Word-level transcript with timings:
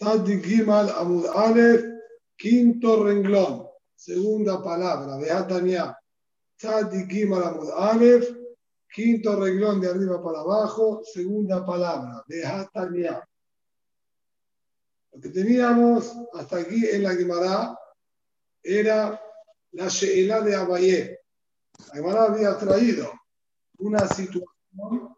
Tzadik 0.00 0.42
Gimal 0.42 0.88
Amud 0.96 1.26
Aleph, 1.26 1.84
quinto 2.34 3.04
renglón, 3.04 3.68
segunda 3.94 4.62
palabra, 4.62 5.18
Beatania. 5.18 5.94
Tzadik 6.56 7.06
Gimal 7.10 7.44
Amud 7.44 7.68
Aleph, 7.68 8.24
quinto 8.88 9.36
renglón 9.36 9.78
de 9.78 9.90
arriba 9.90 10.22
para 10.24 10.40
abajo, 10.40 11.02
segunda 11.04 11.66
palabra, 11.66 12.24
Beatania. 12.26 13.22
Lo 15.12 15.20
que 15.20 15.28
teníamos 15.28 16.16
hasta 16.32 16.56
aquí 16.56 16.86
en 16.86 17.02
la 17.02 17.14
Guimara 17.14 17.78
era 18.62 19.20
la 19.72 19.88
Sheela 19.88 20.40
de 20.40 20.54
Abayé. 20.54 21.20
La 21.88 22.00
Guimara 22.00 22.22
había 22.24 22.56
traído 22.56 23.12
una 23.80 24.08
situación, 24.08 25.14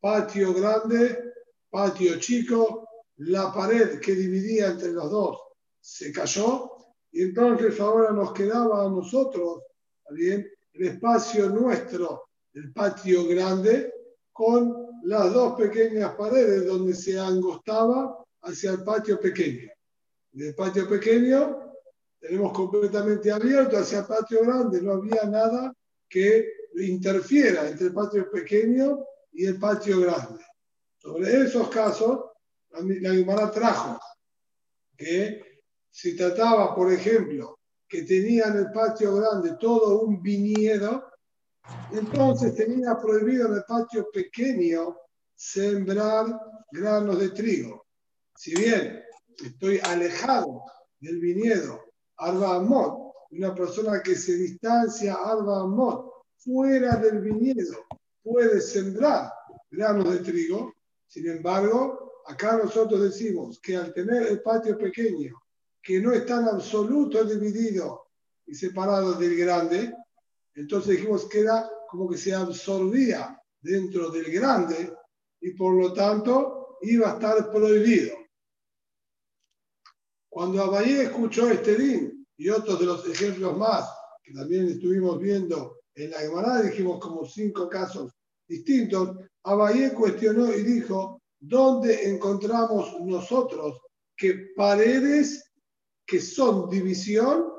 patio 0.00 0.52
grande, 0.52 1.32
patio 1.70 2.18
chico, 2.18 2.85
la 3.18 3.52
pared 3.52 3.98
que 4.00 4.14
dividía 4.14 4.68
entre 4.68 4.92
los 4.92 5.10
dos 5.10 5.38
se 5.80 6.12
cayó 6.12 6.70
y 7.12 7.22
entonces 7.22 7.78
ahora 7.80 8.10
nos 8.12 8.32
quedaba 8.32 8.84
a 8.84 8.90
nosotros 8.90 9.62
bien, 10.10 10.46
el 10.72 10.86
espacio 10.86 11.48
nuestro, 11.48 12.28
el 12.52 12.72
patio 12.72 13.26
grande, 13.26 13.92
con 14.32 14.86
las 15.04 15.32
dos 15.32 15.58
pequeñas 15.58 16.14
paredes 16.14 16.66
donde 16.66 16.94
se 16.94 17.18
angostaba 17.18 18.22
hacia 18.42 18.72
el 18.72 18.84
patio 18.84 19.18
pequeño. 19.18 19.70
Del 20.32 20.54
patio 20.54 20.88
pequeño 20.88 21.72
tenemos 22.18 22.52
completamente 22.52 23.32
abierto 23.32 23.78
hacia 23.78 24.00
el 24.00 24.06
patio 24.06 24.42
grande, 24.42 24.82
no 24.82 24.92
había 24.92 25.24
nada 25.24 25.72
que 26.08 26.52
interfiera 26.74 27.68
entre 27.68 27.86
el 27.86 27.94
patio 27.94 28.30
pequeño 28.30 29.04
y 29.32 29.46
el 29.46 29.58
patio 29.58 30.00
grande. 30.00 30.44
Sobre 30.98 31.44
esos 31.44 31.68
casos, 31.68 32.26
la 32.82 33.12
Guimara 33.12 33.50
trajo 33.50 33.98
que 34.96 35.62
si 35.90 36.16
trataba, 36.16 36.74
por 36.74 36.92
ejemplo, 36.92 37.58
que 37.88 38.02
tenía 38.02 38.46
en 38.46 38.56
el 38.58 38.70
patio 38.72 39.16
grande 39.16 39.56
todo 39.58 40.02
un 40.02 40.20
viñedo, 40.20 41.04
entonces 41.92 42.54
tenía 42.54 42.96
prohibido 42.98 43.48
en 43.48 43.54
el 43.54 43.64
patio 43.64 44.08
pequeño 44.12 44.96
sembrar 45.34 46.26
granos 46.70 47.18
de 47.18 47.30
trigo. 47.30 47.86
Si 48.34 48.54
bien 48.54 49.02
estoy 49.44 49.80
alejado 49.82 50.62
del 51.00 51.20
viñedo 51.20 51.80
Arba 52.16 52.56
Amot, 52.56 53.12
una 53.30 53.54
persona 53.54 54.02
que 54.02 54.14
se 54.16 54.34
distancia 54.36 55.14
Arba 55.14 55.62
Amot 55.62 56.10
fuera 56.36 56.96
del 56.96 57.20
viñedo 57.20 57.84
puede 58.22 58.60
sembrar 58.60 59.32
granos 59.70 60.10
de 60.10 60.18
trigo, 60.18 60.74
sin 61.06 61.28
embargo, 61.28 62.05
acá 62.26 62.56
nosotros 62.56 63.00
decimos 63.00 63.60
que 63.60 63.76
al 63.76 63.92
tener 63.92 64.26
el 64.26 64.42
patio 64.42 64.76
pequeño, 64.76 65.40
que 65.82 66.00
no 66.00 66.12
está 66.12 66.40
en 66.40 66.48
absoluto 66.48 67.24
dividido 67.24 68.08
y 68.46 68.54
separado 68.54 69.14
del 69.14 69.36
grande, 69.36 69.94
entonces 70.54 70.96
dijimos 70.96 71.26
que 71.28 71.40
era 71.40 71.68
como 71.88 72.08
que 72.08 72.18
se 72.18 72.34
absorbía 72.34 73.40
dentro 73.60 74.10
del 74.10 74.30
grande 74.32 74.92
y 75.40 75.52
por 75.52 75.74
lo 75.74 75.92
tanto 75.92 76.78
iba 76.82 77.10
a 77.10 77.14
estar 77.14 77.50
prohibido. 77.50 78.16
Cuando 80.28 80.62
Abayé 80.62 81.04
escuchó 81.04 81.48
este 81.48 81.76
din 81.76 82.26
y 82.36 82.48
otros 82.48 82.78
de 82.80 82.86
los 82.86 83.08
ejemplos 83.08 83.56
más 83.56 83.88
que 84.22 84.32
también 84.32 84.68
estuvimos 84.68 85.20
viendo 85.20 85.78
en 85.94 86.10
la 86.10 86.18
Gemara, 86.18 86.62
dijimos 86.62 86.98
como 87.00 87.24
cinco 87.24 87.68
casos 87.68 88.12
distintos, 88.46 89.16
Abayé 89.44 89.94
cuestionó 89.94 90.52
y 90.52 90.62
dijo, 90.62 91.15
¿dónde 91.40 92.08
encontramos 92.08 93.00
nosotros 93.00 93.80
que 94.16 94.52
paredes 94.56 95.52
que 96.06 96.20
son 96.20 96.68
división, 96.70 97.52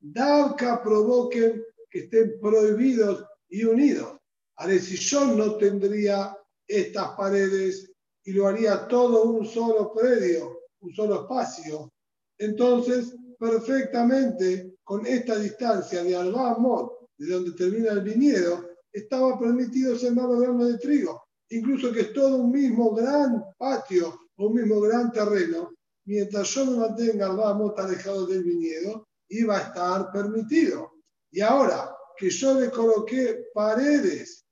Davka 0.00 0.82
provoquen 0.82 1.64
que 1.90 2.00
estén 2.00 2.38
prohibidos 2.40 3.24
y 3.48 3.64
unidos? 3.64 4.16
A 4.56 4.68
si 4.68 4.96
yo 4.96 5.24
no 5.24 5.56
tendría 5.56 6.36
estas 6.66 7.10
paredes 7.16 7.90
y 8.24 8.32
lo 8.32 8.46
haría 8.46 8.86
todo 8.88 9.24
un 9.24 9.46
solo 9.46 9.92
predio, 9.92 10.62
un 10.80 10.92
solo 10.94 11.22
espacio, 11.22 11.92
entonces 12.38 13.14
perfectamente 13.38 14.76
con 14.84 15.06
esta 15.06 15.36
distancia 15.38 16.02
de 16.02 16.16
Albamot, 16.16 17.08
de 17.18 17.32
donde 17.32 17.52
termina 17.52 17.92
el 17.92 18.02
viñedo, 18.02 18.68
estaba 18.92 19.38
permitido 19.38 19.96
sembrar 19.96 20.28
los 20.28 20.40
granos 20.40 20.68
de 20.68 20.78
trigo 20.78 21.27
incluso 21.50 21.92
que 21.92 22.00
es 22.00 22.12
todo 22.12 22.36
un 22.36 22.50
mismo 22.50 22.94
gran 22.94 23.44
patio 23.56 24.28
un 24.38 24.54
mismo 24.54 24.80
gran 24.80 25.10
terreno, 25.10 25.74
mientras 26.04 26.48
yo 26.50 26.64
me 26.66 26.76
mantenga 26.78 27.26
al 27.26 27.74
alejado 27.76 28.26
del 28.26 28.44
viñedo, 28.44 29.08
iba 29.28 29.58
a 29.58 29.62
estar 29.62 30.12
permitido. 30.12 30.92
Y 31.30 31.40
ahora 31.40 31.94
que 32.16 32.30
yo 32.30 32.58
le 32.58 32.70
coloqué 32.70 33.46
paredes, 33.52 34.46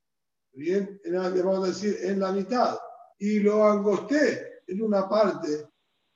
bien, 0.52 1.00
le 1.04 1.42
vamos 1.42 1.64
a 1.64 1.68
decir 1.68 1.98
en 2.02 2.20
la 2.20 2.32
mitad, 2.32 2.78
y 3.18 3.40
lo 3.40 3.64
angosté 3.64 4.62
en 4.66 4.82
una 4.82 5.08
parte, 5.08 5.68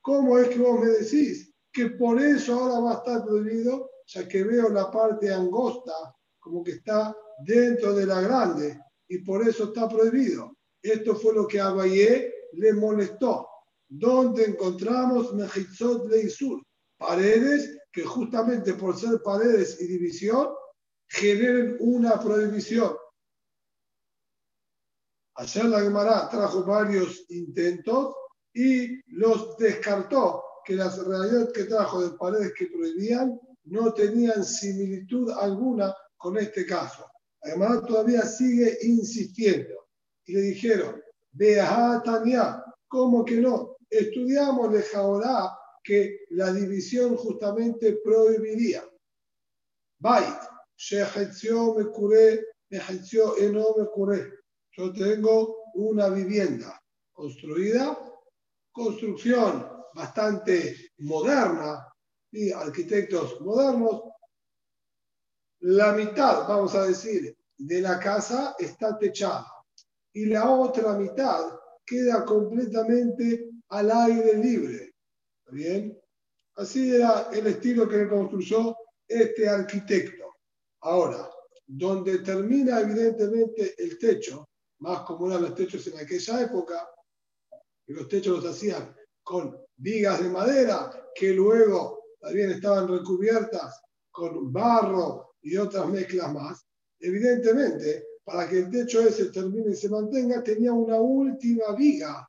¿cómo 0.02 0.38
es 0.38 0.48
que 0.48 0.58
vos 0.58 0.80
me 0.80 0.88
decís 0.88 1.54
que 1.72 1.90
por 1.90 2.20
eso 2.20 2.54
ahora 2.54 2.80
va 2.80 2.90
a 2.92 2.98
estar 2.98 3.24
prohibido? 3.24 3.90
Ya 4.06 4.26
que 4.26 4.42
veo 4.42 4.68
la 4.68 4.90
parte 4.90 5.32
angosta 5.32 5.92
como 6.40 6.64
que 6.64 6.72
está 6.72 7.16
dentro 7.44 7.94
de 7.94 8.06
la 8.06 8.20
grande 8.20 8.80
y 9.06 9.18
por 9.18 9.46
eso 9.46 9.64
está 9.64 9.88
prohibido. 9.88 10.56
Esto 10.82 11.14
fue 11.14 11.34
lo 11.34 11.46
que 11.46 11.60
a 11.60 11.66
Abayé 11.66 12.32
le 12.52 12.72
molestó. 12.72 13.48
¿Dónde 13.88 14.44
encontramos 14.44 15.34
Mejitzot 15.34 16.08
Leisur? 16.08 16.62
Paredes 16.96 17.78
que 17.92 18.04
justamente 18.04 18.74
por 18.74 18.96
ser 18.96 19.20
paredes 19.22 19.80
y 19.80 19.86
división 19.86 20.48
generen 21.08 21.76
una 21.80 22.20
prohibición. 22.20 22.96
Ayer 25.34 25.64
la 25.64 25.80
Gemara 25.80 26.28
trajo 26.28 26.64
varios 26.64 27.24
intentos 27.30 28.14
y 28.52 29.00
los 29.16 29.56
descartó, 29.56 30.44
que 30.64 30.74
las 30.74 31.04
realidades 31.04 31.52
que 31.52 31.64
trajo 31.64 32.02
de 32.02 32.16
paredes 32.16 32.52
que 32.56 32.66
prohibían 32.66 33.40
no 33.64 33.92
tenían 33.92 34.44
similitud 34.44 35.30
alguna 35.30 35.94
con 36.16 36.36
este 36.36 36.66
caso. 36.66 37.04
La 37.42 37.52
Gemara 37.52 37.80
todavía 37.80 38.22
sigue 38.22 38.78
insistiendo 38.82 39.79
y 40.30 40.32
le 40.32 40.40
dijeron, 40.42 41.02
Beaha 41.32 42.02
Tania, 42.04 42.64
¿cómo 42.86 43.24
que 43.24 43.36
no? 43.38 43.76
Estudiamos 43.90 44.72
de 44.72 44.82
Jaorá 44.82 45.58
que 45.82 46.20
la 46.30 46.52
división 46.52 47.16
justamente 47.16 47.98
prohibiría. 48.04 48.88
Bait, 49.98 50.38
me 51.76 51.84
curé, 51.90 52.46
no 52.70 53.74
me 53.76 53.86
curé. 53.86 54.32
Yo 54.70 54.92
tengo 54.92 55.64
una 55.74 56.08
vivienda 56.08 56.80
construida, 57.12 57.98
construcción 58.70 59.68
bastante 59.92 60.92
moderna 60.98 61.92
y 62.30 62.52
arquitectos 62.52 63.40
modernos. 63.40 64.02
La 65.62 65.92
mitad, 65.92 66.46
vamos 66.46 66.76
a 66.76 66.86
decir, 66.86 67.36
de 67.58 67.80
la 67.80 67.98
casa 67.98 68.54
está 68.60 68.96
techada 68.96 69.59
y 70.12 70.26
la 70.26 70.50
otra 70.50 70.94
mitad 70.94 71.58
queda 71.84 72.24
completamente 72.24 73.50
al 73.68 73.90
aire 73.90 74.34
libre. 74.36 74.94
¿Bien? 75.50 75.98
Así 76.56 76.94
era 76.94 77.28
el 77.32 77.46
estilo 77.46 77.88
que 77.88 78.08
construyó 78.08 78.76
este 79.06 79.48
arquitecto. 79.48 80.24
Ahora, 80.82 81.28
donde 81.66 82.18
termina 82.20 82.80
evidentemente 82.80 83.74
el 83.78 83.98
techo, 83.98 84.48
más 84.78 85.02
como 85.02 85.28
eran 85.28 85.42
los 85.42 85.54
techos 85.54 85.86
en 85.86 85.98
aquella 85.98 86.42
época, 86.42 86.88
que 87.86 87.92
los 87.92 88.08
techos 88.08 88.42
los 88.42 88.52
hacían 88.52 88.94
con 89.22 89.56
vigas 89.76 90.22
de 90.22 90.28
madera 90.28 90.90
que 91.14 91.32
luego 91.32 92.02
también 92.20 92.50
estaban 92.50 92.88
recubiertas 92.88 93.80
con 94.10 94.52
barro 94.52 95.34
y 95.42 95.56
otras 95.56 95.88
mezclas 95.88 96.32
más, 96.32 96.66
evidentemente 96.98 98.09
para 98.24 98.48
que 98.48 98.58
el 98.58 98.70
techo 98.70 99.00
ese 99.00 99.26
termine 99.26 99.72
y 99.72 99.76
se 99.76 99.88
mantenga, 99.88 100.42
tenía 100.42 100.72
una 100.72 101.00
última 101.00 101.74
viga, 101.76 102.28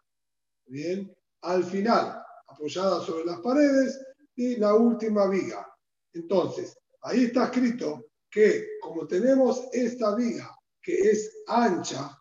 bien, 0.65 1.13
al 1.41 1.63
final, 1.63 2.23
apoyada 2.47 3.03
sobre 3.05 3.25
las 3.25 3.39
paredes, 3.39 3.99
y 4.35 4.55
la 4.55 4.73
última 4.75 5.27
viga. 5.27 5.67
Entonces, 6.13 6.75
ahí 7.01 7.25
está 7.25 7.45
escrito 7.45 8.07
que 8.29 8.65
como 8.81 9.05
tenemos 9.07 9.67
esta 9.73 10.15
viga 10.15 10.49
que 10.81 10.95
es 10.95 11.43
ancha, 11.47 12.17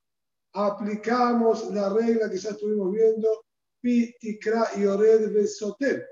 aplicamos 0.53 1.71
la 1.71 1.93
regla 1.93 2.29
que 2.29 2.37
ya 2.37 2.51
estuvimos 2.51 2.93
viendo, 2.93 3.47
pitikra 3.81 4.69
y 4.77 4.85
ored 4.85 5.33
besotel, 5.33 6.05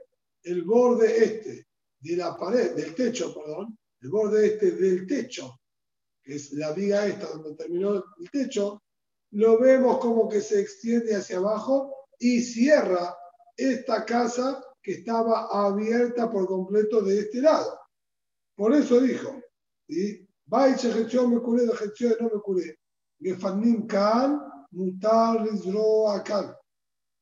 el 0.45 0.63
borde 0.63 1.25
este 1.25 1.67
de 2.01 2.17
la 2.17 2.37
pared, 2.37 2.75
del 2.75 2.95
techo, 2.95 3.35
perdón, 3.35 3.77
el 4.01 4.09
borde 4.09 4.47
este 4.47 4.71
del 4.71 5.07
techo 5.07 5.59
es 6.35 6.53
la 6.53 6.73
viga 6.73 7.07
esta 7.07 7.27
donde 7.29 7.55
terminó 7.55 7.95
el 7.95 8.31
techo, 8.31 8.83
lo 9.31 9.59
vemos 9.61 9.99
como 9.99 10.29
que 10.29 10.41
se 10.41 10.61
extiende 10.61 11.15
hacia 11.15 11.39
abajo 11.39 11.95
y 12.19 12.41
cierra 12.41 13.17
esta 13.57 14.05
casa 14.05 14.63
que 14.83 14.93
estaba 14.93 15.49
abierta 15.51 16.31
por 16.31 16.47
completo 16.47 17.03
de 17.03 17.21
este 17.21 17.41
lado. 17.41 17.79
Por 18.55 18.75
eso 18.75 19.01
dijo, 19.01 19.41
¿sí? 19.89 20.27
me 20.47 21.41
curé, 21.41 21.67
de 21.67 22.17
no 22.21 22.31
me 22.33 22.41
curé. 22.41 22.79
Gefanim 23.21 23.87
mutar 24.71 25.49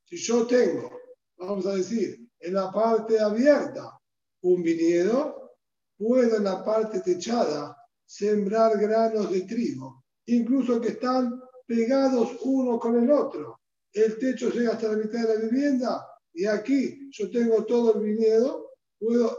Si 0.05 0.17
yo 0.17 0.47
tengo, 0.47 0.91
vamos 1.37 1.67
a 1.67 1.75
decir, 1.75 2.29
en 2.39 2.55
la 2.55 2.71
parte 2.71 3.19
abierta 3.19 3.99
un 4.43 4.63
viñedo, 4.63 5.57
puedo 5.99 6.37
en 6.37 6.45
la 6.45 6.65
parte 6.65 7.01
techada 7.01 7.77
sembrar 8.07 8.79
granos 8.79 9.31
de 9.31 9.43
trigo, 9.43 10.05
incluso 10.27 10.81
que 10.81 10.91
están 10.91 11.41
pegados 11.67 12.39
uno 12.43 12.79
con 12.79 13.03
el 13.03 13.11
otro. 13.11 13.61
El 13.93 14.19
techo 14.19 14.51
llega 14.51 14.73
hasta 14.73 14.89
la 14.89 14.97
mitad 14.97 15.27
de 15.27 15.35
la 15.35 15.45
vivienda 15.45 16.07
y 16.33 16.47
aquí 16.47 17.11
yo 17.11 17.31
tengo 17.31 17.65
todo 17.65 17.97
el 17.97 18.03
viñedo, 18.03 18.71
puedo 18.99 19.37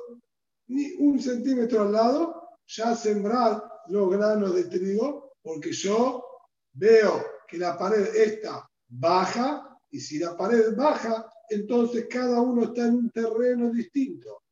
ni 0.68 0.94
un 1.00 1.20
centímetro 1.20 1.84
al 1.84 1.94
lado 1.94 2.60
ya 2.68 2.96
sembrar 2.96 3.64
los 3.88 4.10
granos 4.10 4.54
de 4.54 4.66
trigo, 4.66 5.34
porque 5.42 5.72
yo 5.72 6.26
veo 6.74 7.24
que 7.48 7.58
la 7.58 7.78
pared 7.78 8.14
está 8.14 8.70
baja 8.90 9.80
y 9.90 10.00
si 10.00 10.20
la 10.20 10.36
pared 10.36 10.76
baja, 10.76 11.32
entonces 11.50 12.08
cada 12.10 12.42
uno 12.42 12.66
está 12.66 12.88
en 12.88 12.96
un 12.96 13.12
terreno 13.12 13.72
distinto. 13.72 14.44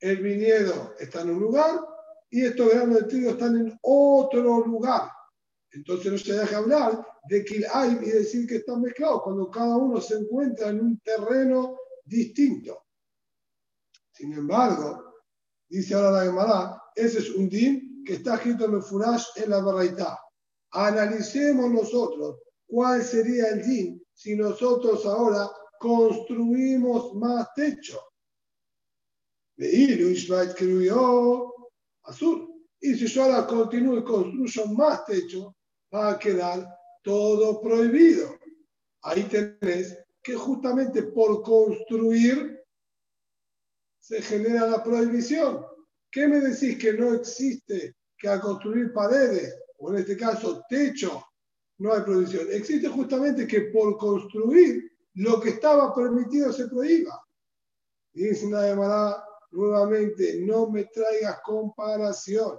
El 0.00 0.16
viñedo 0.16 0.94
está 0.98 1.20
en 1.20 1.30
un 1.30 1.40
lugar 1.40 1.78
y 2.30 2.44
estos 2.44 2.70
granos 2.70 3.00
de 3.00 3.08
trigo 3.08 3.30
están 3.30 3.56
en 3.56 3.78
otro 3.82 4.64
lugar. 4.66 5.10
Entonces 5.72 6.12
no 6.12 6.18
se 6.18 6.32
deja 6.32 6.58
hablar 6.58 7.04
de 7.28 7.68
hay 7.72 7.98
y 8.02 8.10
decir 8.10 8.46
que 8.46 8.56
están 8.56 8.80
mezclados 8.80 9.22
cuando 9.22 9.50
cada 9.50 9.76
uno 9.76 10.00
se 10.00 10.14
encuentra 10.14 10.68
en 10.68 10.80
un 10.80 10.98
terreno 11.00 11.76
distinto. 12.04 12.86
Sin 14.12 14.32
embargo, 14.32 15.22
dice 15.68 15.94
ahora 15.94 16.10
la 16.10 16.24
Gemara, 16.24 16.82
ese 16.94 17.18
es 17.18 17.30
un 17.30 17.48
din 17.48 18.02
que 18.04 18.14
está 18.14 18.34
escrito 18.34 18.64
en 18.64 18.74
el 18.74 18.82
Furash 18.82 19.26
en 19.36 19.50
la 19.50 19.60
Baraitá. 19.60 20.18
Analicemos 20.72 21.70
nosotros 21.70 22.40
cuál 22.66 23.02
sería 23.02 23.48
el 23.48 23.62
din 23.62 24.04
si 24.12 24.36
nosotros 24.36 25.04
ahora 25.06 25.50
construimos 25.78 27.14
más 27.14 27.48
techo. 27.54 28.00
Azul. 32.10 32.48
Y 32.80 32.94
si 32.94 33.06
yo 33.06 33.24
ahora 33.24 33.46
continúo 33.46 33.98
y 33.98 34.04
construyo 34.04 34.66
más 34.66 35.04
techo, 35.04 35.56
va 35.94 36.12
a 36.12 36.18
quedar 36.18 36.66
todo 37.02 37.60
prohibido. 37.60 38.38
Ahí 39.02 39.22
tenés 39.24 39.98
que 40.22 40.34
justamente 40.34 41.04
por 41.04 41.42
construir 41.42 42.60
se 43.98 44.20
genera 44.22 44.66
la 44.66 44.82
prohibición. 44.82 45.64
¿Qué 46.10 46.26
me 46.26 46.40
decís 46.40 46.78
que 46.78 46.92
no 46.92 47.14
existe 47.14 47.96
que 48.18 48.28
al 48.28 48.40
construir 48.40 48.92
paredes, 48.92 49.56
o 49.78 49.92
en 49.92 49.98
este 49.98 50.16
caso 50.16 50.62
techo, 50.68 51.24
no 51.78 51.92
hay 51.92 52.02
prohibición? 52.02 52.48
Existe 52.50 52.88
justamente 52.88 53.46
que 53.46 53.62
por 53.72 53.96
construir 53.96 54.90
lo 55.14 55.40
que 55.40 55.50
estaba 55.50 55.94
permitido 55.94 56.52
se 56.52 56.68
prohíba. 56.68 57.22
Dice 58.12 58.46
una 58.46 58.66
llamada 58.66 59.24
nuevamente, 59.50 60.40
no 60.40 60.70
me 60.70 60.84
traigas 60.84 61.40
comparación. 61.44 62.58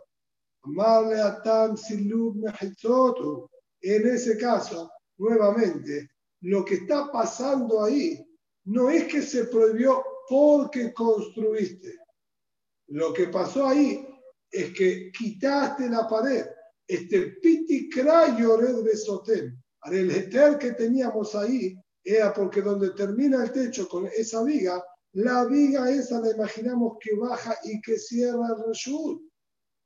Amarle 0.63 1.19
a 1.19 1.41
Tam 1.41 1.75
En 3.81 4.07
ese 4.07 4.38
caso, 4.38 4.91
nuevamente, 5.17 6.09
lo 6.41 6.63
que 6.63 6.75
está 6.75 7.11
pasando 7.11 7.83
ahí 7.83 8.23
no 8.65 8.89
es 8.89 9.05
que 9.05 9.21
se 9.21 9.45
prohibió 9.45 10.03
porque 10.29 10.93
construiste. 10.93 11.97
Lo 12.88 13.13
que 13.13 13.27
pasó 13.27 13.67
ahí 13.67 14.07
es 14.49 14.73
que 14.73 15.11
quitaste 15.11 15.89
la 15.89 16.07
pared. 16.07 16.45
Este 16.87 17.37
piti 17.41 17.89
red 17.91 18.83
besotem. 18.83 19.57
El 19.85 20.11
eter 20.11 20.57
que 20.57 20.73
teníamos 20.73 21.33
ahí 21.35 21.75
era 22.03 22.33
porque 22.33 22.61
donde 22.61 22.91
termina 22.91 23.44
el 23.44 23.51
techo 23.51 23.87
con 23.87 24.07
esa 24.07 24.44
viga, 24.44 24.83
la 25.13 25.45
viga 25.45 25.91
esa 25.91 26.19
la 26.21 26.31
imaginamos 26.31 26.97
que 26.99 27.15
baja 27.15 27.57
y 27.63 27.81
que 27.81 27.97
cierra 27.97 28.47
el 28.55 28.63
reshut. 28.67 29.21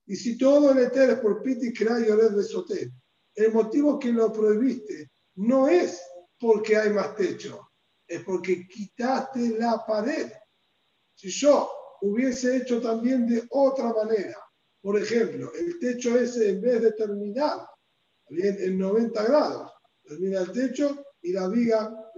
Y 0.08 0.16
si 0.16 0.38
todo 0.38 0.72
el 0.72 0.80
eter 0.80 1.10
es 1.12 1.20
por 1.20 1.42
piti 1.42 1.72
red 1.74 2.36
besotem, 2.36 2.92
el 3.34 3.52
motivo 3.52 3.98
que 3.98 4.12
lo 4.12 4.32
prohibiste 4.32 5.12
no 5.36 5.68
es 5.68 6.02
porque 6.40 6.78
hay 6.78 6.92
más 6.92 7.16
techo, 7.16 7.72
es 8.08 8.24
porque 8.24 8.68
quitaste 8.68 9.58
la 9.58 9.84
pared. 9.86 10.32
Si 11.16 11.30
yo 11.30 11.70
hubiese 12.02 12.58
hecho 12.58 12.80
también 12.82 13.28
de 13.28 13.44
otra 13.50 13.92
manera, 13.94 14.38
por 14.82 15.00
ejemplo, 15.00 15.52
el 15.56 15.80
techo 15.80 16.18
ese 16.18 16.50
en 16.50 16.62
vez 16.62 16.82
de 16.82 16.92
terminar 16.92 17.68
bien, 18.30 18.58
en 18.60 18.78
90 18.78 19.24
grados, 19.24 19.72
termina 20.04 20.42
el 20.42 20.52
techo 20.52 21.04
y 21.22 21.34
la 21.34 21.48
viga, 21.48 22.12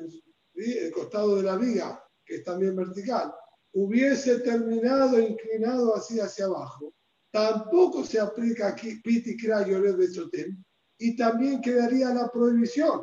el 0.56 0.92
costado 0.92 1.38
de 1.38 1.44
la 1.44 1.56
viga, 1.56 2.04
que 2.28 2.36
es 2.36 2.44
también 2.44 2.76
vertical, 2.76 3.34
hubiese 3.74 4.40
terminado 4.40 5.20
inclinado 5.20 5.96
así 5.96 6.20
hacia 6.20 6.46
abajo, 6.46 6.94
tampoco 7.32 8.04
se 8.04 8.20
aplica 8.20 8.68
aquí 8.68 9.00
piti 9.02 9.38
de 9.38 10.08
sotem 10.14 10.64
y 10.98 11.16
también 11.16 11.62
quedaría 11.62 12.14
la 12.14 12.30
prohibición, 12.30 13.02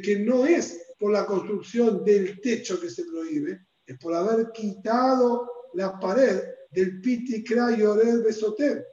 que 0.00 0.20
no 0.20 0.46
es 0.46 0.94
por 0.98 1.12
la 1.12 1.26
construcción 1.26 2.04
del 2.04 2.40
techo 2.40 2.80
que 2.80 2.88
se 2.88 3.04
prohíbe, 3.04 3.66
es 3.84 3.98
por 3.98 4.14
haber 4.14 4.50
quitado 4.52 5.50
la 5.74 5.98
pared 5.98 6.42
del 6.70 7.00
piti 7.00 7.42
del 7.42 8.22
besoter. 8.22 8.86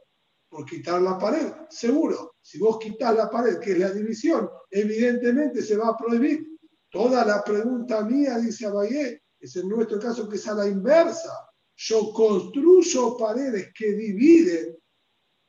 Por 0.50 0.66
quitar 0.66 1.02
la 1.02 1.18
pared, 1.18 1.52
seguro. 1.70 2.36
Si 2.40 2.60
vos 2.60 2.78
quitas 2.78 3.16
la 3.16 3.30
pared, 3.30 3.58
que 3.58 3.72
es 3.72 3.80
la 3.80 3.90
división, 3.90 4.48
evidentemente 4.70 5.64
se 5.64 5.76
va 5.76 5.90
a 5.90 5.98
prohibir. 5.98 6.46
Toda 6.92 7.26
la 7.26 7.44
pregunta 7.44 8.04
mía, 8.04 8.38
dice 8.38 8.68
Abayé, 8.68 9.23
es 9.44 9.56
en 9.58 9.68
nuestro 9.68 10.00
caso 10.00 10.30
que 10.30 10.38
es 10.38 10.48
a 10.48 10.56
la 10.56 10.68
inversa. 10.68 11.50
Yo 11.76 12.14
construyo 12.14 13.18
paredes 13.18 13.74
que 13.78 13.92
dividen, 13.94 14.78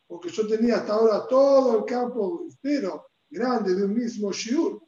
porque 0.06 0.30
yo 0.30 0.46
tenía 0.48 0.76
hasta 0.76 0.94
ahora 0.94 1.26
todo 1.28 1.78
el 1.78 1.84
campo 1.84 2.42
entero, 2.42 3.06
grande, 3.30 3.74
de 3.74 3.84
un 3.84 3.94
mismo 3.94 4.32
shiur. 4.32 4.82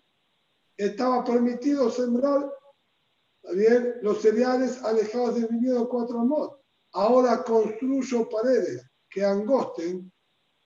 Estaba 0.76 1.22
permitido 1.24 1.88
sembrar 1.88 2.50
bien? 3.54 3.94
Los 4.02 4.22
cereales 4.22 4.82
alejados 4.82 5.36
del 5.36 5.46
viñedo 5.46 5.88
cuatro 5.88 6.18
mod. 6.24 6.56
Ahora 6.92 7.44
construyo 7.44 8.28
paredes 8.28 8.84
que 9.08 9.24
angosten 9.24 10.10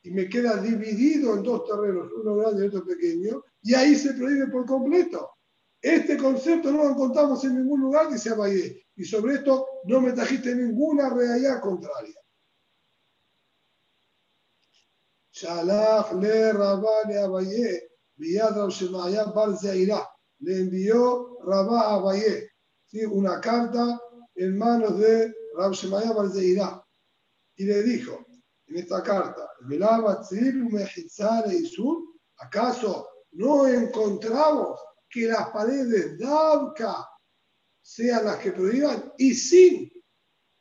y 0.03 0.11
me 0.13 0.29
queda 0.29 0.57
dividido 0.57 1.35
en 1.35 1.43
dos 1.43 1.67
terrenos, 1.67 2.11
uno 2.13 2.37
grande 2.37 2.65
y 2.65 2.69
otro 2.69 2.87
pequeño, 2.87 3.45
y 3.63 3.75
ahí 3.75 3.95
se 3.95 4.15
prohíbe 4.15 4.47
por 4.47 4.65
completo. 4.65 5.31
Este 5.81 6.17
concepto 6.19 6.71
no 6.71 6.85
lo 6.85 6.91
encontramos 6.91 7.43
en 7.45 7.57
ningún 7.57 7.81
lugar, 7.81 8.11
dice 8.11 8.31
Abayé, 8.31 8.87
y 8.97 9.05
sobre 9.05 9.37
esto 9.37 9.67
no 9.85 10.01
me 10.01 10.13
trajiste 10.13 10.55
ninguna 10.55 11.09
realidad 11.09 11.61
contraria. 11.61 12.15
Shalach 15.33 16.13
le 16.15 16.53
Rabá 16.53 17.05
le 17.09 17.19
Abayé, 17.19 17.91
le 20.39 20.59
envió 20.59 21.39
Rabá 21.45 21.81
a 21.81 21.95
Abayé 21.95 22.51
una 23.11 23.41
carta 23.41 24.01
en 24.35 24.59
manos 24.59 24.99
de 24.99 25.33
Rab 25.57 25.73
Shemaya 25.73 26.13
Barzeirá 26.13 26.85
y 27.57 27.65
le 27.65 27.83
dijo 27.83 28.27
en 28.67 28.77
esta 28.77 29.03
carta, 29.03 29.49
¿acaso 32.37 33.09
no 33.33 33.67
encontramos 33.67 34.81
que 35.11 35.27
las 35.27 35.51
paredes 35.51 36.19
de 36.19 36.27
Abka 36.27 37.09
sean 37.83 38.25
las 38.25 38.39
que 38.39 38.53
prohíban 38.53 39.13
y 39.19 39.35
sin 39.35 39.91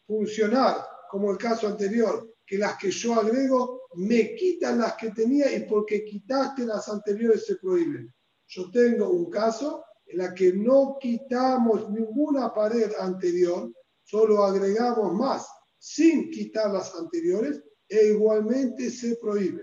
funcionar, 0.07 0.85
como 1.09 1.31
el 1.31 1.37
caso 1.37 1.67
anterior, 1.67 2.35
que 2.45 2.57
las 2.57 2.77
que 2.77 2.89
yo 2.89 3.13
agrego 3.13 3.83
me 3.95 4.35
quitan 4.35 4.79
las 4.79 4.95
que 4.95 5.11
tenía 5.11 5.55
y 5.55 5.65
porque 5.65 6.03
quitaste 6.03 6.65
las 6.65 6.89
anteriores 6.89 7.45
se 7.45 7.57
prohíben? 7.57 8.13
Yo 8.47 8.71
tengo 8.71 9.09
un 9.09 9.29
caso 9.29 9.85
en 10.07 10.17
la 10.17 10.33
que 10.33 10.53
no 10.53 10.97
quitamos 10.99 11.89
ninguna 11.91 12.51
pared 12.51 12.91
anterior, 12.99 13.71
solo 14.03 14.43
agregamos 14.43 15.13
más 15.13 15.47
sin 15.77 16.31
quitar 16.31 16.71
las 16.71 16.93
anteriores 16.95 17.63
e 17.87 18.07
igualmente 18.07 18.89
se 18.89 19.15
prohíbe. 19.17 19.61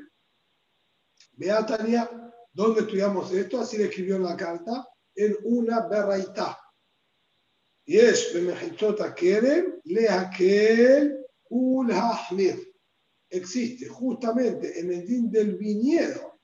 Vea, 1.33 1.67
Tania, 1.67 2.26
¿dónde 2.57 2.81
estudiamos 2.81 3.31
esto? 3.33 3.61
Así 3.61 3.77
le 3.77 3.85
escribió 3.85 4.17
en 4.17 4.25
la 4.25 4.37
carta, 4.37 4.89
en 5.15 5.37
una 5.45 5.87
berraitá. 5.87 6.59
Y 7.85 7.99
es, 7.99 8.35
quieren, 9.15 9.81
le 9.85 10.09
aquel 10.09 11.25
ul 11.51 11.93
Existe 13.29 13.87
justamente 13.87 14.81
en 14.81 14.93
el 14.93 15.07
din 15.07 15.31
del 15.31 15.57
viñedo, 15.57 16.41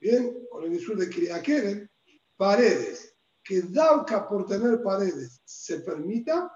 bien, 0.00 0.46
con 0.50 0.64
el 0.64 0.80
sur 0.80 0.96
de 0.96 1.08
quieren, 1.42 1.90
paredes 2.36 3.14
que 3.42 3.62
Dauca 3.62 4.26
por 4.28 4.46
tener 4.46 4.82
paredes 4.82 5.40
se 5.44 5.80
permita 5.80 6.50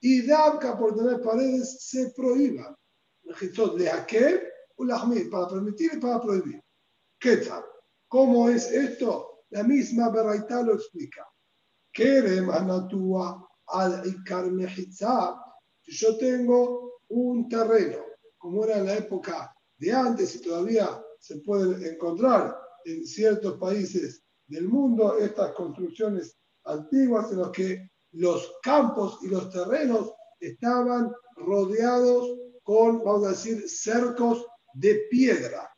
y 0.00 0.22
Dabka 0.22 0.78
por 0.78 0.96
tener 0.96 1.20
paredes 1.20 1.78
se 1.80 2.10
prohíban. 2.10 2.74
de 3.76 3.90
aquel 3.90 4.42
para 5.30 5.48
permitir 5.48 5.92
y 5.94 5.98
para 5.98 6.20
prohibir. 6.20 6.60
¿Qué 7.18 7.36
tal? 7.38 7.64
¿Cómo 8.10 8.48
es 8.48 8.68
esto? 8.72 9.44
La 9.50 9.62
misma 9.62 10.10
Beraita 10.10 10.62
lo 10.62 10.74
explica. 10.74 11.24
Kerem 11.92 12.50
anatua 12.50 13.48
al 13.68 14.02
yo 15.84 16.16
tengo 16.18 17.02
un 17.08 17.48
terreno, 17.48 17.98
como 18.36 18.64
era 18.64 18.78
en 18.78 18.86
la 18.86 18.96
época 18.96 19.54
de 19.78 19.92
antes 19.92 20.34
y 20.34 20.42
todavía 20.42 21.00
se 21.20 21.36
pueden 21.38 21.84
encontrar 21.84 22.58
en 22.84 23.06
ciertos 23.06 23.56
países 23.58 24.24
del 24.48 24.66
mundo 24.68 25.16
estas 25.18 25.52
construcciones 25.52 26.36
antiguas 26.64 27.30
en 27.30 27.42
las 27.42 27.50
que 27.50 27.90
los 28.10 28.54
campos 28.60 29.20
y 29.22 29.28
los 29.28 29.50
terrenos 29.50 30.12
estaban 30.40 31.12
rodeados 31.36 32.28
con, 32.64 33.04
vamos 33.04 33.28
a 33.28 33.30
decir, 33.30 33.68
cercos 33.68 34.44
de 34.74 35.06
piedra. 35.08 35.72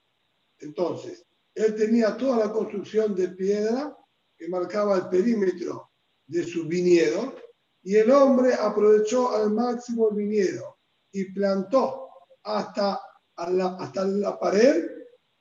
Entonces, 0.61 1.27
él 1.55 1.75
tenía 1.77 2.17
toda 2.17 2.47
la 2.47 2.53
construcción 2.53 3.15
de 3.15 3.29
piedra 3.29 3.97
que 4.37 4.49
marcaba 4.49 4.97
el 4.97 5.09
perímetro 5.09 5.91
de 6.27 6.45
su 6.45 6.67
viñedo 6.67 7.35
y 7.83 7.97
el 7.97 8.11
hombre 8.11 8.55
aprovechó 8.55 9.35
al 9.35 9.51
máximo 9.53 10.11
el 10.11 10.17
viñedo 10.17 10.79
y 11.13 11.33
plantó 11.33 12.09
hasta 12.45 13.01
la, 13.49 13.77
hasta 13.79 14.05
la 14.05 14.39
pared, 14.39 14.89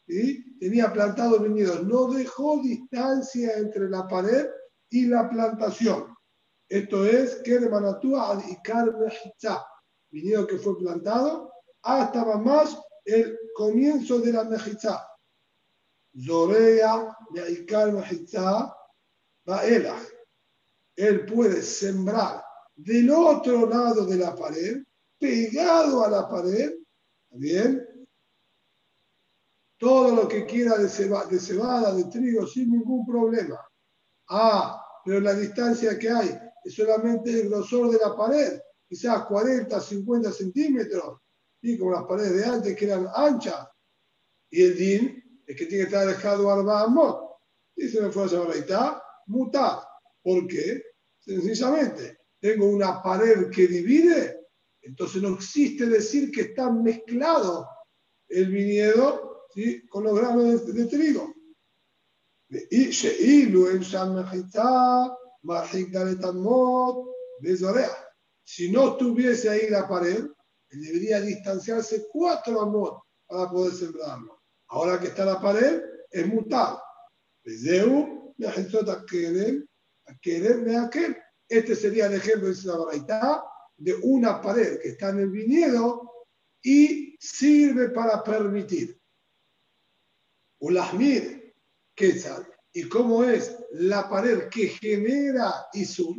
y 0.08 0.58
tenía 0.60 0.92
plantado 0.92 1.40
viñedos, 1.40 1.84
no 1.84 2.08
dejó 2.08 2.62
distancia 2.62 3.58
entre 3.58 3.90
la 3.90 4.08
pared 4.08 4.48
y 4.90 5.06
la 5.08 5.30
plantación. 5.30 6.14
Esto 6.68 7.06
es 7.06 7.36
que 7.44 7.60
Manatúa 7.62 8.42
Ikar 8.50 8.94
viñedo 10.10 10.48
que 10.48 10.58
fue 10.58 10.78
plantado 10.78 11.52
hasta 11.84 12.38
más 12.38 12.78
el 13.06 13.38
comienzo 13.56 14.20
de 14.20 14.34
la 14.34 14.44
Mejizá. 14.44 15.06
Zorea 16.18 17.18
Ikar 17.50 17.94
Mejizá 17.94 18.76
va 19.48 19.62
Él 20.96 21.26
puede 21.26 21.62
sembrar 21.62 22.44
del 22.76 23.10
otro 23.12 23.68
lado 23.68 24.06
de 24.06 24.18
la 24.18 24.36
pared, 24.36 24.84
pegado 25.20 26.04
a 26.04 26.10
la 26.10 26.28
pared, 26.28 26.74
¿bien? 27.30 27.88
Todo 29.78 30.16
lo 30.16 30.28
que 30.28 30.46
quiera 30.46 30.78
de, 30.78 30.84
de 30.86 31.40
cebada, 31.40 31.94
de 31.94 32.04
trigo, 32.06 32.46
sin 32.46 32.72
ningún 32.72 33.06
problema. 33.06 33.60
Ah, 34.30 34.84
pero 35.04 35.20
la 35.20 35.34
distancia 35.34 35.98
que 35.98 36.10
hay 36.10 36.40
es 36.64 36.76
solamente 36.76 37.42
el 37.42 37.50
grosor 37.50 37.90
de 37.92 37.98
la 37.98 38.16
pared, 38.16 38.60
quizás 38.88 39.26
40, 39.26 39.80
50 39.80 40.32
centímetros, 40.32 41.20
y 41.62 41.78
como 41.78 41.92
las 41.92 42.04
paredes 42.04 42.38
de 42.38 42.46
antes 42.46 42.76
que 42.76 42.86
eran 42.86 43.08
anchas. 43.14 43.68
Y 44.50 44.64
el 44.64 44.78
din 44.78 45.31
es 45.52 45.58
que 45.58 45.66
tiene 45.66 45.84
que 45.86 45.96
estar 45.96 46.08
dejado 46.08 46.50
arba 46.50 46.84
amot. 46.84 47.32
Dice 47.76 48.02
me 48.02 48.12
fue 48.12 48.24
a 48.24 48.52
está 48.54 49.04
muta. 49.28 49.88
¿Por 50.24 50.48
qué? 50.48 50.82
Sencillamente, 51.20 52.20
tengo 52.40 52.68
una 52.68 53.02
pared 53.02 53.50
que 53.50 53.68
divide, 53.68 54.48
entonces 54.82 55.22
no 55.22 55.36
existe 55.36 55.86
decir 55.86 56.32
que 56.32 56.42
está 56.42 56.72
mezclado 56.72 57.68
el 58.28 58.48
viñedo 58.48 59.48
¿sí? 59.54 59.86
con 59.88 60.04
los 60.04 60.16
granos 60.16 60.66
de, 60.66 60.74
de 60.74 60.86
trigo. 60.86 61.34
Si 68.44 68.72
no 68.72 68.92
estuviese 68.92 69.50
ahí 69.50 69.70
la 69.70 69.88
pared, 69.88 70.26
debería 70.70 71.20
distanciarse 71.22 72.08
cuatro 72.12 72.62
amot 72.62 73.04
para 73.28 73.50
poder 73.50 73.74
sembrarlo. 73.74 74.41
Ahora 74.72 75.00
que 75.00 75.08
está 75.08 75.26
la 75.26 75.40
pared, 75.40 75.82
es 76.10 76.28
mutar. 76.28 76.78
Este 81.50 81.76
sería 81.76 82.06
el 82.06 82.14
ejemplo 82.14 82.48
de 82.48 82.98
la 83.08 83.44
de 83.76 83.96
una 84.04 84.42
pared 84.42 84.80
que 84.80 84.90
está 84.90 85.10
en 85.10 85.20
el 85.20 85.30
viñedo 85.30 86.26
y 86.62 87.18
sirve 87.20 87.90
para 87.90 88.24
permitir. 88.24 88.98
Ulahmir, 90.60 91.54
Quetzal, 91.94 92.48
y 92.72 92.88
cómo 92.88 93.26
es 93.26 93.58
la 93.72 94.08
pared 94.08 94.48
que 94.48 94.70
genera 94.70 95.68
Isur, 95.74 96.16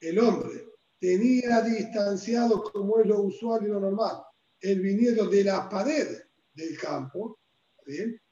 el 0.00 0.18
hombre 0.18 0.73
tenía 0.98 1.60
distanciado, 1.62 2.62
como 2.62 3.00
es 3.00 3.06
lo 3.06 3.22
usual 3.22 3.64
y 3.64 3.68
lo 3.68 3.80
normal, 3.80 4.22
el 4.60 4.80
viñedo 4.80 5.28
de 5.28 5.44
la 5.44 5.68
pared 5.68 6.18
del 6.54 6.78
campo, 6.78 7.38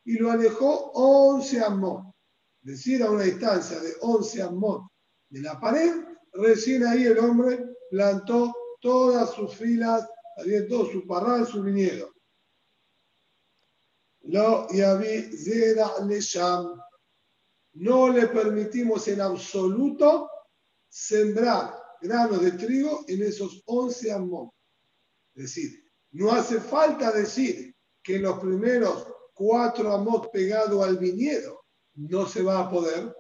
y 0.05 0.15
lo 0.15 0.31
alejó 0.31 0.91
11 0.93 1.61
amot. 1.61 2.15
Es 2.65 2.73
decir, 2.73 3.03
a 3.03 3.11
una 3.11 3.25
distancia 3.25 3.79
de 3.81 3.93
11 4.01 4.43
amot 4.43 4.85
de 5.29 5.41
la 5.43 5.61
pared, 5.61 5.93
recién 6.33 6.87
ahí 6.87 7.05
el 7.05 7.19
hombre 7.19 7.65
plantó 7.91 8.55
todas 8.81 9.31
sus 9.35 9.55
filas, 9.55 10.09
todo 10.69 10.91
su 10.91 11.07
parral, 11.07 11.47
su 11.47 11.63
viñedo. 11.63 12.13
Lo 14.23 14.67
No 17.75 18.09
le 18.09 18.27
permitimos 18.29 19.09
en 19.09 19.21
absoluto 19.21 20.31
sembrar 20.89 21.82
granos 22.03 22.43
de 22.43 22.53
trigo 22.53 23.05
en 23.09 23.23
esos 23.23 23.63
11 23.67 24.13
amot. 24.13 24.51
Es 25.35 25.45
decir, 25.45 25.85
no 26.11 26.33
hace 26.33 26.61
falta 26.61 27.13
decir 27.13 27.75
que 28.03 28.17
en 28.17 28.23
los 28.23 28.39
primeros 28.41 29.07
cuatro 29.33 29.93
amot 29.93 30.31
pegados 30.31 30.85
al 30.85 30.99
viñedo 30.99 31.65
no 31.95 32.27
se 32.27 32.43
va 32.43 32.61
a 32.61 32.71
poder, 32.71 33.15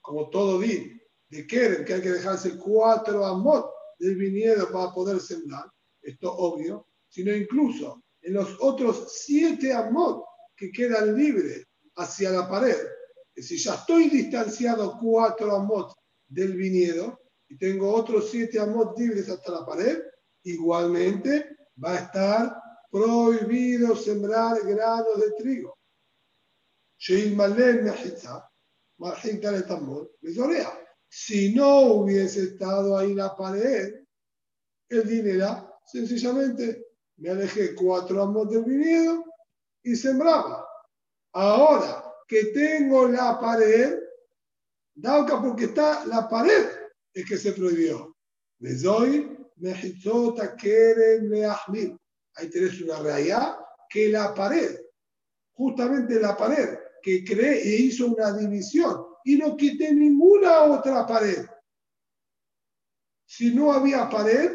como 0.00 0.30
todo 0.30 0.58
bien, 0.58 1.00
de 1.28 1.46
Keren, 1.46 1.84
que 1.84 1.94
hay 1.94 2.02
que 2.02 2.12
dejarse 2.12 2.56
cuatro 2.56 3.24
amot 3.24 3.70
del 3.98 4.16
viñedo 4.16 4.70
para 4.70 4.92
poder 4.92 5.20
sembrar, 5.20 5.70
esto 6.02 6.32
obvio, 6.32 6.88
sino 7.08 7.34
incluso 7.34 8.02
en 8.22 8.34
los 8.34 8.56
otros 8.60 9.12
siete 9.12 9.72
amot 9.72 10.24
que 10.56 10.70
quedan 10.70 11.16
libres 11.16 11.66
hacia 11.96 12.30
la 12.30 12.48
pared. 12.48 12.76
Es 13.34 13.48
decir, 13.48 13.58
ya 13.58 13.74
estoy 13.74 14.08
distanciado 14.08 14.98
cuatro 15.00 15.54
amot 15.54 15.92
del 16.28 16.56
viñedo 16.56 17.20
y 17.54 17.56
tengo 17.56 17.94
otros 17.94 18.30
siete 18.30 18.58
amot 18.58 18.98
libres 18.98 19.28
hasta 19.28 19.52
la 19.52 19.64
pared, 19.64 20.02
igualmente 20.42 21.56
va 21.82 21.92
a 21.92 21.98
estar 21.98 22.62
prohibido 22.90 23.94
sembrar 23.94 24.60
granos 24.66 25.20
de 25.20 25.30
trigo. 25.38 25.78
Si 31.08 31.54
no 31.54 31.82
hubiese 31.92 32.42
estado 32.42 32.98
ahí 32.98 33.14
la 33.14 33.36
pared, 33.36 34.02
el 34.88 35.08
dinero 35.08 35.78
sencillamente 35.86 36.84
me 37.18 37.30
alejé 37.30 37.76
cuatro 37.76 38.20
amos 38.20 38.50
del 38.50 38.64
viñedo 38.64 39.24
y 39.84 39.94
sembraba. 39.94 40.66
Ahora 41.32 42.04
que 42.26 42.46
tengo 42.46 43.06
la 43.06 43.38
pared, 43.38 44.00
Dauca 44.96 45.40
porque 45.40 45.66
está 45.66 46.04
la 46.06 46.28
pared 46.28 46.83
es 47.14 47.24
que 47.24 47.38
se 47.38 47.52
prohibió. 47.52 48.16
doy 48.58 49.38
mejizota 49.56 50.54
quieren 50.56 51.30
meahmil. 51.30 51.96
Ahí 52.34 52.50
tenés 52.50 52.80
una 52.80 52.98
realidad 52.98 53.56
que 53.88 54.08
la 54.08 54.34
pared, 54.34 54.76
justamente 55.52 56.20
la 56.20 56.36
pared, 56.36 56.78
que 57.00 57.24
cree 57.24 57.62
e 57.62 57.76
hizo 57.82 58.08
una 58.08 58.36
división 58.36 59.06
y 59.24 59.36
no 59.36 59.56
quité 59.56 59.94
ninguna 59.94 60.62
otra 60.64 61.06
pared. 61.06 61.46
Si 63.24 63.54
no 63.54 63.72
había 63.72 64.08
pared, 64.08 64.50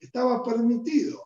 estaba 0.00 0.42
permitido 0.42 1.24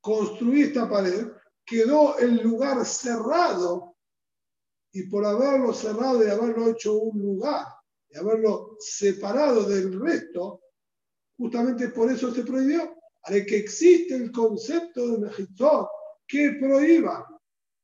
construir 0.00 0.66
esta 0.66 0.88
pared, 0.88 1.28
quedó 1.64 2.18
el 2.18 2.42
lugar 2.42 2.84
cerrado 2.84 3.96
y 4.92 5.04
por 5.04 5.24
haberlo 5.26 5.72
cerrado 5.72 6.26
y 6.26 6.30
haberlo 6.30 6.68
hecho 6.68 6.94
un 6.94 7.20
lugar, 7.20 7.66
y 8.10 8.16
haberlo 8.16 8.76
separado 8.78 9.64
del 9.64 10.00
resto, 10.00 10.62
justamente 11.36 11.88
por 11.88 12.10
eso 12.10 12.32
se 12.32 12.44
prohibió. 12.44 12.96
Al 13.22 13.44
que 13.44 13.58
existe 13.58 14.14
el 14.14 14.32
concepto 14.32 15.06
de 15.08 15.18
Mejizot 15.18 15.88
que 16.26 16.56
prohíba. 16.60 17.26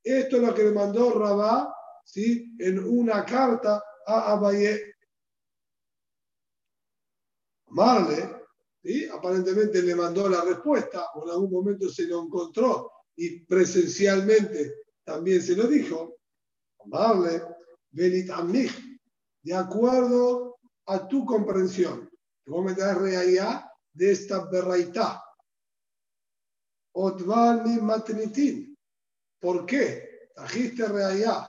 Esto 0.02 0.37
es 0.37 0.43
lo 0.43 0.54
que 0.54 0.64
le 0.64 0.73
mandó 0.73 1.19
Rabá 1.19 1.75
¿sí? 2.04 2.54
en 2.59 2.78
una 2.78 3.25
carta 3.25 3.83
a 4.07 4.33
Abaye. 4.33 4.95
Marle, 7.69 8.31
¿sí? 8.83 9.07
aparentemente 9.07 9.83
le 9.83 9.97
mandó 9.97 10.28
la 10.28 10.45
respuesta, 10.45 11.07
o 11.14 11.25
en 11.25 11.31
algún 11.31 11.50
momento 11.50 11.88
se 11.88 12.07
lo 12.07 12.23
encontró 12.23 12.93
y 13.16 13.40
presencialmente 13.40 14.75
también 15.02 15.43
se 15.43 15.57
lo 15.57 15.66
dijo. 15.66 16.19
Amarle, 16.85 17.43
Benit 17.90 18.31
Amich, 18.31 18.73
de 19.44 19.54
acuerdo 19.54 20.58
a 20.86 21.06
tu 21.06 21.24
comprensión. 21.24 22.10
Voy 22.46 22.62
a 22.62 22.70
meter 22.70 22.96
realidad 22.96 23.64
de 23.92 24.10
esta 24.10 24.46
berraitá. 24.46 25.22
Otvani 26.92 27.80
matnitin. 27.80 28.76
¿Por 29.40 29.66
qué? 29.66 30.30
Trajiste 30.34 30.88
realidad 30.88 31.46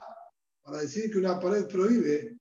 para 0.62 0.78
decir 0.78 1.10
que 1.10 1.18
una 1.18 1.40
pared 1.40 1.66
prohíbe 1.66 2.38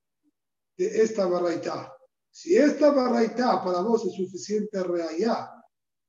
de 0.77 1.01
esta 1.01 1.25
berraitá. 1.27 1.95
Si 2.29 2.55
esta 2.57 2.91
berraitá 2.91 3.63
para 3.63 3.79
vos 3.79 4.05
es 4.05 4.13
suficiente 4.13 4.83
realidad, 4.83 5.51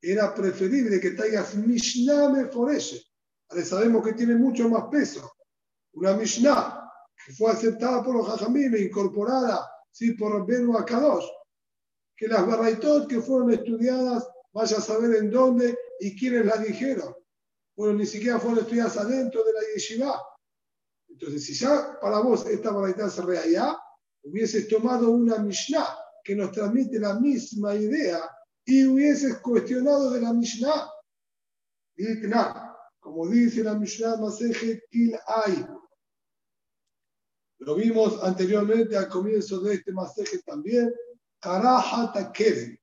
era 0.00 0.34
preferible 0.34 1.00
que 1.00 1.12
traigas 1.12 1.54
Mishnah 1.54 2.30
Meforeshe. 2.30 3.00
Ahora 3.48 3.64
sabemos 3.64 4.04
que 4.04 4.14
tiene 4.14 4.34
mucho 4.34 4.68
más 4.68 4.84
peso. 4.90 5.30
Una 5.92 6.14
Mishnah 6.16 6.75
fue 7.32 7.50
aceptada 7.50 8.02
por 8.02 8.16
los 8.16 8.28
Jajamim 8.28 8.74
e 8.74 8.82
incorporada 8.82 9.68
¿sí? 9.90 10.12
por 10.12 10.46
Benu 10.46 10.76
Akadosh. 10.76 11.24
Que 12.16 12.28
las 12.28 12.46
Barraitot 12.46 13.08
que 13.08 13.20
fueron 13.20 13.52
estudiadas, 13.52 14.26
vaya 14.52 14.78
a 14.78 14.80
saber 14.80 15.16
en 15.16 15.30
dónde 15.30 15.76
y 16.00 16.16
quiénes 16.16 16.46
las 16.46 16.62
dijeron. 16.62 17.14
Bueno, 17.76 17.94
ni 17.94 18.06
siquiera 18.06 18.38
fueron 18.38 18.60
estudiadas 18.60 18.96
adentro 18.96 19.44
de 19.44 19.52
la 19.52 19.60
yeshiva. 19.74 20.22
Entonces, 21.08 21.44
si 21.44 21.54
ya 21.54 21.98
para 22.00 22.20
vos 22.20 22.46
esta 22.46 22.70
Barraitot 22.70 23.10
se 23.10 23.38
allá, 23.38 23.76
hubieses 24.22 24.66
tomado 24.68 25.10
una 25.10 25.38
Mishnah 25.38 25.86
que 26.24 26.34
nos 26.34 26.50
transmite 26.50 26.98
la 26.98 27.20
misma 27.20 27.74
idea 27.74 28.28
y 28.64 28.84
hubieses 28.84 29.38
cuestionado 29.38 30.10
de 30.10 30.20
la 30.20 30.32
Mishnah. 30.32 30.90
Como 32.98 33.28
dice 33.28 33.62
la 33.62 33.74
Mishnah 33.74 34.16
Maseje 34.16 34.82
Kil 34.90 35.16
Ay. 35.26 35.66
Lo 37.66 37.74
vimos 37.74 38.22
anteriormente 38.22 38.96
al 38.96 39.08
comienzo 39.08 39.58
de 39.58 39.74
este 39.74 39.90
Maseje 39.90 40.38
también. 40.42 40.94
Karahata 41.40 42.30
Keren. 42.30 42.78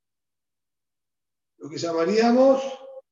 Lo 1.60 1.70
que 1.70 1.78
llamaríamos, 1.78 2.62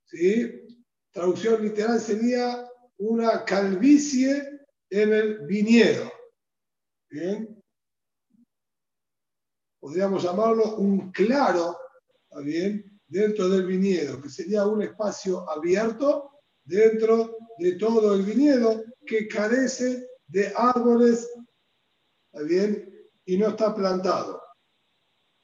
¿sí? 0.04 0.68
traducción 1.12 1.63
literal 1.63 2.01
sería 2.01 2.70
una 2.98 3.46
calvicie 3.46 4.66
en 4.90 5.13
el 5.13 5.48
viñedo. 5.48 6.12
Bien. 7.10 7.63
Podríamos 9.80 10.24
llamarlo 10.24 10.75
un 10.75 11.10
claro 11.13 11.78
¿está 12.24 12.42
bien? 12.42 13.00
Dentro 13.08 13.48
del 13.48 13.66
viñedo, 13.66 14.22
que 14.22 14.30
sería 14.30 14.68
un 14.68 14.82
espacio 14.82 15.50
abierto 15.50 16.32
dentro 16.66 17.38
de 17.60 17.78
todo 17.78 18.13
el 18.13 18.24
viñedo 18.24 18.84
que 19.06 19.30
carece 19.30 20.06
de 20.28 20.51
árboles, 20.54 21.30
¿está 22.32 22.46
bien? 22.46 23.10
Y 23.26 23.38
no 23.38 23.50
está 23.50 23.74
plantado. 23.76 24.42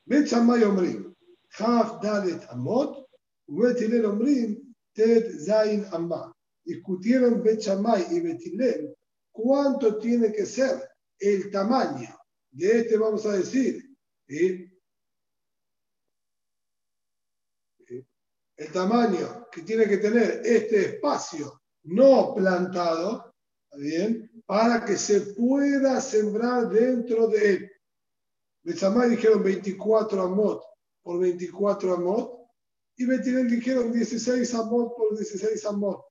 Betchamay 0.05 0.63
Omrim, 0.63 1.13
Haf 1.59 2.01
Dalet 2.01 2.43
Amot, 2.49 3.07
Betilel 3.47 4.05
Omrim, 4.05 4.73
Ted 4.93 5.39
Zain 5.45 5.85
Amma. 5.91 6.33
Discutieron 6.63 7.43
Betchamay 7.43 8.07
y 8.11 8.21
Betilel 8.21 8.95
cuánto 9.31 9.97
tiene 9.97 10.31
que 10.31 10.45
ser 10.45 10.89
el 11.19 11.51
tamaño 11.51 12.09
de 12.51 12.79
este, 12.79 12.97
vamos 12.97 13.25
a 13.25 13.33
decir, 13.33 13.83
el 14.27 14.71
tamaño 18.73 19.47
que 19.51 19.61
tiene 19.61 19.87
que 19.87 19.97
tener 19.97 20.41
este 20.43 20.95
espacio 20.95 21.61
no 21.83 22.33
plantado, 22.33 23.26
bien? 23.75 24.31
Para 24.45 24.85
que 24.85 24.97
se 24.97 25.21
pueda 25.21 25.99
sembrar 26.01 26.69
dentro 26.69 27.27
de 27.27 27.49
él. 27.49 27.71
Betzamay 28.63 29.11
dijeron 29.11 29.43
24 29.43 30.21
amot 30.21 30.63
por 31.01 31.19
24 31.19 31.93
amot 31.93 32.37
y 32.97 33.05
Betilel 33.05 33.49
dijeron 33.49 33.91
16 33.91 34.53
amot 34.55 34.95
por 34.95 35.17
16 35.17 35.65
amot. 35.65 36.05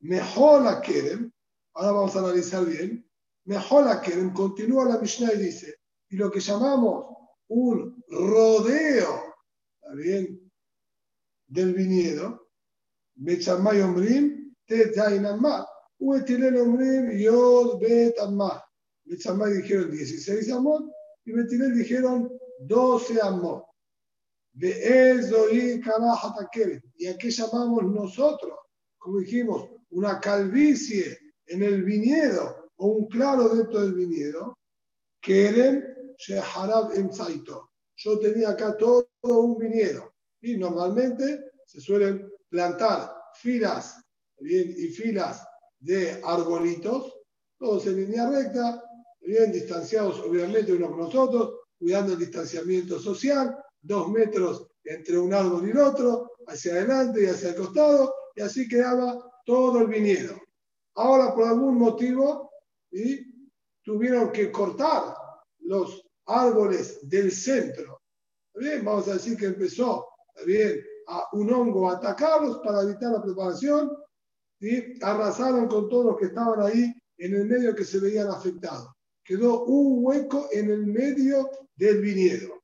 Mejor 0.00 0.62
la 0.62 0.80
quieren, 0.80 1.32
ahora 1.72 1.92
vamos 1.92 2.16
a 2.16 2.18
analizar 2.18 2.66
bien, 2.66 3.08
mejor 3.44 3.86
la 3.86 4.00
quieren, 4.00 4.30
continúa 4.30 4.84
la 4.84 4.98
Mishnah 4.98 5.32
y 5.32 5.38
dice, 5.38 5.76
y 6.10 6.16
lo 6.16 6.30
que 6.30 6.40
llamamos 6.40 7.06
un 7.48 8.04
rodeo, 8.08 9.34
¿está 9.80 9.94
bien? 9.94 10.44
del 11.46 11.72
viñedo, 11.72 12.50
Bechamay 13.14 13.80
Omrim, 13.80 14.54
Tet 14.66 14.94
Zainamá, 14.94 15.66
Uetilel 15.98 16.56
Omrim, 16.56 17.10
Yod 17.18 17.80
Bet 17.80 18.18
Amá. 18.18 18.62
Bechamay 19.04 19.54
dijeron 19.54 19.90
16 19.90 20.50
amot 20.50 20.90
y 21.24 21.32
Betilel 21.32 21.74
dijeron 21.74 22.30
12 22.60 23.20
amot. 23.20 23.64
Y 24.56 24.66
a 27.06 27.18
qué 27.18 27.30
llamamos 27.30 27.84
nosotros, 27.84 28.58
como 28.98 29.18
dijimos, 29.18 29.68
una 29.90 30.20
calvicie 30.20 31.18
en 31.46 31.62
el 31.62 31.82
viñedo 31.82 32.70
o 32.76 32.86
un 32.86 33.08
claro 33.08 33.48
dentro 33.48 33.80
del 33.80 33.94
viñedo. 33.94 34.56
Keren 35.20 36.14
Sheharab 36.18 36.92
Emsaito. 36.94 37.70
Yo 37.96 38.18
tenía 38.18 38.50
acá 38.50 38.76
todo 38.76 39.08
un 39.22 39.58
viñedo 39.58 40.14
y 40.40 40.56
normalmente 40.56 41.52
se 41.66 41.80
suelen 41.80 42.30
plantar 42.48 43.12
filas 43.34 44.00
bien, 44.38 44.74
y 44.76 44.88
filas 44.88 45.44
de 45.84 46.20
arbolitos, 46.24 47.12
todos 47.58 47.86
en 47.86 47.96
línea 47.96 48.28
recta, 48.28 48.82
bien 49.20 49.52
distanciados 49.52 50.20
obviamente 50.20 50.72
unos 50.72 50.90
con 50.90 51.00
los 51.00 51.14
otros, 51.14 51.60
cuidando 51.78 52.14
el 52.14 52.18
distanciamiento 52.18 52.98
social, 52.98 53.54
dos 53.82 54.08
metros 54.08 54.66
entre 54.82 55.18
un 55.18 55.34
árbol 55.34 55.66
y 55.66 55.70
el 55.70 55.78
otro, 55.78 56.30
hacia 56.46 56.72
adelante 56.72 57.22
y 57.22 57.26
hacia 57.26 57.50
el 57.50 57.56
costado, 57.56 58.14
y 58.34 58.40
así 58.40 58.66
quedaba 58.66 59.18
todo 59.44 59.80
el 59.80 59.88
viñedo. 59.88 60.34
Ahora, 60.94 61.34
por 61.34 61.44
algún 61.44 61.78
motivo, 61.78 62.50
tuvieron 63.82 64.32
que 64.32 64.50
cortar 64.50 65.14
los 65.60 66.02
árboles 66.26 67.06
del 67.06 67.30
centro. 67.30 68.00
Bien, 68.54 68.84
vamos 68.84 69.08
a 69.08 69.14
decir 69.14 69.36
que 69.36 69.46
empezó 69.46 70.06
bien, 70.46 70.80
a 71.08 71.24
un 71.32 71.52
hongo 71.52 71.90
a 71.90 71.96
atacarlos 71.96 72.58
para 72.64 72.82
evitar 72.82 73.12
la 73.12 73.22
preparación, 73.22 73.90
y 74.64 74.98
arrasaron 75.02 75.68
con 75.68 75.88
todos 75.88 76.06
los 76.06 76.16
que 76.16 76.26
estaban 76.26 76.60
ahí 76.60 76.94
en 77.18 77.34
el 77.34 77.46
medio 77.46 77.74
que 77.74 77.84
se 77.84 77.98
veían 78.00 78.28
afectados. 78.28 78.88
Quedó 79.22 79.64
un 79.64 80.04
hueco 80.04 80.48
en 80.52 80.70
el 80.70 80.86
medio 80.86 81.50
del 81.76 82.00
viñedo. 82.00 82.62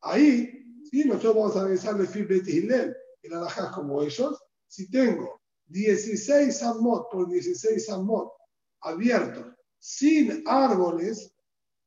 Ahí, 0.00 0.64
¿sí? 0.90 1.04
nosotros 1.04 1.34
vamos 1.36 1.56
a 1.56 1.60
analizar 1.60 1.98
el 2.00 2.08
Fibet 2.08 2.46
Hillel, 2.48 2.96
el 3.22 3.32
alajá 3.32 3.70
como 3.70 4.02
ellos. 4.02 4.42
Si 4.66 4.90
tengo 4.90 5.40
16 5.66 6.62
amot 6.62 7.10
por 7.10 7.28
16 7.28 7.90
amot 7.90 8.32
abiertos 8.80 9.54
sin 9.78 10.42
árboles, 10.46 11.32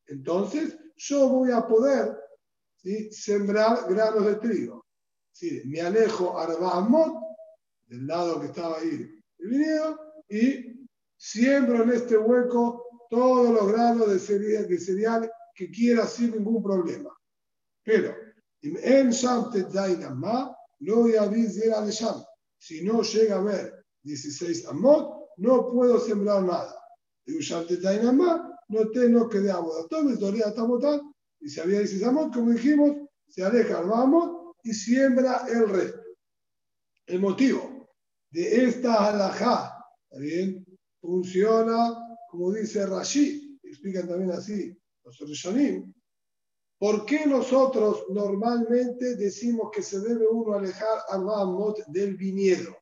entonces 0.08 0.78
yo 0.96 1.28
voy 1.28 1.52
a 1.52 1.68
poder 1.68 2.18
sembrar 3.12 3.86
granos 3.90 4.26
de 4.26 4.36
trigo 4.36 4.86
me 5.66 5.82
alejo 5.82 6.38
Arbaamot, 6.38 7.14
del 7.88 8.08
lado 8.08 8.40
que 8.40 8.48
estaba 8.48 8.78
ahí 8.78 9.19
el 9.40 9.50
viñedo, 9.50 10.00
y 10.30 10.88
siembro 11.18 11.84
en 11.84 11.92
este 11.92 12.18
hueco 12.18 12.86
todos 13.10 13.50
los 13.52 13.72
granos 13.72 14.10
de 14.10 14.20
cereal, 14.20 14.68
de 14.68 14.80
cereal 14.80 15.32
que 15.56 15.72
quiera 15.72 16.06
sin 16.06 16.32
ningún 16.32 16.62
problema. 16.64 17.10
Pero, 17.84 18.16
en 18.62 19.12
no 20.80 21.08
si 22.58 22.84
no 22.84 23.02
llega 23.02 23.38
a 23.38 23.42
ver 23.42 23.86
16 24.04 24.68
amot, 24.68 25.30
no 25.38 25.72
puedo 25.72 26.00
sembrar 26.00 26.44
nada. 26.44 26.76
No 28.68 28.90
tengo 28.92 29.28
que 29.30 29.40
de 29.40 29.52
el 30.12 30.20
y 31.42 31.50
si 31.50 31.60
había 31.60 31.80
16 31.80 32.04
amot, 32.04 32.34
como 32.34 32.52
dijimos, 32.52 32.98
se 33.28 33.44
aleja 33.44 33.80
Arbaamot 33.80 34.56
y 34.64 34.74
siembra 34.74 35.46
el 35.50 35.70
resto. 35.70 36.02
El 37.08 37.20
motivo 37.20 37.79
de 38.32 38.66
esta 38.66 39.10
halajá, 39.10 39.86
bien? 40.12 40.66
Funciona, 41.02 41.98
como 42.30 42.52
dice 42.52 42.86
Rashi, 42.86 43.60
explican 43.64 44.08
también 44.08 44.32
así 44.32 44.76
los 45.04 45.20
Rishonim, 45.20 45.94
¿por 46.78 47.06
qué 47.06 47.26
nosotros 47.26 48.06
normalmente 48.10 49.16
decimos 49.16 49.72
que 49.74 49.82
se 49.82 50.00
debe 50.00 50.28
uno 50.28 50.54
alejar 50.54 51.00
al 51.10 51.26
del 51.88 52.16
viñedo? 52.16 52.78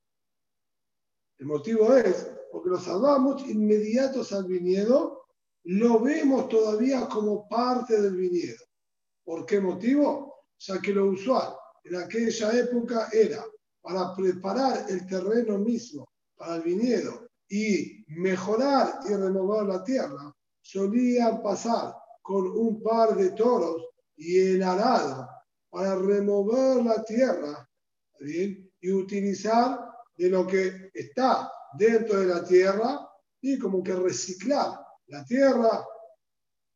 El 1.37 1.45
motivo 1.45 1.95
es 1.95 2.29
porque 2.51 2.69
los 2.69 2.87
Arbamot 2.87 3.41
inmediatos 3.47 4.33
al 4.33 4.45
viñedo 4.45 5.25
lo 5.65 5.99
vemos 5.99 6.49
todavía 6.49 7.07
como 7.07 7.47
parte 7.47 8.01
del 8.01 8.15
viñedo. 8.15 8.63
¿Por 9.23 9.45
qué 9.45 9.59
motivo? 9.59 10.45
Ya 10.59 10.81
que 10.81 10.93
lo 10.93 11.07
usual 11.07 11.53
en 11.83 11.95
aquella 11.97 12.57
época 12.57 13.09
era 13.11 13.45
para 13.87 14.13
preparar 14.13 14.85
el 14.89 15.07
terreno 15.07 15.57
mismo 15.57 16.09
para 16.35 16.57
el 16.57 16.63
viñedo 16.63 17.29
y 17.47 18.03
mejorar 18.09 18.99
y 19.09 19.13
renovar 19.13 19.65
la 19.65 19.81
tierra, 19.81 20.35
solían 20.61 21.41
pasar 21.41 21.95
con 22.21 22.47
un 22.47 22.83
par 22.83 23.15
de 23.15 23.31
toros 23.31 23.87
y 24.17 24.55
el 24.55 24.63
arado 24.63 25.29
para 25.69 25.95
remover 25.95 26.83
la 26.83 27.01
tierra 27.05 27.65
¿bien? 28.19 28.69
y 28.81 28.91
utilizar 28.91 29.79
de 30.17 30.29
lo 30.29 30.45
que 30.45 30.91
está 30.93 31.49
dentro 31.77 32.19
de 32.19 32.25
la 32.25 32.43
tierra 32.43 33.09
y 33.39 33.57
como 33.57 33.81
que 33.81 33.95
reciclar 33.95 34.79
la 35.07 35.23
tierra. 35.23 35.85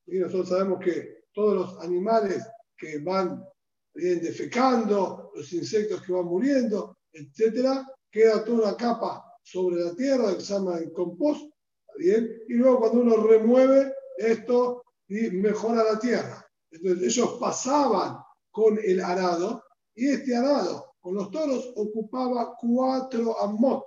Y 0.06 0.20
nosotros 0.20 0.48
sabemos 0.48 0.80
que 0.80 1.26
todos 1.34 1.56
los 1.56 1.84
animales 1.84 2.42
que 2.78 3.00
van 3.00 3.44
bien, 3.94 4.22
defecando, 4.22 5.32
los 5.36 5.52
insectos 5.54 6.02
que 6.02 6.14
van 6.14 6.26
muriendo, 6.26 6.98
etcétera, 7.14 7.88
queda 8.10 8.44
toda 8.44 8.70
una 8.70 8.78
capa 8.78 9.24
sobre 9.44 9.84
la 9.84 9.96
tierra 9.96 10.36
que 10.36 10.42
se 10.42 10.54
llama 10.54 10.78
el 10.78 10.92
compost, 10.92 11.52
¿bien? 11.98 12.30
y 12.48 12.54
luego 12.54 12.80
cuando 12.80 13.02
uno 13.02 13.18
remueve 13.18 13.94
esto 14.18 14.84
y 15.08 15.30
mejora 15.32 15.84
la 15.84 16.00
tierra. 16.00 16.46
Entonces 16.70 17.18
ellos 17.18 17.38
pasaban 17.40 18.18
con 18.52 18.78
el 18.84 19.02
arado 19.02 19.64
y 19.96 20.10
este 20.10 20.36
arado 20.36 20.94
con 21.00 21.16
los 21.16 21.32
toros 21.32 21.74
ocupaba 21.76 22.56
cuatro 22.60 23.40
amot. 23.40 23.84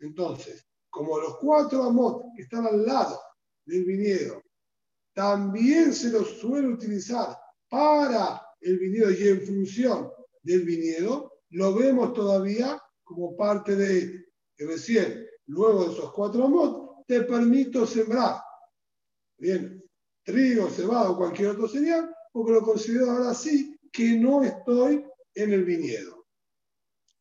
Entonces, 0.00 0.66
como 0.90 1.18
los 1.18 1.38
cuatro 1.38 1.84
amot 1.84 2.24
que 2.34 2.42
están 2.42 2.66
al 2.66 2.84
lado 2.84 3.20
del 3.64 3.84
viñedo 3.84 4.42
también 5.14 5.92
se 5.92 6.10
los 6.10 6.38
suele 6.40 6.68
utilizar 6.68 7.36
para 7.68 8.42
el 8.60 8.78
viñedo 8.78 9.10
y 9.10 9.28
en 9.28 9.42
función 9.42 10.10
del 10.42 10.62
viñedo, 10.64 11.31
lo 11.52 11.74
vemos 11.74 12.12
todavía 12.12 12.82
como 13.04 13.36
parte 13.36 13.76
de 13.76 14.26
que 14.56 14.66
recién, 14.66 15.26
luego 15.46 15.84
de 15.84 15.92
esos 15.92 16.12
cuatro 16.12 16.44
amot, 16.44 17.06
te 17.06 17.22
permito 17.22 17.86
sembrar. 17.86 18.36
Bien, 19.38 19.82
trigo, 20.24 20.70
cebado 20.70 21.12
o 21.12 21.16
cualquier 21.16 21.50
otro 21.50 21.68
cereal, 21.68 22.14
porque 22.32 22.52
lo 22.52 22.62
considero 22.62 23.10
ahora 23.10 23.34
sí 23.34 23.78
que 23.92 24.16
no 24.16 24.42
estoy 24.42 25.04
en 25.34 25.52
el 25.52 25.64
viñedo. 25.64 26.26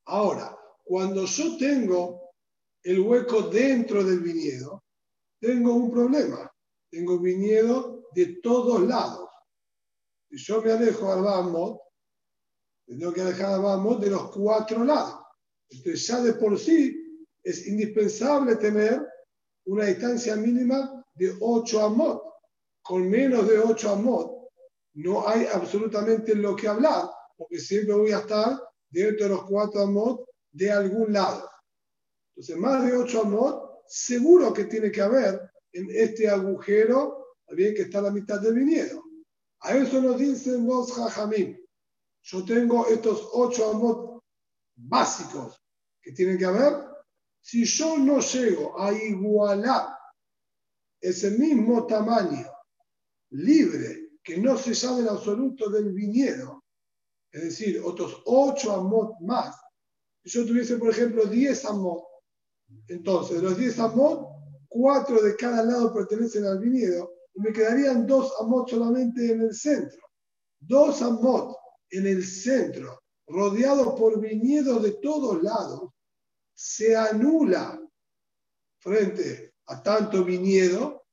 Ahora, 0.05 0.57
cuando 0.83 1.25
yo 1.25 1.57
tengo 1.57 2.31
el 2.83 2.99
hueco 3.01 3.43
dentro 3.43 4.03
del 4.03 4.19
viñedo, 4.19 4.83
tengo 5.39 5.73
un 5.73 5.91
problema. 5.91 6.49
Tengo 6.89 7.19
viñedo 7.19 8.07
de 8.13 8.39
todos 8.41 8.81
lados. 8.87 9.29
Si 10.29 10.37
yo 10.37 10.61
me 10.61 10.71
alejo 10.71 11.11
a 11.11 11.15
Tengo 12.91 13.13
que 13.13 13.21
alejar 13.21 13.53
a 13.53 13.95
de 13.95 14.09
los 14.09 14.31
cuatro 14.31 14.83
lados. 14.83 15.15
Entonces 15.69 16.05
ya 16.07 16.21
de 16.21 16.33
por 16.33 16.59
sí 16.59 17.25
es 17.41 17.65
indispensable 17.65 18.57
tener 18.57 19.07
una 19.65 19.85
distancia 19.85 20.35
mínima 20.35 21.01
de 21.13 21.33
8 21.39 21.85
amot. 21.85 22.21
Con 22.81 23.09
menos 23.09 23.47
de 23.47 23.59
8 23.59 23.91
amot 23.91 24.49
no 24.95 25.25
hay 25.25 25.45
absolutamente 25.53 26.35
lo 26.35 26.53
que 26.53 26.67
hablar, 26.67 27.05
porque 27.37 27.59
siempre 27.59 27.95
voy 27.95 28.11
a 28.11 28.19
estar 28.19 28.61
dentro 28.89 29.23
de 29.23 29.35
los 29.35 29.45
4 29.45 29.83
amot 29.83 30.25
de 30.51 30.69
algún 30.69 31.13
lado. 31.13 31.49
Entonces, 32.35 32.57
más 32.57 32.85
de 32.85 32.91
8 32.91 33.21
amot, 33.21 33.83
seguro 33.87 34.51
que 34.51 34.65
tiene 34.65 34.91
que 34.91 34.99
haber 34.99 35.39
en 35.71 35.87
este 35.91 36.27
agujero, 36.27 37.37
bien 37.51 37.73
que 37.73 37.83
está 37.83 37.99
a 37.99 38.03
la 38.03 38.11
mitad 38.11 38.41
del 38.41 38.55
viñedo. 38.55 39.01
A 39.61 39.77
eso 39.77 40.01
nos 40.01 40.19
dicen 40.19 40.67
los 40.67 40.91
jajamim. 40.91 41.60
Yo 42.23 42.45
tengo 42.45 42.87
estos 42.87 43.29
8 43.33 43.71
amot 43.71 44.23
básicos 44.75 45.59
que 46.01 46.11
tienen 46.11 46.37
que 46.37 46.45
haber. 46.45 46.73
Si 47.41 47.65
yo 47.65 47.97
no 47.97 48.19
llego 48.19 48.79
a 48.79 48.93
igualar 48.93 49.97
ese 50.99 51.31
mismo 51.31 51.87
tamaño 51.87 52.47
libre 53.31 54.11
que 54.23 54.37
no 54.37 54.57
se 54.57 54.75
sabe 54.75 55.01
en 55.01 55.09
absoluto 55.09 55.69
del 55.69 55.91
viñedo, 55.91 56.63
es 57.31 57.43
decir, 57.43 57.81
otros 57.83 58.21
8 58.25 58.71
amot 58.71 59.19
más, 59.21 59.55
si 60.23 60.29
yo 60.29 60.45
tuviese, 60.45 60.77
por 60.77 60.89
ejemplo, 60.89 61.25
10 61.25 61.65
amot, 61.65 62.03
entonces 62.87 63.37
de 63.37 63.43
los 63.43 63.57
10 63.57 63.79
amot, 63.79 64.27
4 64.69 65.21
de 65.21 65.35
cada 65.35 65.63
lado 65.63 65.93
pertenecen 65.93 66.45
al 66.45 66.59
viñedo 66.59 67.11
y 67.33 67.41
me 67.41 67.51
quedarían 67.51 68.05
2 68.05 68.33
amot 68.41 68.69
solamente 68.69 69.31
en 69.31 69.41
el 69.41 69.53
centro. 69.55 69.99
2 70.59 71.01
amot 71.01 71.60
en 71.91 72.07
el 72.07 72.25
centro, 72.25 73.03
rodeados 73.27 73.99
por 73.99 74.19
viñedos 74.19 74.81
de 74.81 74.91
todos 74.93 75.41
lados, 75.43 75.91
se 76.53 76.95
anula 76.95 77.79
frente 78.79 79.53
a 79.67 79.81
tanto 79.81 80.23
viñedo 80.23 81.03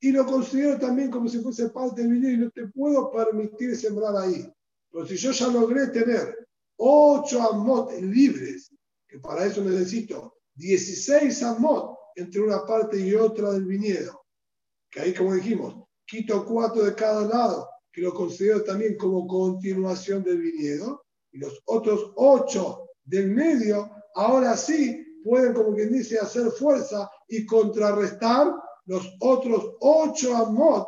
y 0.00 0.12
lo 0.12 0.26
considero 0.26 0.78
también 0.78 1.10
como 1.10 1.28
si 1.28 1.40
fuese 1.40 1.70
parte 1.70 2.02
del 2.02 2.12
viñedo 2.12 2.32
y 2.32 2.36
no 2.38 2.50
te 2.50 2.66
puedo 2.68 3.10
permitir 3.10 3.76
sembrar 3.76 4.16
ahí. 4.16 4.52
Pero 4.90 5.06
si 5.06 5.16
yo 5.16 5.30
ya 5.30 5.48
logré 5.48 5.88
tener 5.88 6.46
8 6.76 7.42
amot 7.42 7.92
libres, 8.00 8.70
que 9.08 9.18
para 9.18 9.46
eso 9.46 9.62
necesito 9.62 10.36
16 10.54 11.42
amot 11.42 11.96
entre 12.16 12.40
una 12.40 12.64
parte 12.64 12.98
y 12.98 13.14
otra 13.14 13.52
del 13.52 13.64
viñedo, 13.64 14.24
que 14.90 15.00
ahí 15.00 15.14
como 15.14 15.34
dijimos, 15.34 15.86
quito 16.06 16.44
4 16.44 16.84
de 16.84 16.94
cada 16.94 17.26
lado, 17.26 17.68
que 17.96 18.02
lo 18.02 18.12
considero 18.12 18.62
también 18.62 18.94
como 18.98 19.26
continuación 19.26 20.22
del 20.22 20.36
viñedo, 20.36 21.02
y 21.32 21.38
los 21.38 21.62
otros 21.64 22.12
8 22.16 22.90
del 23.06 23.30
medio 23.30 23.90
ahora 24.14 24.54
sí 24.54 25.02
pueden, 25.24 25.54
como 25.54 25.74
quien 25.74 25.90
dice, 25.90 26.18
hacer 26.18 26.50
fuerza 26.50 27.10
y 27.26 27.46
contrarrestar 27.46 28.52
los 28.84 29.16
otros 29.20 29.76
ocho 29.80 30.36
amot 30.36 30.86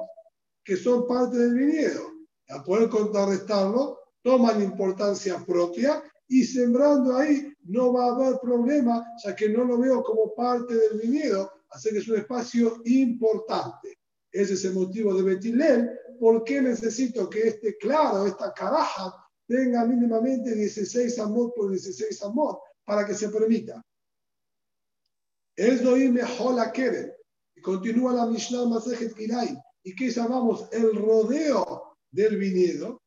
que 0.63 0.77
son 0.77 1.07
parte 1.07 1.39
del 1.39 1.55
viñedo. 1.55 2.13
A 2.51 2.63
poder 2.63 2.91
contrarrestarlo, 2.91 3.99
toman 4.23 4.63
importancia 4.63 5.43
propia 5.47 6.03
y 6.29 6.45
sembrando 6.45 7.17
ahí 7.17 7.51
no 7.65 7.95
va 7.95 8.05
a 8.05 8.15
haber 8.15 8.39
problema, 8.39 9.03
ya 9.25 9.35
que 9.35 9.49
no 9.49 9.65
lo 9.65 9.79
veo 9.79 10.03
como 10.03 10.35
parte 10.35 10.75
del 10.75 11.01
viñedo, 11.01 11.51
así 11.71 11.89
que 11.89 12.01
es 12.01 12.09
un 12.09 12.17
espacio 12.17 12.83
importante. 12.85 13.99
Ese 14.31 14.55
es 14.55 14.65
el 14.67 14.75
motivo 14.75 15.15
de 15.15 15.23
Betilel. 15.23 15.91
¿Por 16.19 16.45
qué 16.45 16.61
necesito 16.61 17.29
que 17.29 17.49
este 17.49 17.77
claro, 17.77 18.27
esta 18.27 18.53
caraja, 18.53 19.15
tenga 19.47 19.85
mínimamente 19.85 20.55
16 20.55 21.19
amot 21.19 21.55
por 21.55 21.71
16 21.71 22.23
amot? 22.23 22.59
para 22.89 23.07
que 23.07 23.15
se 23.15 23.29
permita. 23.29 23.85
Es 25.55 25.83
doirme 25.83 26.23
hola 26.41 26.73
keren. 26.73 27.13
Y 27.55 27.61
continúa 27.61 28.15
la 28.15 28.25
Mishnah 28.25 28.65
Masejet 28.65 29.15
Kirai. 29.15 29.59
¿Y 29.83 29.95
qué 29.95 30.09
llamamos? 30.09 30.69
El 30.73 30.97
rodeo 30.97 31.99
del 32.11 32.39
viñedo. 32.39 33.03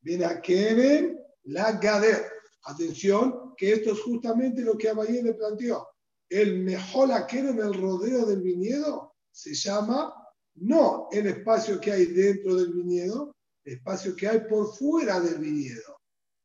Viene 0.00 0.24
a 0.24 0.40
keren 0.40 1.20
la 1.42 1.72
gader. 1.72 2.24
Atención, 2.62 3.54
que 3.54 3.74
esto 3.74 3.92
es 3.92 4.00
justamente 4.00 4.62
lo 4.62 4.78
que 4.78 4.88
Abayé 4.88 5.22
le 5.22 5.34
planteó. 5.34 5.86
El 6.30 6.60
mejola 6.60 7.26
keren, 7.26 7.58
el 7.58 7.74
rodeo 7.74 8.24
del 8.24 8.40
viñedo, 8.40 9.14
se 9.30 9.52
llama 9.52 10.14
no 10.60 11.08
el 11.12 11.26
espacio 11.26 11.80
que 11.80 11.92
hay 11.92 12.06
dentro 12.06 12.56
del 12.56 12.72
viñedo, 12.72 13.34
el 13.64 13.74
espacio 13.74 14.14
que 14.16 14.28
hay 14.28 14.40
por 14.48 14.74
fuera 14.74 15.20
del 15.20 15.38
viñedo. 15.38 15.98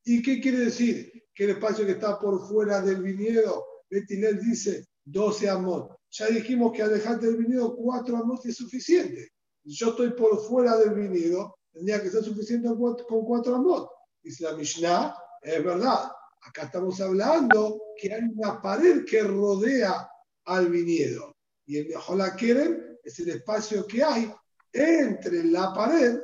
¿Y 0.06 0.22
qué 0.22 0.42
quiere 0.42 0.60
decir? 0.60 1.14
que 1.34 1.46
el 1.46 1.52
espacio 1.52 1.86
que 1.86 1.94
está 1.94 2.20
por 2.20 2.48
fuera 2.48 2.82
del 2.82 3.02
viñedo, 3.02 3.66
Betilel 3.90 4.40
dice 4.40 4.86
12 5.06 5.50
amot. 5.50 5.96
Ya 6.12 6.28
dijimos 6.28 6.72
que 6.74 6.84
alejarte 6.84 7.26
del 7.26 7.38
viñedo 7.38 7.76
4 7.76 8.18
amot 8.18 8.46
es 8.46 8.56
suficiente. 8.56 9.30
Yo 9.64 9.90
estoy 9.90 10.12
por 10.12 10.40
fuera 10.46 10.78
del 10.78 10.94
viñedo, 10.94 11.56
tendría 11.72 12.02
que 12.02 12.10
ser 12.10 12.24
suficiente 12.24 12.70
con 12.70 13.26
4 13.26 13.56
amot. 13.56 13.90
Dice 14.22 14.44
la 14.44 14.54
Mishnah, 14.54 15.16
es 15.42 15.64
verdad. 15.64 16.12
Acá 16.42 16.64
estamos 16.64 17.00
hablando 17.02 17.82
que 17.98 18.14
hay 18.14 18.22
una 18.36 18.62
pared 18.62 19.06
que 19.06 19.24
rodea 19.24 20.08
al 20.46 20.70
viñedo. 20.70 21.36
Y 21.66 21.78
el 21.78 21.94
la 22.16 22.36
Keren 22.36 22.93
es 23.04 23.20
el 23.20 23.30
espacio 23.30 23.86
que 23.86 24.04
hay 24.04 24.34
entre 24.72 25.44
la 25.44 25.74
pared 25.74 26.20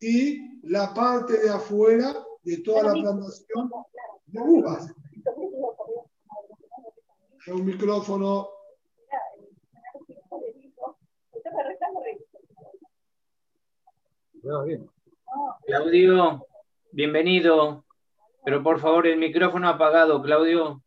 y 0.00 0.60
la 0.68 0.92
parte 0.92 1.38
de 1.38 1.50
afuera 1.50 2.14
de 2.42 2.58
toda 2.58 2.82
la 2.82 2.92
plantación 2.92 3.70
de 4.26 4.40
uvas. 4.40 4.92
Un 7.46 7.64
micrófono. 7.66 8.48
Claudio, 15.66 16.46
bienvenido. 16.92 17.84
Pero 18.44 18.62
por 18.62 18.78
favor, 18.78 19.06
el 19.06 19.18
micrófono 19.18 19.68
apagado, 19.68 20.22
Claudio. 20.22 20.82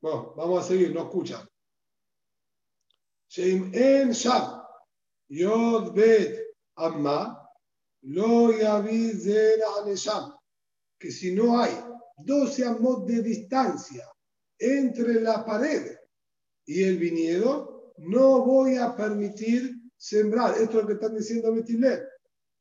Bueno, 0.00 0.34
a 0.58 0.62
seguir, 0.62 0.94
no 0.94 1.02
escuchan. 1.02 1.46
Shem 3.28 3.70
en 3.74 4.12
Sham, 4.12 4.62
Yod 5.28 5.92
Bet 5.94 6.38
Amma, 6.76 7.38
lo 8.02 8.48
de 8.48 8.62
la 9.58 10.34
que 10.98 11.10
si 11.10 11.34
no 11.34 11.60
hay 11.60 11.72
12 12.16 12.64
amos 12.64 13.06
de 13.06 13.22
distancia 13.22 14.04
entre 14.58 15.20
la 15.20 15.44
pared 15.44 15.96
y 16.66 16.82
el 16.82 16.98
viñedo, 16.98 17.94
no 17.98 18.44
voy 18.44 18.76
a 18.76 18.94
permitir 18.96 19.74
sembrar. 19.96 20.52
Esto 20.52 20.78
es 20.78 20.82
lo 20.82 20.86
que 20.86 20.92
están 20.94 21.16
diciendo 21.16 21.52
Betilé. 21.52 22.02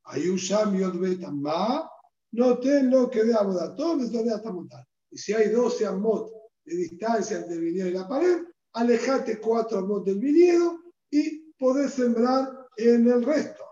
Hay 0.03 0.27
un 0.27 0.39
cambio 0.39 0.91
de 0.91 1.27
más, 1.31 1.83
no 2.31 2.59
tengo 2.59 3.09
que 3.09 3.23
de 3.23 3.33
aboda, 3.33 3.75
todo 3.75 4.03
esto 4.03 4.23
de 4.23 4.33
hasta 4.33 4.51
montar. 4.51 4.85
Y 5.11 5.17
si 5.17 5.33
hay 5.33 5.49
12 5.49 5.85
amos 5.85 6.31
de 6.67 6.75
distancia 6.75 7.37
entre 7.37 7.55
el 7.55 7.61
viñedo 7.61 7.87
y 7.87 7.93
la 7.93 8.07
pared, 8.07 8.39
alejate 8.73 9.39
cuatro 9.39 9.79
armos 9.79 10.05
del 10.05 10.19
viñedo 10.19 10.81
y 11.09 11.51
podés 11.57 11.93
sembrar 11.93 12.49
en 12.75 13.09
el 13.09 13.23
resto. 13.23 13.63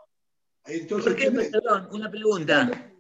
Entonces, 0.66 1.14
perdón, 1.52 1.90
una 1.92 2.10
pregunta. 2.10 2.92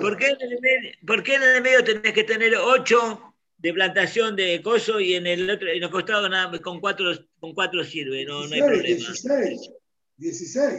¿Por, 0.00 0.16
qué 0.16 0.28
en 0.28 0.40
el 0.40 0.60
medio, 0.60 0.90
¿Por 1.06 1.22
qué 1.22 1.34
en 1.34 1.42
el 1.42 1.62
medio 1.62 1.84
tenés 1.84 2.12
que 2.12 2.24
tener 2.24 2.54
ocho 2.56 3.34
de 3.58 3.74
plantación 3.74 4.36
de 4.36 4.62
coso 4.62 5.00
y 5.00 5.14
en 5.14 5.26
el 5.26 5.50
otro, 5.50 5.68
en 5.68 5.80
los 5.80 5.90
costados 5.90 6.30
nada, 6.30 6.56
con 6.60 6.80
cuatro, 6.80 7.12
con 7.40 7.52
cuatro 7.52 7.84
sirve? 7.84 8.24
No, 8.24 8.46
no 8.46 8.54
hay 8.54 8.62
problema. 8.62 8.86
16. 8.86 9.70
16. 10.16 10.78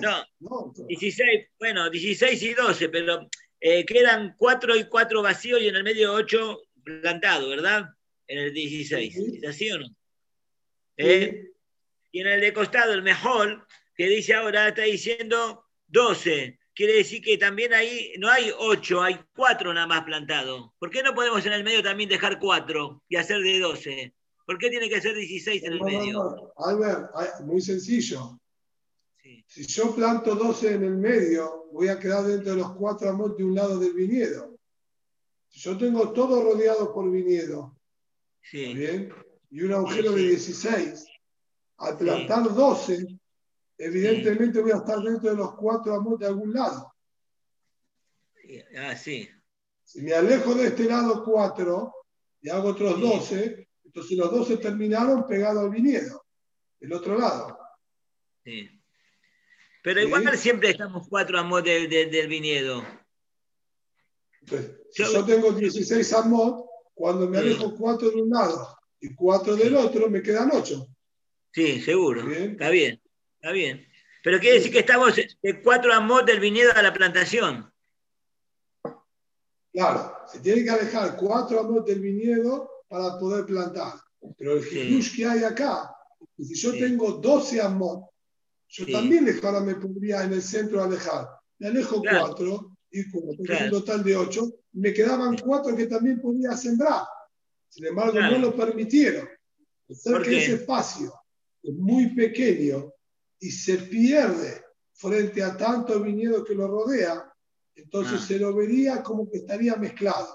Bueno, 1.60 1.90
16 1.90 2.44
y 2.44 2.54
12, 2.54 2.90
pero 2.90 3.30
eh, 3.60 3.86
quedan 3.86 4.36
4 4.38 4.76
y 4.78 4.86
4 4.86 5.22
vacíos 5.22 5.62
y 5.62 5.68
en 5.68 5.76
el 5.76 5.84
medio 5.84 6.14
8 6.14 6.58
plantado, 6.84 7.50
¿verdad? 7.50 7.86
En 8.28 8.40
el 8.40 8.54
16. 8.54 9.16
¿Es 9.16 9.48
así 9.48 9.72
o 9.72 9.80
no? 9.80 9.88
¿Eh? 10.98 11.52
Y 12.12 12.22
en 12.22 12.28
el 12.28 12.42
de 12.42 12.54
costado, 12.54 12.94
el 12.94 13.04
mejor, 13.04 13.66
que 13.96 14.08
dice 14.08 14.34
ahora, 14.34 14.70
está 14.70 14.84
diciendo 14.84 15.66
12. 15.88 16.60
Quiere 16.74 16.94
decir 16.94 17.22
que 17.22 17.38
también 17.38 17.74
ahí 17.74 18.14
no 18.20 18.30
hay 18.30 18.52
8, 18.58 19.02
hay 19.02 19.20
4 19.36 19.74
nada 19.74 19.88
más 19.88 20.04
plantado. 20.04 20.74
¿Por 20.80 20.90
qué 20.90 21.04
no 21.04 21.14
podemos 21.14 21.46
en 21.46 21.54
el 21.54 21.64
medio 21.64 21.84
también 21.84 22.10
dejar 22.10 22.40
4 22.40 23.04
y 23.10 23.16
hacer 23.18 23.42
de 23.42 23.60
12? 23.60 24.14
¿Por 24.46 24.58
qué 24.58 24.70
tiene 24.70 24.90
que 24.90 25.02
ser 25.02 25.16
16 25.16 25.64
en 25.64 25.74
el 25.74 25.80
no, 25.80 25.86
medio? 25.86 26.14
No, 26.14 26.36
no. 26.36 26.54
Albert, 26.58 27.12
muy 27.42 27.62
sencillo. 27.62 28.40
Sí. 29.22 29.44
Si 29.48 29.68
yo 29.68 29.94
planto 29.94 30.36
12 30.36 30.76
en 30.76 30.84
el 30.84 30.96
medio, 30.96 31.66
voy 31.72 31.90
a 31.90 32.00
quedar 32.00 32.24
dentro 32.24 32.54
de 32.54 32.58
los 32.60 32.72
4 32.74 33.10
amos 33.10 33.38
de 33.38 33.44
un 33.44 33.56
lado 33.56 33.78
del 33.78 33.94
viñedo. 33.94 34.59
Si 35.50 35.60
yo 35.60 35.78
tengo 35.78 36.14
todo 36.14 36.44
rodeado 36.44 36.94
por 36.94 37.12
viñedo, 37.12 37.78
¿bien? 38.52 39.14
y 39.50 39.62
un 39.62 39.74
agujero 39.74 40.12
de 40.12 40.22
16, 40.30 41.06
al 41.78 41.98
plantar 41.98 42.54
12, 42.54 43.20
evidentemente 43.78 44.62
voy 44.62 44.72
a 44.72 44.78
estar 44.78 45.00
dentro 45.00 45.32
de 45.32 45.38
los 45.38 45.56
cuatro 45.56 45.96
amos 45.96 46.20
de 46.20 46.28
algún 46.28 46.54
lado. 46.54 46.94
Ah, 48.78 48.96
sí. 48.96 49.30
Si 49.84 50.02
me 50.02 50.14
alejo 50.14 50.54
de 50.54 50.68
este 50.68 50.86
lado 50.86 51.24
cuatro 51.24 51.94
y 52.42 52.50
hago 52.50 52.70
otros 52.70 53.00
doce, 53.00 53.70
entonces 53.84 54.18
los 54.18 54.32
doce 54.32 54.58
terminaron 54.58 55.26
pegados 55.28 55.64
al 55.64 55.72
viñedo, 55.72 56.26
el 56.80 56.94
otro 56.94 57.18
lado. 57.18 57.58
Sí. 58.44 58.70
Pero 59.82 60.02
igual 60.02 60.38
siempre 60.38 60.70
estamos 60.70 61.08
cuatro 61.08 61.40
amos 61.40 61.64
del 61.64 62.28
viñedo. 62.28 62.84
Si 64.92 65.04
yo, 65.04 65.26
tengo 65.26 65.52
16 65.52 66.14
amos, 66.14 66.66
cuando 66.94 67.28
me 67.30 67.38
alejo 67.38 67.76
cuatro 67.76 68.10
de 68.10 68.22
un 68.22 68.30
lado 68.30 68.78
y 69.00 69.14
cuatro 69.14 69.56
del 69.56 69.76
otro, 69.76 70.10
me 70.10 70.22
quedan 70.22 70.50
ocho. 70.54 70.88
Sí, 71.52 71.82
seguro. 71.82 72.30
Está 72.30 72.70
bien. 72.70 73.02
Está 73.36 73.52
bien. 73.52 73.86
Pero 74.24 74.40
quiere 74.40 74.58
decir 74.58 74.72
que 74.72 74.80
estamos 74.80 75.16
de 75.16 75.62
cuatro 75.62 75.94
amos 75.94 76.26
del 76.26 76.40
viñedo 76.40 76.74
a 76.76 76.82
la 76.82 76.94
plantación. 76.94 77.72
Claro, 79.72 80.14
se 80.28 80.40
tiene 80.40 80.64
que 80.64 80.70
alejar 80.70 81.16
cuatro 81.16 81.60
amos 81.60 81.86
del 81.86 82.02
viñedo 82.02 82.70
para 82.88 83.18
poder 83.18 83.46
plantar. 83.46 83.94
Pero 84.38 84.58
el 84.58 84.64
sí. 84.64 85.16
que 85.16 85.26
hay 85.26 85.44
acá, 85.44 85.96
si 86.38 86.56
yo 86.56 86.72
tengo 86.72 87.14
12 87.14 87.62
amos, 87.62 88.10
yo 88.68 88.86
también 88.92 89.28
ahora 89.42 89.62
me 89.62 89.76
podría 89.76 90.24
en 90.24 90.34
el 90.34 90.42
centro 90.42 90.84
alejar. 90.84 91.28
Me 91.58 91.68
alejo 91.68 92.02
cuatro 92.02 92.78
y 92.92 93.10
como 93.12 93.36
tengo 93.36 93.66
un 93.66 93.70
total 93.70 94.04
de 94.04 94.16
ocho, 94.16 94.52
me 94.74 94.94
quedaban 94.94 95.38
cuatro 95.38 95.76
que 95.76 95.88
también 95.88 96.22
podía 96.22 96.56
sembrar. 96.56 97.04
Sin 97.70 97.86
embargo, 97.86 98.20
no 98.20 98.40
lo 98.40 98.56
permitieron. 98.56 99.28
Ser 99.90 100.22
que 100.22 100.38
ese 100.38 100.54
espacio 100.56 101.14
es 101.64 101.74
muy 101.76 102.16
pequeño 102.16 102.92
y 103.40 103.52
se 103.52 103.78
pierde 103.78 104.64
frente 104.94 105.42
a 105.42 105.56
tanto 105.56 106.00
viñedo 106.02 106.44
que 106.44 106.56
lo 106.56 106.68
rodea, 106.68 107.32
entonces 107.76 108.20
ah. 108.22 108.26
se 108.26 108.40
lo 108.40 108.54
vería 108.54 109.02
como 109.02 109.30
que 109.30 109.38
estaría 109.38 109.76
mezclado. 109.76 110.28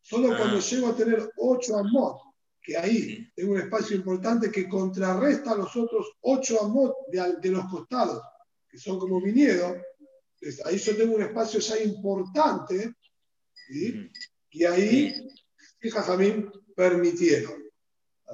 Solo 0.00 0.32
ah. 0.32 0.36
cuando 0.36 0.60
llego 0.60 0.88
a 0.88 0.96
tener 0.96 1.30
ocho 1.38 1.78
amot, 1.78 2.18
que 2.62 2.76
ahí 2.76 3.30
tengo 3.34 3.52
un 3.52 3.60
espacio 3.60 3.96
importante 3.96 4.50
que 4.50 4.68
contrarresta 4.68 5.54
los 5.54 5.74
otros 5.76 6.16
ocho 6.22 6.62
amot 6.62 6.94
de, 7.08 7.50
los 7.50 7.64
costados, 7.66 8.22
que 8.68 8.78
son 8.78 8.98
como 8.98 9.20
viñedo, 9.20 9.76
ahí 10.64 10.78
yo 10.78 10.96
tengo 10.96 11.14
un 11.14 11.22
espacio 11.22 11.60
ya 11.60 11.78
importante, 11.82 12.94
y 14.50 14.64
ahí, 14.64 15.28
fijas 15.78 16.08
a 16.08 16.16
mí, 16.16 16.46
permitieron. 16.76 17.62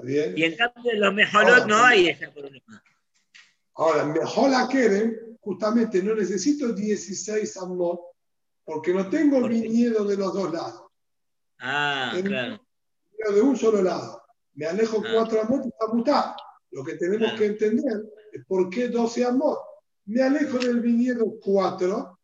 bien? 0.02 0.36
Y 0.36 0.44
en 0.44 0.56
cambio 0.56 0.92
los 0.94 1.14
mejores 1.14 1.66
no 1.66 1.82
hay 1.82 2.08
ese 2.08 2.28
problema. 2.28 2.82
Ahora, 3.74 4.04
mejor 4.04 4.50
la 4.50 4.68
quieren, 4.68 5.38
justamente 5.40 6.02
no 6.02 6.14
necesito 6.14 6.72
16 6.72 7.56
amot, 7.58 8.00
porque 8.64 8.92
no 8.92 9.08
tengo 9.08 9.46
viñedo 9.48 10.04
de 10.04 10.16
los 10.16 10.34
dos 10.34 10.52
lados. 10.52 10.82
Ah, 11.58 12.12
claro. 12.22 12.64
De 13.34 13.40
un 13.40 13.56
solo 13.56 13.82
lado. 13.82 14.22
Me 14.54 14.66
alejo 14.66 15.02
ah. 15.04 15.08
cuatro 15.14 15.40
amot 15.40 15.64
y 15.64 15.68
está 15.68 15.86
mutado. 15.92 16.34
Lo 16.72 16.84
que 16.84 16.94
tenemos 16.94 17.32
que 17.32 17.46
entender 17.46 18.04
es 18.32 18.44
por 18.46 18.68
qué 18.70 18.88
12 18.88 19.24
amot. 19.24 19.58
Me 20.06 20.22
alejo 20.22 20.58
del 20.58 20.80
viñedo 20.80 21.38
4, 21.40 22.18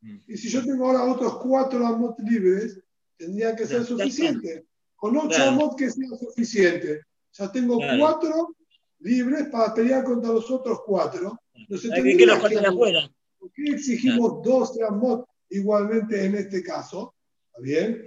mm. 0.00 0.16
y 0.28 0.36
si 0.36 0.48
yo 0.48 0.64
tengo 0.64 0.86
ahora 0.86 1.04
otros 1.04 1.38
4 1.38 1.86
amot 1.86 2.18
libres, 2.20 2.80
tendría 3.16 3.54
que 3.54 3.66
ser 3.66 3.84
suficiente. 3.84 4.66
Con 4.96 5.16
8 5.16 5.42
amot 5.44 5.76
que 5.76 5.90
sea 5.90 6.08
suficiente. 6.18 7.02
Ya 7.32 7.50
tengo 7.52 7.78
4 7.78 8.56
libres 9.00 9.48
para 9.48 9.74
pelear 9.74 10.04
contra 10.04 10.32
los 10.32 10.50
otros 10.50 10.80
cuatro. 10.84 11.38
Hay 11.54 12.16
que 12.16 12.26
los 12.26 12.38
afuera. 12.38 13.10
¿Por 13.38 13.50
qué 13.52 13.72
exigimos 13.72 14.42
dos 14.42 14.78
amot 14.86 15.26
igualmente 15.48 16.24
en 16.24 16.36
este 16.36 16.62
caso? 16.62 17.14
¿Está 17.48 17.62
bien? 17.62 18.06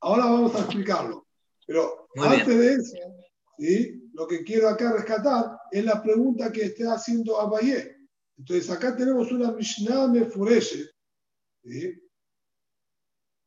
Ahora 0.00 0.24
vamos 0.24 0.54
a 0.54 0.60
explicarlo. 0.60 1.26
Pero 1.66 2.08
antes 2.16 2.58
de 2.58 2.74
eso, 2.74 2.96
¿sí? 3.58 4.10
lo 4.12 4.26
que 4.26 4.44
quiero 4.44 4.68
acá 4.68 4.92
rescatar 4.92 5.58
es 5.70 5.84
la 5.84 6.02
pregunta 6.02 6.52
que 6.52 6.64
está 6.64 6.94
haciendo 6.94 7.40
Abayé. 7.40 7.93
Entonces 8.36 8.70
acá 8.70 8.96
tenemos 8.96 9.30
una 9.30 9.52
Mishnah 9.52 10.12
¿sí? 11.62 12.02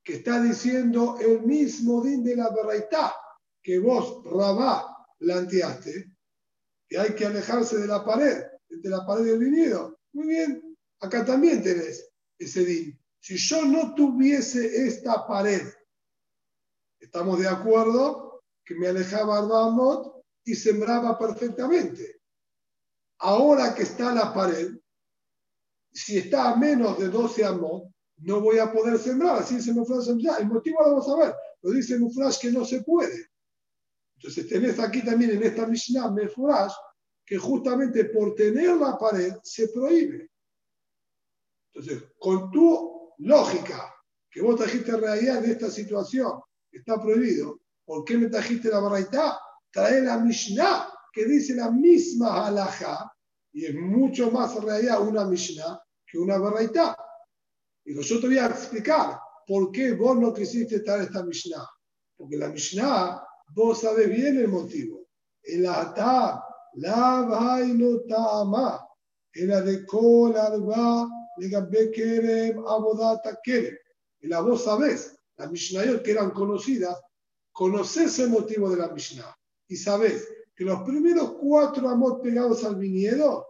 que 0.04 0.14
está 0.14 0.42
diciendo 0.42 1.18
el 1.20 1.42
mismo 1.42 2.02
din 2.02 2.24
de 2.24 2.36
la 2.36 2.50
Beraitá 2.50 3.14
que 3.62 3.80
vos, 3.80 4.24
Rabá, 4.24 5.06
planteaste, 5.20 6.16
que 6.88 6.98
hay 6.98 7.14
que 7.14 7.26
alejarse 7.26 7.78
de 7.80 7.88
la 7.88 8.06
pared, 8.06 8.46
de 8.70 8.90
la 8.90 9.06
pared 9.06 9.26
del 9.26 9.40
viñedo. 9.40 10.00
Muy 10.14 10.28
bien, 10.28 10.78
acá 11.02 11.26
también 11.26 11.62
tenés 11.62 12.10
ese 12.40 12.64
din. 12.64 12.98
Si 13.20 13.36
yo 13.36 13.66
no 13.66 13.94
tuviese 13.94 14.88
esta 14.88 15.28
pared, 15.28 15.68
estamos 16.98 17.40
de 17.40 17.50
acuerdo 17.50 18.42
que 18.64 18.76
me 18.76 18.88
alejaba 18.88 19.40
Arbamot 19.40 20.24
y 20.46 20.56
sembraba 20.56 21.20
perfectamente. 21.20 22.17
Ahora 23.20 23.74
que 23.74 23.84
está 23.84 24.14
la 24.14 24.34
pared, 24.34 24.72
si 25.92 26.18
está 26.18 26.52
a 26.52 26.56
menos 26.56 27.00
de 27.00 27.10
12 27.10 27.46
amot, 27.46 27.92
no 28.18 28.42
voy 28.42 28.60
a 28.60 28.72
poder 28.72 28.98
sembrar. 29.00 29.38
Así 29.38 29.56
dice 29.56 29.74
Mufrash. 29.74 30.10
El 30.10 30.48
motivo 30.48 30.82
lo 30.82 30.92
vamos 30.92 31.10
a 31.10 31.16
ver. 31.18 31.36
Lo 31.62 31.72
dice 31.72 31.98
Mufrash 31.98 32.40
que 32.40 32.52
no 32.52 32.66
se 32.66 32.82
puede. 32.84 33.30
Entonces 34.16 34.48
tenés 34.48 34.80
aquí 34.80 35.04
también 35.04 35.32
en 35.32 35.44
esta 35.44 35.68
Mishnah 35.68 36.12
Mefurash 36.12 36.74
que 37.26 37.38
justamente 37.38 38.06
por 38.06 38.36
tener 38.36 38.78
la 38.78 38.98
pared 38.98 39.34
se 39.44 39.68
prohíbe. 39.70 40.32
Entonces, 41.74 42.04
con 42.18 42.50
tu 42.50 43.14
lógica, 43.20 43.94
que 44.32 44.42
vos 44.42 44.56
trajiste 44.56 44.96
realidad 44.96 45.42
de 45.42 45.52
esta 45.52 45.70
situación, 45.70 46.40
está 46.72 47.02
prohibido, 47.02 47.60
¿por 47.86 48.06
qué 48.06 48.18
me 48.18 48.30
trajiste 48.30 48.70
la 48.70 48.80
baraita? 48.80 49.40
Trae 49.72 50.02
la 50.02 50.18
Mishnah 50.18 50.90
que 51.18 51.26
dice 51.26 51.56
la 51.56 51.72
misma 51.72 52.46
halajá 52.46 53.12
y 53.52 53.66
es 53.66 53.74
mucho 53.74 54.30
más 54.30 54.54
realidad 54.64 55.02
una 55.02 55.26
Mishnah 55.26 55.82
que 56.06 56.20
una 56.20 56.38
baraita. 56.38 56.96
Y 57.84 58.00
yo 58.00 58.22
te 58.22 58.28
voy 58.28 58.38
a 58.38 58.46
explicar 58.46 59.20
por 59.48 59.72
qué 59.72 59.94
vos 59.94 60.16
no 60.16 60.32
quisiste 60.32 60.82
traer 60.82 61.06
esta 61.06 61.24
Mishnah. 61.24 61.68
Porque 62.16 62.38
la 62.38 62.50
Mishnah 62.50 63.24
vos 63.56 63.82
sabés 63.82 64.10
bien 64.10 64.38
el 64.38 64.48
motivo. 64.48 65.08
El 65.42 65.66
ata, 65.66 66.44
la 66.74 67.22
vainotama, 67.22 68.88
era 69.34 69.62
de 69.62 69.86
kol 69.88 70.38
arba 70.38 71.08
digan 71.38 71.68
Bekerem, 71.72 72.60
Abodata, 72.60 73.40
Kerem. 73.44 73.76
Y 74.20 74.28
la 74.28 74.42
voz 74.42 74.66
sabés, 74.66 75.18
las 75.38 75.50
Mishnayot 75.50 76.04
que 76.04 76.12
eran 76.12 76.30
conocidas, 76.30 76.96
conoces 77.52 78.20
el 78.20 78.30
motivo 78.30 78.70
de 78.70 78.78
la 78.78 78.90
Mishnah 78.90 79.36
y 79.68 79.76
sabes 79.76 80.37
que 80.58 80.66
los 80.66 80.82
primeros 80.82 81.34
cuatro 81.34 81.88
amot 81.88 82.24
pegados 82.24 82.64
al 82.66 82.78
viñedo 82.78 83.46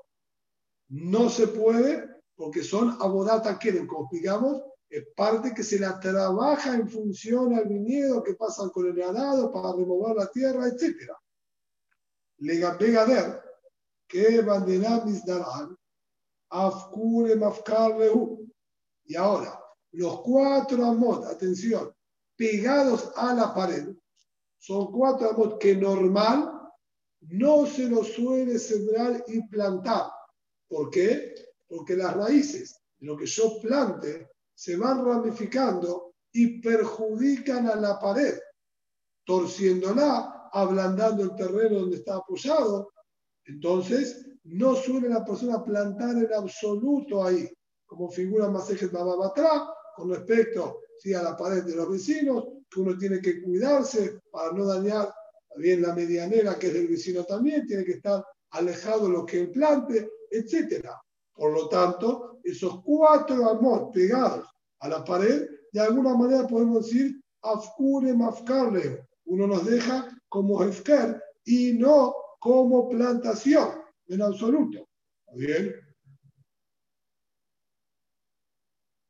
no 0.89 1.29
se 1.29 1.47
puede 1.47 2.05
porque 2.35 2.61
son 2.63 2.97
abodata 2.99 3.57
Kerem, 3.57 3.87
como 3.87 4.03
explicamos, 4.03 4.61
es 4.89 5.05
parte 5.15 5.53
que 5.53 5.63
se 5.63 5.79
la 5.79 5.99
trabaja 6.01 6.75
en 6.75 6.87
función 6.87 7.55
al 7.55 7.65
viñedo 7.65 8.21
que 8.21 8.35
pasan 8.35 8.69
con 8.69 8.87
el 8.87 9.01
arado 9.01 9.51
para 9.51 9.71
remover 9.71 10.17
la 10.17 10.27
tierra, 10.27 10.67
etc. 10.67 11.09
Legader, 12.39 13.41
que 14.05 14.41
bandera 14.41 15.03
misdaran, 15.05 15.77
afkure 16.49 17.37
mafkar 17.37 17.95
Y 19.05 19.15
ahora, 19.15 19.59
los 19.93 20.21
cuatro 20.21 20.85
amot, 20.85 21.25
atención, 21.25 21.91
pegados 22.35 23.11
a 23.15 23.33
la 23.33 23.53
pared, 23.53 23.95
son 24.59 24.91
cuatro 24.91 25.31
amot 25.31 25.57
que 25.57 25.75
normal 25.75 26.56
no 27.29 27.65
se 27.65 27.89
los 27.89 28.13
suele 28.13 28.57
sembrar 28.57 29.23
y 29.27 29.47
plantar. 29.47 30.07
¿Por 30.67 30.89
qué? 30.89 31.33
Porque 31.67 31.95
las 31.95 32.15
raíces, 32.15 32.79
lo 32.99 33.17
que 33.17 33.25
yo 33.25 33.59
plante, 33.61 34.29
se 34.53 34.75
van 34.77 35.05
ramificando 35.05 36.15
y 36.31 36.61
perjudican 36.61 37.67
a 37.67 37.75
la 37.75 37.99
pared, 37.99 38.37
torciéndola, 39.25 40.49
ablandando 40.51 41.23
el 41.23 41.35
terreno 41.35 41.81
donde 41.81 41.97
está 41.97 42.15
apoyado. 42.15 42.91
Entonces, 43.45 44.25
no 44.43 44.75
suele 44.75 45.09
la 45.09 45.23
persona 45.25 45.63
plantar 45.63 46.17
en 46.17 46.33
absoluto 46.33 47.23
ahí, 47.23 47.49
como 47.85 48.09
figura 48.09 48.49
más 48.49 48.69
eje 48.69 48.85
atrás, 48.85 49.63
con 49.95 50.09
respecto 50.09 50.79
¿sí? 50.99 51.13
a 51.13 51.21
la 51.21 51.35
pared 51.35 51.63
de 51.63 51.75
los 51.75 51.89
vecinos, 51.89 52.45
que 52.69 52.79
uno 52.79 52.97
tiene 52.97 53.21
que 53.21 53.41
cuidarse 53.41 54.21
para 54.31 54.51
no 54.53 54.65
dañar 54.65 55.13
bien 55.57 55.81
la 55.81 55.93
medianera 55.93 56.57
que 56.57 56.67
es 56.67 56.73
del 56.73 56.87
vecino 56.87 57.23
también, 57.23 57.65
tiene 57.65 57.83
que 57.83 57.93
estar 57.93 58.23
alejado 58.51 59.09
lo 59.09 59.25
que 59.25 59.47
plante, 59.47 60.09
etcétera. 60.31 61.01
Por 61.33 61.53
lo 61.53 61.69
tanto, 61.69 62.39
esos 62.43 62.81
cuatro 62.83 63.49
amor 63.49 63.91
pegados 63.91 64.47
a 64.79 64.87
la 64.87 65.03
pared, 65.03 65.47
de 65.71 65.79
alguna 65.79 66.15
manera 66.15 66.47
podemos 66.47 66.85
decir, 66.85 67.21
afkure 67.41 68.13
mafkarle. 68.13 69.07
Uno 69.25 69.47
nos 69.47 69.65
deja 69.65 70.07
como 70.29 70.63
hefker 70.63 71.21
y 71.45 71.73
no 71.73 72.15
como 72.39 72.89
plantación, 72.89 73.81
en 74.07 74.21
absoluto. 74.21 74.87
¿Bien? 75.33 75.73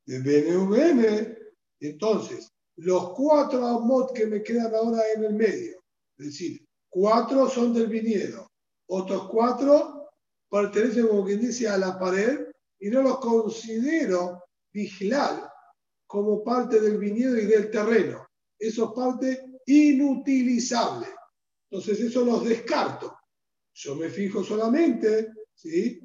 De 0.05 0.19
BNVN, 0.19 1.37
entonces, 1.79 2.51
los 2.77 3.13
cuatro 3.13 3.65
amot 3.65 4.13
que 4.13 4.25
me 4.25 4.41
quedan 4.41 4.73
ahora 4.73 5.01
en 5.15 5.23
el 5.25 5.33
medio, 5.33 5.76
es 6.17 6.25
decir, 6.25 6.65
cuatro 6.89 7.49
son 7.49 7.73
del 7.73 7.87
viñedo, 7.87 8.49
otros 8.87 9.27
cuatro 9.29 10.09
pertenecen, 10.49 11.07
como 11.07 11.25
quien 11.25 11.41
dice, 11.41 11.67
a 11.67 11.77
la 11.77 11.99
pared 11.99 12.47
y 12.79 12.89
no 12.89 13.01
los 13.01 13.19
considero 13.19 14.43
vigilar 14.71 15.49
como 16.05 16.43
parte 16.43 16.79
del 16.79 16.97
viñedo 16.97 17.37
y 17.37 17.45
del 17.45 17.69
terreno. 17.69 18.25
Eso 18.57 18.85
es 18.85 18.91
parte 18.91 19.59
inutilizable. 19.65 21.07
Entonces, 21.69 21.99
eso 21.99 22.23
los 22.23 22.45
descarto. 22.45 23.17
Yo 23.73 23.95
me 23.95 24.09
fijo 24.09 24.43
solamente, 24.43 25.33
¿sí? 25.53 26.01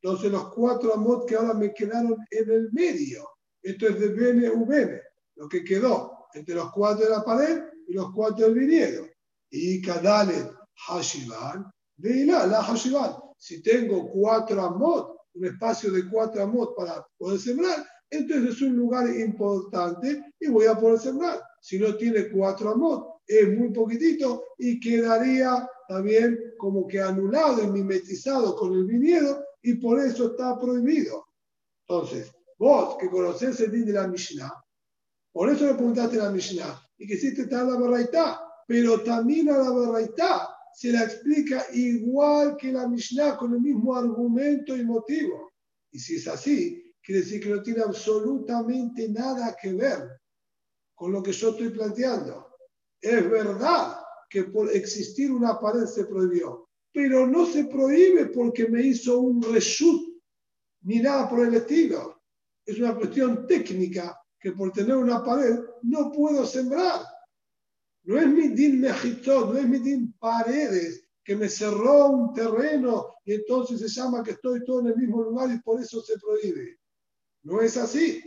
Entonces, 0.00 0.30
los 0.30 0.54
cuatro 0.54 0.94
amot 0.94 1.28
que 1.28 1.34
ahora 1.34 1.54
me 1.54 1.74
quedaron 1.74 2.16
en 2.30 2.50
el 2.50 2.72
medio. 2.72 3.28
Esto 3.62 3.88
es 3.88 4.00
de 4.00 4.08
BNVN, 4.08 5.00
lo 5.36 5.48
que 5.48 5.64
quedó 5.64 6.28
entre 6.32 6.54
los 6.54 6.70
cuatro 6.72 7.04
de 7.04 7.10
la 7.10 7.24
pared 7.24 7.62
y 7.88 7.92
los 7.92 8.12
cuatro 8.14 8.46
del 8.46 8.54
viñedo. 8.54 9.09
Y 9.50 9.82
Kadalet 9.82 10.52
Hashivan, 10.86 11.70
la 11.98 12.62
Hashivan 12.62 13.16
si 13.40 13.62
tengo 13.62 14.06
cuatro 14.10 14.60
amot, 14.60 15.16
un 15.34 15.46
espacio 15.46 15.90
de 15.90 16.06
cuatro 16.10 16.42
amot 16.42 16.76
para 16.76 17.06
poder 17.16 17.40
sembrar, 17.40 17.86
entonces 18.10 18.56
es 18.56 18.62
un 18.62 18.76
lugar 18.76 19.08
importante 19.08 20.34
y 20.38 20.48
voy 20.48 20.66
a 20.66 20.78
poder 20.78 20.98
sembrar. 20.98 21.40
Si 21.62 21.78
no 21.78 21.96
tiene 21.96 22.28
cuatro 22.28 22.70
amot, 22.70 23.22
es 23.26 23.48
muy 23.56 23.72
poquitito 23.72 24.44
y 24.58 24.78
quedaría 24.78 25.66
también 25.88 26.38
como 26.58 26.86
que 26.86 27.00
anulado 27.00 27.62
y 27.62 27.68
mimetizado 27.68 28.54
con 28.56 28.74
el 28.74 28.84
viñedo 28.84 29.42
y 29.62 29.74
por 29.74 29.98
eso 30.00 30.32
está 30.32 30.58
prohibido. 30.58 31.24
Entonces, 31.88 32.30
vos 32.58 32.98
que 32.98 33.08
conocés 33.08 33.58
el 33.60 33.72
din 33.72 33.86
de 33.86 33.94
la 33.94 34.06
Mishnah, 34.06 34.52
por 35.32 35.48
eso 35.48 35.64
le 35.64 35.74
preguntaste 35.74 36.20
a 36.20 36.24
la 36.24 36.30
Mishnah 36.30 36.78
y 36.98 37.06
que 37.06 37.14
hiciste 37.14 37.46
tal 37.46 37.68
la 37.68 37.78
Barraitá, 37.78 38.38
pero 38.70 39.02
también 39.02 39.50
a 39.50 39.58
la 39.58 39.70
Barraitá 39.70 40.56
se 40.72 40.92
la 40.92 41.02
explica 41.02 41.66
igual 41.72 42.56
que 42.56 42.70
la 42.70 42.86
Mishnah 42.86 43.36
con 43.36 43.52
el 43.52 43.60
mismo 43.60 43.96
argumento 43.96 44.76
y 44.76 44.84
motivo. 44.84 45.50
Y 45.90 45.98
si 45.98 46.14
es 46.14 46.28
así, 46.28 46.94
quiere 47.02 47.22
decir 47.22 47.42
que 47.42 47.48
no 47.48 47.62
tiene 47.64 47.82
absolutamente 47.82 49.08
nada 49.08 49.56
que 49.60 49.72
ver 49.72 50.20
con 50.94 51.10
lo 51.10 51.20
que 51.20 51.32
yo 51.32 51.50
estoy 51.50 51.70
planteando. 51.70 52.46
Es 53.00 53.28
verdad 53.28 53.96
que 54.28 54.44
por 54.44 54.70
existir 54.70 55.32
una 55.32 55.58
pared 55.58 55.86
se 55.86 56.04
prohibió, 56.04 56.68
pero 56.92 57.26
no 57.26 57.46
se 57.46 57.64
prohíbe 57.64 58.26
porque 58.26 58.68
me 58.68 58.82
hizo 58.82 59.18
un 59.18 59.42
reshut 59.42 60.00
ni 60.82 61.00
nada 61.00 61.28
por 61.28 61.44
el 61.44 61.54
estilo. 61.54 62.22
Es 62.64 62.78
una 62.78 62.94
cuestión 62.94 63.48
técnica 63.48 64.16
que 64.38 64.52
por 64.52 64.70
tener 64.70 64.94
una 64.94 65.24
pared 65.24 65.58
no 65.82 66.12
puedo 66.12 66.46
sembrar. 66.46 67.00
No 68.10 68.18
es 68.18 68.26
mi 68.26 68.48
din 68.48 68.80
mejito, 68.80 69.52
no 69.52 69.56
es 69.56 69.68
mi 69.68 69.78
din 69.78 70.12
paredes, 70.18 71.06
que 71.22 71.36
me 71.36 71.48
cerró 71.48 72.08
un 72.08 72.34
terreno 72.34 73.14
y 73.24 73.34
entonces 73.34 73.78
se 73.78 73.88
llama 73.88 74.24
que 74.24 74.32
estoy 74.32 74.64
todo 74.64 74.80
en 74.80 74.88
el 74.88 74.96
mismo 74.96 75.22
lugar 75.22 75.48
y 75.52 75.60
por 75.60 75.80
eso 75.80 76.02
se 76.02 76.18
prohíbe. 76.18 76.80
No 77.44 77.60
es 77.60 77.76
así. 77.76 78.20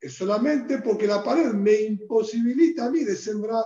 Es 0.00 0.14
solamente 0.14 0.78
porque 0.82 1.08
la 1.08 1.24
pared 1.24 1.52
me 1.52 1.80
imposibilita 1.80 2.84
a 2.84 2.90
mí 2.90 3.02
de 3.02 3.16
sembrar. 3.16 3.64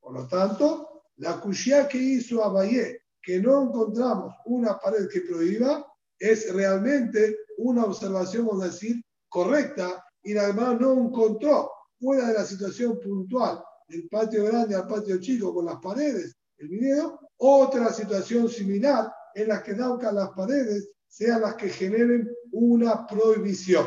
Por 0.00 0.12
lo 0.12 0.28
tanto, 0.28 1.04
la 1.16 1.40
cuchilla 1.40 1.88
que 1.88 1.96
hizo 1.96 2.44
Abayé, 2.44 3.04
que 3.22 3.40
no 3.40 3.62
encontramos 3.62 4.34
una 4.44 4.78
pared 4.78 5.08
que 5.10 5.22
prohíba, 5.22 5.90
es 6.18 6.52
realmente 6.52 7.38
una 7.56 7.84
observación, 7.84 8.48
vamos 8.48 8.64
a 8.64 8.66
decir, 8.66 9.02
correcta 9.30 10.04
y 10.22 10.36
además 10.36 10.78
no 10.78 10.92
encontró 10.92 11.70
fuera 12.00 12.28
de 12.28 12.34
la 12.34 12.44
situación 12.44 12.98
puntual 12.98 13.62
del 13.86 14.08
patio 14.08 14.44
grande 14.44 14.74
al 14.74 14.86
patio 14.86 15.20
chico 15.20 15.52
con 15.52 15.66
las 15.66 15.76
paredes, 15.76 16.36
el 16.56 16.68
video, 16.68 17.20
otra 17.36 17.92
situación 17.92 18.48
similar 18.48 19.12
en 19.34 19.48
la 19.48 19.62
que 19.62 19.74
nunca 19.74 20.10
las 20.12 20.30
paredes 20.30 20.90
sean 21.06 21.42
las 21.42 21.54
que 21.56 21.68
generen 21.68 22.28
una 22.52 23.06
prohibición. 23.06 23.86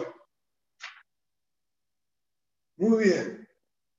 Muy 2.77 3.05
bien. 3.05 3.47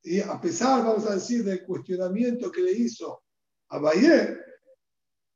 Y 0.03 0.19
a 0.19 0.39
pesar, 0.39 0.83
vamos 0.83 1.07
a 1.07 1.15
decir, 1.15 1.43
del 1.43 1.65
cuestionamiento 1.65 2.51
que 2.51 2.61
le 2.61 2.71
hizo 2.71 3.23
a 3.69 3.79
Bayer, 3.79 4.39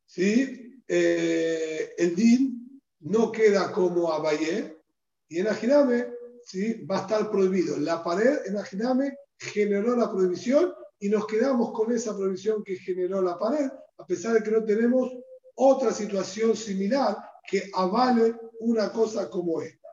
¿sí? 0.05 0.83
Eh, 0.87 1.93
el 1.97 2.15
DIN 2.15 2.81
no 2.99 3.31
queda 3.31 3.71
como 3.71 4.11
a 4.11 4.19
Bayer, 4.19 4.79
y 5.27 5.39
en 5.39 5.47
Ajirame 5.47 6.08
¿sí? 6.49 6.83
va 6.85 6.99
a 6.99 7.01
estar 7.01 7.29
prohibido. 7.29 7.77
La 7.77 8.03
pared, 8.03 8.39
imagíname, 8.47 9.15
generó 9.37 9.95
la 9.95 10.11
prohibición 10.11 10.73
y 10.99 11.09
nos 11.09 11.27
quedamos 11.27 11.71
con 11.71 11.91
esa 11.91 12.15
prohibición 12.15 12.63
que 12.63 12.75
generó 12.77 13.21
la 13.21 13.37
pared, 13.37 13.69
a 13.97 14.05
pesar 14.05 14.33
de 14.33 14.43
que 14.43 14.51
no 14.51 14.63
tenemos 14.63 15.11
otra 15.55 15.91
situación 15.91 16.55
similar 16.55 17.17
que 17.47 17.69
avale 17.73 18.35
una 18.61 18.91
cosa 18.91 19.29
como 19.29 19.61
esta. 19.61 19.89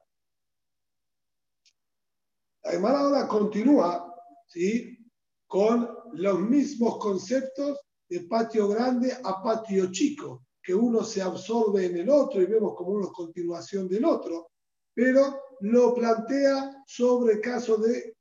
La 2.64 2.89
ahora 2.89 3.28
continúa 3.28 4.12
¿sí? 4.49 4.99
con 5.47 5.89
los 6.14 6.41
mismos 6.41 6.99
conceptos 6.99 7.78
de 8.09 8.20
patio 8.20 8.68
grande 8.68 9.12
a 9.12 9.43
patio 9.43 9.93
chico, 9.93 10.47
que 10.62 10.74
uno 10.74 11.05
se 11.05 11.22
absorbe 11.22 11.87
en 11.87 11.99
el 11.99 12.09
otro 12.09 12.41
y 12.41 12.47
vemos 12.47 12.74
como 12.74 12.93
una 12.93 13.09
continuación 13.09 13.89
del 13.89 14.05
otro, 14.05 14.49
pero 14.95 15.45
lo 15.61 15.94
plantea 15.94 16.84
sobre 16.86 17.34
el 17.34 17.40
caso 17.40 17.76
de 17.76 18.14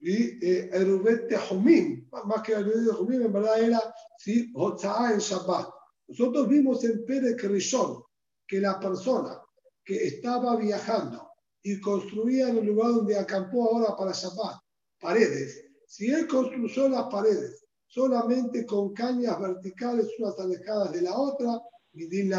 Erubet 0.00 1.28
Tehumim, 1.28 2.08
más 2.24 2.42
que 2.42 2.52
Erubet 2.52 2.84
Tehumim, 2.86 3.22
en 3.22 3.32
verdad 3.32 3.60
era 3.60 3.94
¿sí? 4.18 4.52
en 4.54 5.18
Shabbat. 5.18 5.68
Nosotros 6.08 6.48
vimos 6.48 6.84
en 6.84 7.04
Perek 7.04 7.42
Rishon 7.44 8.02
que 8.46 8.60
la 8.60 8.78
persona 8.80 9.40
que 9.84 10.06
estaba 10.06 10.56
viajando 10.56 11.28
y 11.62 11.80
construía 11.80 12.48
en 12.48 12.58
el 12.58 12.66
lugar 12.66 12.92
donde 12.92 13.18
acampó 13.18 13.70
ahora 13.70 13.96
para 13.96 14.12
Shabbat 14.12 14.58
paredes, 15.00 15.64
si 15.86 16.10
él 16.10 16.26
construyó 16.26 16.88
las 16.88 17.04
paredes 17.04 17.64
solamente 17.86 18.66
con 18.66 18.92
cañas 18.92 19.40
verticales 19.40 20.08
unas 20.18 20.38
alejadas 20.38 20.92
de 20.92 21.02
la 21.02 21.16
otra, 21.16 21.60
Midin 21.92 22.32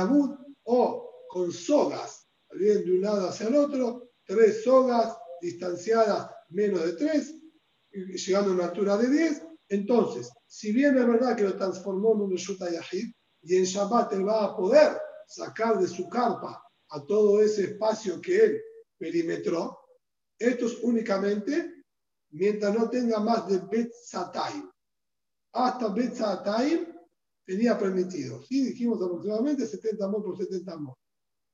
o 0.64 1.26
con 1.30 1.52
sogas 1.52 2.28
bien 2.52 2.84
de 2.84 2.92
un 2.92 3.02
lado 3.02 3.30
hacia 3.30 3.48
el 3.48 3.56
otro, 3.56 4.09
tres 4.30 4.64
sogas 4.64 5.18
distanciadas 5.42 6.30
menos 6.50 6.86
de 6.86 6.94
tres, 6.94 7.36
llegando 7.92 8.52
a 8.52 8.54
una 8.54 8.66
altura 8.66 8.96
de 8.98 9.10
10. 9.10 9.44
Entonces, 9.70 10.32
si 10.46 10.72
bien 10.72 10.96
es 10.98 11.08
verdad 11.08 11.36
que 11.36 11.44
lo 11.44 11.58
transformó 11.58 12.14
en 12.14 12.22
un 12.22 12.36
Yuta 12.38 12.72
Yahid, 12.72 13.12
y 13.42 13.56
en 13.56 13.64
Shabbat 13.64 14.14
él 14.14 14.28
va 14.28 14.46
a 14.46 14.56
poder 14.56 14.98
sacar 15.26 15.80
de 15.80 15.88
su 15.88 16.08
carpa 16.10 16.62
a 16.90 17.06
todo 17.06 17.42
ese 17.42 17.64
espacio 17.64 18.22
que 18.22 18.44
él 18.44 18.62
perimetró, 18.98 19.80
esto 20.38 20.68
es 20.68 20.78
únicamente 20.84 21.84
mientras 22.32 22.78
no 22.78 22.90
tenga 22.90 23.20
más 23.20 23.48
de 23.48 23.60
Bet 23.60 23.92
Satayim. 23.94 24.70
Hasta 25.54 25.88
Bet 25.88 26.14
Satayim 26.14 26.86
tenía 27.46 27.80
permitido. 27.80 28.44
Sí, 28.44 28.64
dijimos 28.66 29.02
aproximadamente 29.02 29.66
70 29.66 30.08
mol 30.08 30.24
por 30.24 30.38
70 30.38 30.78
mol. 30.78 30.96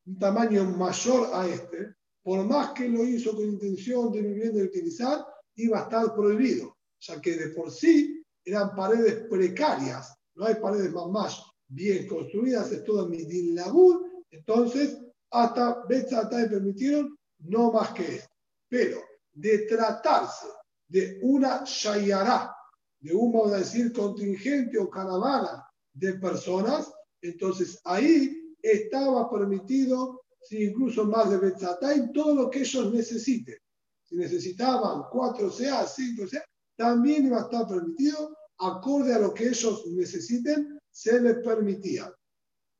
Un 0.08 0.20
tamaño 0.20 0.66
mayor 0.66 1.30
a 1.34 1.48
este, 1.48 1.96
por 2.26 2.44
más 2.44 2.72
que 2.72 2.90
lo 2.90 3.04
hizo 3.04 3.36
con 3.36 3.46
intención 3.46 4.12
de 4.12 4.20
vivienda 4.20 4.60
y 4.60 4.64
utilizar, 4.64 5.24
iba 5.58 5.78
a 5.78 5.84
estar 5.84 6.16
prohibido, 6.16 6.76
ya 7.00 7.22
que 7.22 7.36
de 7.36 7.50
por 7.50 7.70
sí 7.70 8.20
eran 8.44 8.74
paredes 8.76 9.28
precarias, 9.30 10.12
no 10.34 10.46
hay 10.46 10.56
paredes 10.56 10.92
más, 10.92 11.08
más 11.08 11.44
bien 11.68 12.08
construidas, 12.08 12.72
es 12.72 12.84
todo 12.84 13.08
Midin 13.08 13.54
Labur, 13.54 14.02
entonces 14.32 14.98
hasta 15.30 15.86
Betzatay 15.88 16.50
permitieron 16.50 17.16
no 17.42 17.72
más 17.72 17.92
que 17.92 18.16
esto. 18.16 18.34
Pero 18.70 19.02
de 19.32 19.60
tratarse 19.68 20.48
de 20.88 21.20
una 21.22 21.64
Shayará, 21.64 22.56
de 23.02 23.14
un, 23.14 23.34
vamos 23.34 23.54
a 23.54 23.58
decir, 23.58 23.94
contingente 23.94 24.80
o 24.80 24.90
caravana 24.90 25.64
de 25.94 26.16
personas, 26.16 26.92
entonces 27.22 27.80
ahí 27.84 28.56
estaba 28.64 29.30
permitido, 29.30 30.25
si 30.48 30.64
incluso 30.64 31.06
más 31.06 31.30
de 31.30 31.38
Betzatay, 31.38 32.12
todo 32.14 32.36
lo 32.36 32.50
que 32.50 32.60
ellos 32.60 32.94
necesiten. 32.94 33.58
Si 34.04 34.16
necesitaban 34.16 35.04
4 35.12 35.52
CA, 35.58 35.88
5 35.88 36.24
CA, 36.30 36.46
también 36.78 37.26
iba 37.26 37.38
a 37.38 37.44
estar 37.44 37.68
permitido, 37.68 38.38
acorde 38.60 39.14
a 39.14 39.20
lo 39.20 39.34
que 39.34 39.48
ellos 39.48 39.86
necesiten, 39.88 40.80
se 40.92 41.20
les 41.20 41.38
permitía. 41.44 42.14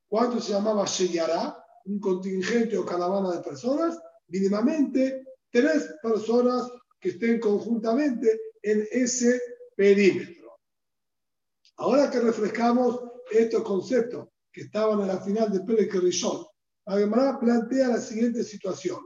¿Cuánto 0.08 0.40
se 0.40 0.52
llamaba 0.52 0.84
Sheyará? 0.86 1.62
Un 1.86 2.00
contingente 2.00 2.76
o 2.78 2.84
caravana 2.84 3.32
de 3.32 3.42
personas, 3.42 3.98
mínimamente 4.28 5.24
tres 5.50 5.94
personas 6.02 6.68
que 7.00 7.10
estén 7.10 7.40
conjuntamente 7.40 8.40
en 8.62 8.86
ese 8.90 9.40
perímetro. 9.74 10.58
Ahora 11.76 12.10
que 12.10 12.20
refrescamos 12.20 13.00
estos 13.30 13.62
conceptos 13.62 14.28
que 14.52 14.62
estaban 14.62 15.00
en 15.00 15.08
la 15.08 15.20
final 15.20 15.52
de 15.52 15.60
Pérez 15.60 15.92
Rishon, 15.92 16.46
Gemara 16.94 17.38
plantea 17.38 17.88
la 17.88 18.00
siguiente 18.00 18.44
situación. 18.44 18.98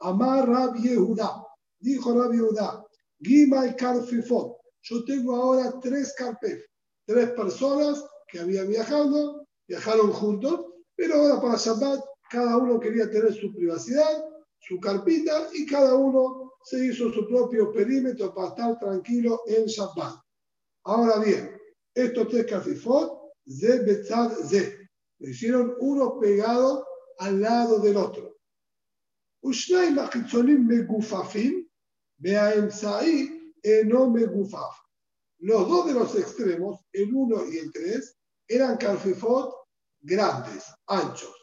Amar 0.00 0.48
Rabbi 0.48 0.82
Yehuda, 0.82 1.46
dijo 1.78 2.12
Rabbi 2.12 2.36
Yehuda, 2.36 2.84
Gima 3.20 3.66
y 3.66 3.76
Karfifot, 3.76 4.56
yo 4.82 5.04
tengo 5.04 5.36
ahora 5.36 5.78
tres 5.80 6.12
carpef, 6.18 6.64
tres 7.06 7.30
personas 7.30 8.04
que 8.26 8.40
habían 8.40 8.68
viajado, 8.68 9.46
viajaron 9.68 10.12
juntos, 10.12 10.66
pero 10.96 11.14
ahora 11.14 11.40
para 11.40 11.56
Shabbat 11.56 12.00
cada 12.30 12.56
uno 12.56 12.80
quería 12.80 13.08
tener 13.08 13.32
su 13.32 13.54
privacidad, 13.54 14.24
su 14.58 14.80
carpita 14.80 15.48
y 15.52 15.66
cada 15.66 15.94
uno 15.94 16.52
se 16.64 16.86
hizo 16.86 17.12
su 17.12 17.28
propio 17.28 17.72
perímetro 17.72 18.34
para 18.34 18.48
estar 18.48 18.78
tranquilo 18.80 19.42
en 19.46 19.66
Shabbat. 19.66 20.16
Ahora 20.84 21.18
bien, 21.20 21.56
estos 21.94 22.28
tres 22.28 22.46
kafifot, 22.46 23.20
ze 23.46 23.80
betzad 23.80 24.32
le 25.18 25.30
hicieron 25.30 25.76
uno 25.78 26.18
pegado 26.18 26.84
al 27.18 27.40
lado 27.40 27.78
del 27.80 27.96
otro. 27.96 28.38
Los 35.38 35.68
dos 35.68 35.86
de 35.86 35.94
los 35.94 36.14
extremos, 36.16 36.80
el 36.92 37.12
1 37.12 37.52
y 37.52 37.58
el 37.58 37.72
3, 37.72 38.16
eran 38.48 38.76
calfifot 38.76 39.52
grandes, 40.00 40.64
anchos. 40.86 41.34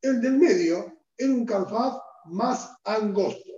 El 0.00 0.20
del 0.20 0.38
medio 0.38 1.04
era 1.16 1.32
un 1.32 1.46
calfaz 1.46 1.98
más 2.26 2.70
angosto. 2.84 3.50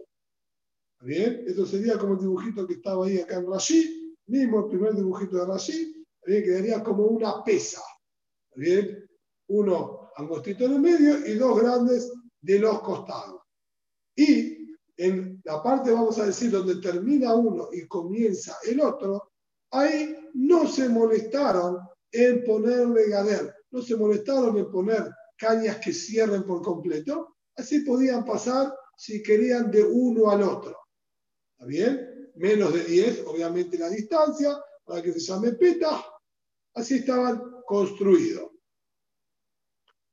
¿Bien? 1.00 1.44
Esto 1.46 1.66
sería 1.66 1.98
como 1.98 2.14
el 2.14 2.20
dibujito 2.20 2.66
que 2.66 2.74
estaba 2.74 3.05
ahí 3.05 3.20
acá 3.20 3.36
en 3.36 3.46
Rashi, 3.46 4.16
mismo 4.26 4.61
el 4.61 4.70
primer 4.70 4.94
dibujito 4.94 5.36
de 5.36 5.46
Rashi, 5.46 6.07
¿bien? 6.24 6.44
quedaría 6.44 6.82
como 6.82 7.05
una 7.05 7.44
pesa. 7.44 7.82
¿Bien? 8.55 9.07
Uno 9.48 10.03
angostito 10.16 10.64
en 10.64 10.72
el 10.74 10.80
medio 10.80 11.26
y 11.26 11.34
dos 11.34 11.60
grandes 11.60 12.12
de 12.40 12.58
los 12.58 12.80
costados. 12.82 13.42
Y 14.16 14.76
en 14.96 15.40
la 15.44 15.62
parte, 15.62 15.90
vamos 15.90 16.18
a 16.18 16.26
decir, 16.26 16.50
donde 16.50 16.76
termina 16.76 17.34
uno 17.34 17.68
y 17.72 17.86
comienza 17.86 18.56
el 18.64 18.80
otro, 18.80 19.32
ahí 19.70 20.16
no 20.34 20.68
se 20.68 20.88
molestaron 20.88 21.78
en 22.12 22.44
ponerle 22.44 23.08
gader, 23.08 23.54
no 23.70 23.82
se 23.82 23.96
molestaron 23.96 24.56
en 24.56 24.70
poner 24.70 25.10
cañas 25.36 25.78
que 25.78 25.92
cierren 25.92 26.44
por 26.44 26.62
completo, 26.62 27.36
así 27.56 27.80
podían 27.80 28.24
pasar 28.24 28.72
si 28.96 29.22
querían 29.22 29.70
de 29.70 29.82
uno 29.82 30.30
al 30.30 30.42
otro. 30.42 30.78
¿Está 31.52 31.66
bien? 31.66 32.30
Menos 32.36 32.72
de 32.72 32.84
10, 32.84 33.24
obviamente 33.26 33.78
la 33.78 33.88
distancia, 33.88 34.56
para 34.84 35.02
que 35.02 35.12
se 35.12 35.20
llame 35.20 35.52
peta, 35.52 36.04
así 36.74 36.96
estaban 36.96 37.42
construidos. 37.66 38.53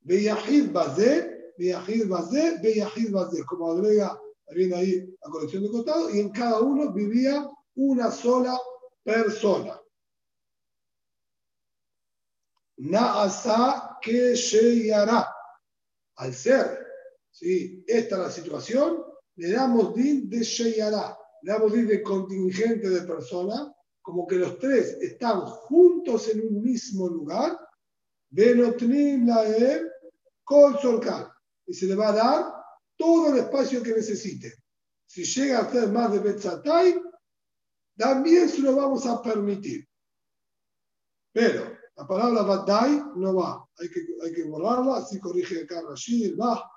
Beyahid 0.01 0.71
Bazé, 0.71 1.53
Beyahid 1.57 2.07
Bazé, 2.07 2.59
Beyahid 2.61 3.11
Bazé, 3.11 3.43
como 3.45 3.71
agrega 3.71 4.19
también 4.45 4.73
ahí 4.73 5.15
la 5.23 5.29
colección 5.29 5.63
de 5.63 5.69
costado, 5.69 6.09
y 6.09 6.19
en 6.19 6.29
cada 6.29 6.59
uno 6.59 6.91
vivía 6.91 7.49
una 7.75 8.11
sola 8.11 8.57
persona. 9.03 9.79
Naasa 12.77 13.97
que 14.01 14.35
Sheyara. 14.35 15.27
Al 16.17 16.33
ser, 16.33 16.85
¿sí? 17.31 17.83
esta 17.87 18.15
es 18.15 18.21
la 18.21 18.31
situación, 18.31 19.03
le 19.35 19.51
damos 19.51 19.95
din 19.95 20.29
de 20.29 20.43
Sheyara, 20.43 21.17
le 21.41 21.51
damos 21.51 21.73
din 21.73 21.87
de 21.87 22.03
contingente 22.03 22.89
de 22.89 23.01
personas, 23.01 23.71
como 24.01 24.27
que 24.27 24.35
los 24.35 24.59
tres 24.59 24.97
están 25.01 25.41
juntos 25.41 26.27
en 26.29 26.41
un 26.41 26.61
mismo 26.61 27.07
lugar, 27.07 27.57
Kol 30.43 30.79
Solkan, 30.79 31.27
y 31.65 31.73
se 31.73 31.85
le 31.85 31.95
va 31.95 32.09
a 32.09 32.13
dar 32.13 32.53
todo 32.97 33.33
el 33.33 33.39
espacio 33.39 33.81
que 33.83 33.93
necesite. 33.93 34.53
Si 35.05 35.23
llega 35.23 35.59
a 35.59 35.71
ser 35.71 35.89
más 35.89 36.11
de 36.11 36.19
Betzatay, 36.19 37.01
también 37.97 38.49
se 38.49 38.59
lo 38.59 38.75
vamos 38.75 39.05
a 39.05 39.21
permitir. 39.21 39.87
Pero 41.33 41.77
la 41.95 42.07
palabra 42.07 42.43
Badai 42.43 43.03
no 43.15 43.35
va, 43.35 43.65
hay 43.77 43.89
que, 43.89 44.01
hay 44.23 44.33
que 44.33 44.43
borrarla, 44.43 44.97
así 44.97 45.19
corrige 45.19 45.63
acá 45.63 45.81
Rashid, 45.81 46.37
va. 46.39 46.69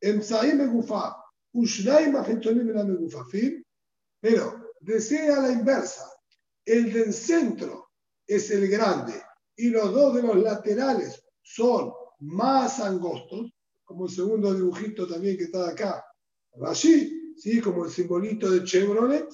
Emsaí 0.00 0.54
Megufaf, 0.54 1.16
Ushnai 1.52 2.10
Mahitonim 2.10 2.68
la 2.74 2.84
Megufafim, 2.84 3.62
pero 4.20 4.72
desea 4.80 5.40
la 5.40 5.50
inversa. 5.50 6.10
El 6.64 6.92
del 6.92 7.12
centro 7.12 7.90
es 8.26 8.50
el 8.50 8.68
grande 8.68 9.27
y 9.58 9.70
los 9.70 9.92
dos 9.92 10.14
de 10.14 10.22
los 10.22 10.36
laterales 10.36 11.22
son 11.42 11.92
más 12.20 12.78
angostos, 12.80 13.52
como 13.84 14.06
el 14.06 14.12
segundo 14.12 14.54
dibujito 14.54 15.06
también 15.06 15.36
que 15.36 15.44
está 15.44 15.68
acá. 15.68 16.04
Rashid, 16.54 17.36
¿sí? 17.36 17.60
como 17.60 17.84
el 17.84 17.90
simbolito 17.90 18.50
de 18.50 18.64
Chevrolet. 18.64 19.28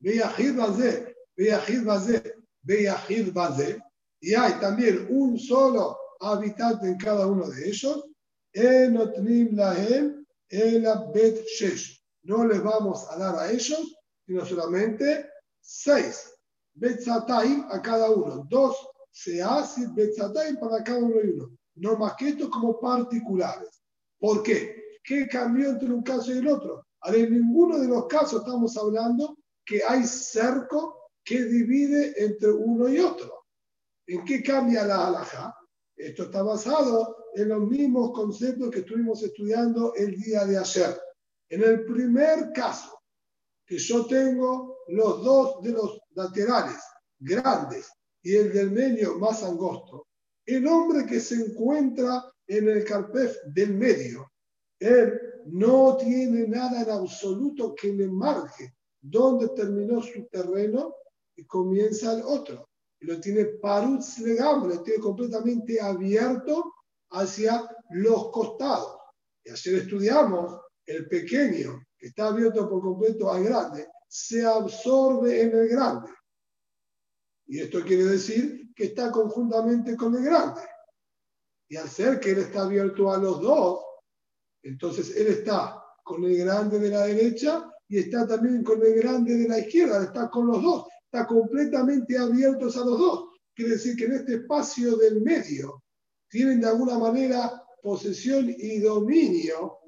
Beyahid 0.00 0.56
Bazé, 0.56 1.14
Beyahid 1.36 1.84
Bazé, 1.84 2.34
Beyahid 2.62 3.32
Bazé, 3.32 3.82
y 4.20 4.34
hay 4.34 4.54
también 4.60 5.06
un 5.10 5.38
solo 5.38 5.98
habitante 6.20 6.86
en 6.86 6.96
cada 6.96 7.26
uno 7.26 7.48
de 7.48 7.68
ellos. 7.68 8.04
No 12.22 12.46
les 12.46 12.62
vamos 12.62 13.10
a 13.10 13.18
dar 13.18 13.38
a 13.38 13.50
ellos, 13.52 13.96
sino 14.26 14.44
solamente 14.44 15.30
seis 15.60 16.35
Betzataim 16.76 17.66
a 17.70 17.80
cada 17.80 18.10
uno, 18.10 18.46
dos 18.48 18.76
Seasit 19.10 19.94
Betzataim 19.94 20.56
para 20.58 20.84
cada 20.84 20.98
uno 20.98 21.16
y 21.24 21.30
uno. 21.30 21.50
No 21.76 21.96
más 21.96 22.14
que 22.16 22.28
estos 22.28 22.50
como 22.50 22.78
particulares. 22.78 23.82
¿Por 24.18 24.42
qué? 24.42 24.98
¿Qué 25.02 25.26
cambió 25.26 25.70
entre 25.70 25.90
un 25.90 26.02
caso 26.02 26.32
y 26.32 26.38
el 26.38 26.48
otro? 26.48 26.84
en 27.04 27.32
ninguno 27.32 27.78
de 27.78 27.86
los 27.86 28.06
casos 28.06 28.40
estamos 28.40 28.76
hablando 28.76 29.38
que 29.64 29.80
hay 29.84 30.04
cerco 30.04 31.12
que 31.24 31.44
divide 31.44 32.14
entre 32.22 32.50
uno 32.50 32.88
y 32.88 32.98
otro. 32.98 33.44
¿En 34.06 34.24
qué 34.24 34.42
cambia 34.42 34.84
la 34.84 35.06
halajá? 35.06 35.54
Esto 35.96 36.24
está 36.24 36.42
basado 36.42 37.16
en 37.34 37.48
los 37.48 37.60
mismos 37.62 38.12
conceptos 38.12 38.70
que 38.70 38.80
estuvimos 38.80 39.22
estudiando 39.22 39.94
el 39.94 40.16
día 40.16 40.44
de 40.44 40.58
ayer. 40.58 41.00
En 41.48 41.62
el 41.62 41.84
primer 41.84 42.52
caso, 42.52 43.00
que 43.64 43.78
yo 43.78 44.06
tengo 44.06 44.75
los 44.88 45.24
dos 45.24 45.62
de 45.62 45.72
los 45.72 45.98
laterales 46.14 46.80
grandes 47.18 47.90
y 48.22 48.34
el 48.34 48.52
del 48.52 48.70
medio 48.70 49.18
más 49.18 49.42
angosto, 49.42 50.06
el 50.44 50.66
hombre 50.66 51.06
que 51.06 51.20
se 51.20 51.34
encuentra 51.36 52.24
en 52.46 52.68
el 52.68 52.84
carpef 52.84 53.36
del 53.46 53.74
medio 53.74 54.30
Él 54.78 55.20
no 55.46 55.96
tiene 55.96 56.46
nada 56.46 56.82
en 56.82 56.90
absoluto 56.90 57.74
que 57.74 57.92
le 57.92 58.08
marque 58.08 58.74
dónde 59.00 59.48
terminó 59.50 60.02
su 60.02 60.26
terreno 60.26 60.94
y 61.36 61.44
comienza 61.44 62.12
el 62.14 62.22
otro. 62.22 62.68
Y 63.00 63.06
lo 63.06 63.20
tiene 63.20 63.44
parutz 63.44 64.18
legal, 64.18 64.68
lo 64.68 64.82
tiene 64.82 65.00
completamente 65.00 65.80
abierto 65.80 66.72
hacia 67.10 67.68
los 67.90 68.30
costados. 68.30 68.98
Y 69.44 69.50
ayer 69.50 69.74
estudiamos 69.82 70.60
el 70.86 71.08
pequeño, 71.08 71.80
que 71.98 72.08
está 72.08 72.28
abierto 72.28 72.68
por 72.68 72.82
completo 72.82 73.30
al 73.30 73.44
grande, 73.44 73.86
se 74.08 74.44
absorbe 74.44 75.42
en 75.42 75.56
el 75.56 75.68
grande. 75.68 76.10
Y 77.46 77.60
esto 77.60 77.82
quiere 77.84 78.04
decir 78.04 78.72
que 78.74 78.84
está 78.84 79.10
conjuntamente 79.10 79.96
con 79.96 80.14
el 80.16 80.24
grande. 80.24 80.62
Y 81.68 81.76
al 81.76 81.88
ser 81.88 82.20
que 82.20 82.30
él 82.30 82.38
está 82.38 82.62
abierto 82.62 83.10
a 83.10 83.18
los 83.18 83.40
dos, 83.40 83.80
entonces 84.62 85.16
él 85.16 85.28
está 85.28 85.82
con 86.04 86.24
el 86.24 86.36
grande 86.36 86.78
de 86.78 86.90
la 86.90 87.06
derecha 87.06 87.68
y 87.88 87.98
está 87.98 88.26
también 88.26 88.62
con 88.62 88.84
el 88.84 88.94
grande 88.94 89.36
de 89.36 89.48
la 89.48 89.58
izquierda, 89.58 90.04
está 90.04 90.28
con 90.30 90.46
los 90.46 90.62
dos, 90.62 90.86
está 91.04 91.26
completamente 91.26 92.18
abiertos 92.18 92.76
a 92.76 92.84
los 92.84 92.98
dos. 92.98 93.28
Quiere 93.54 93.72
decir 93.72 93.96
que 93.96 94.04
en 94.04 94.12
este 94.12 94.34
espacio 94.34 94.96
del 94.96 95.20
medio 95.22 95.82
tienen 96.28 96.60
de 96.60 96.68
alguna 96.68 96.98
manera 96.98 97.62
posesión 97.82 98.52
y 98.56 98.80
dominio 98.80 99.78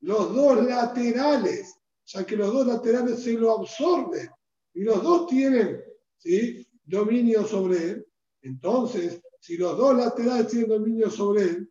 los 0.00 0.34
dos 0.34 0.64
laterales, 0.64 1.74
ya 2.06 2.24
que 2.24 2.36
los 2.36 2.52
dos 2.52 2.66
laterales 2.66 3.22
se 3.22 3.32
lo 3.32 3.58
absorben 3.58 4.28
y 4.74 4.82
los 4.82 5.02
dos 5.02 5.26
tienen 5.26 5.82
¿sí? 6.18 6.66
dominio 6.84 7.46
sobre 7.46 7.90
él. 7.90 8.06
Entonces, 8.42 9.20
si 9.40 9.56
los 9.56 9.76
dos 9.76 9.96
laterales 9.96 10.48
tienen 10.48 10.68
dominio 10.68 11.10
sobre 11.10 11.42
él, 11.42 11.70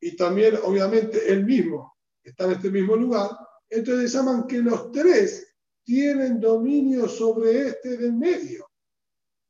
y 0.00 0.16
también 0.16 0.56
obviamente 0.64 1.30
él 1.30 1.44
mismo 1.44 1.96
está 2.22 2.44
en 2.44 2.52
este 2.52 2.70
mismo 2.70 2.96
lugar, 2.96 3.30
entonces 3.68 4.12
llaman 4.12 4.46
que 4.46 4.58
los 4.58 4.92
tres 4.92 5.54
tienen 5.82 6.40
dominio 6.40 7.08
sobre 7.08 7.68
este 7.68 7.96
del 7.96 8.12
medio. 8.12 8.70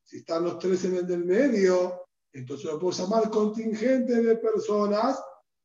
Si 0.03 0.19
están 0.19 0.45
los 0.45 0.59
tres 0.59 0.85
en 0.85 0.97
el 0.97 1.07
del 1.07 1.25
medio, 1.25 2.07
entonces 2.33 2.66
lo 2.66 2.79
puedo 2.79 2.97
llamar 2.97 3.29
contingente 3.31 4.23
de 4.23 4.37
personas 4.37 5.21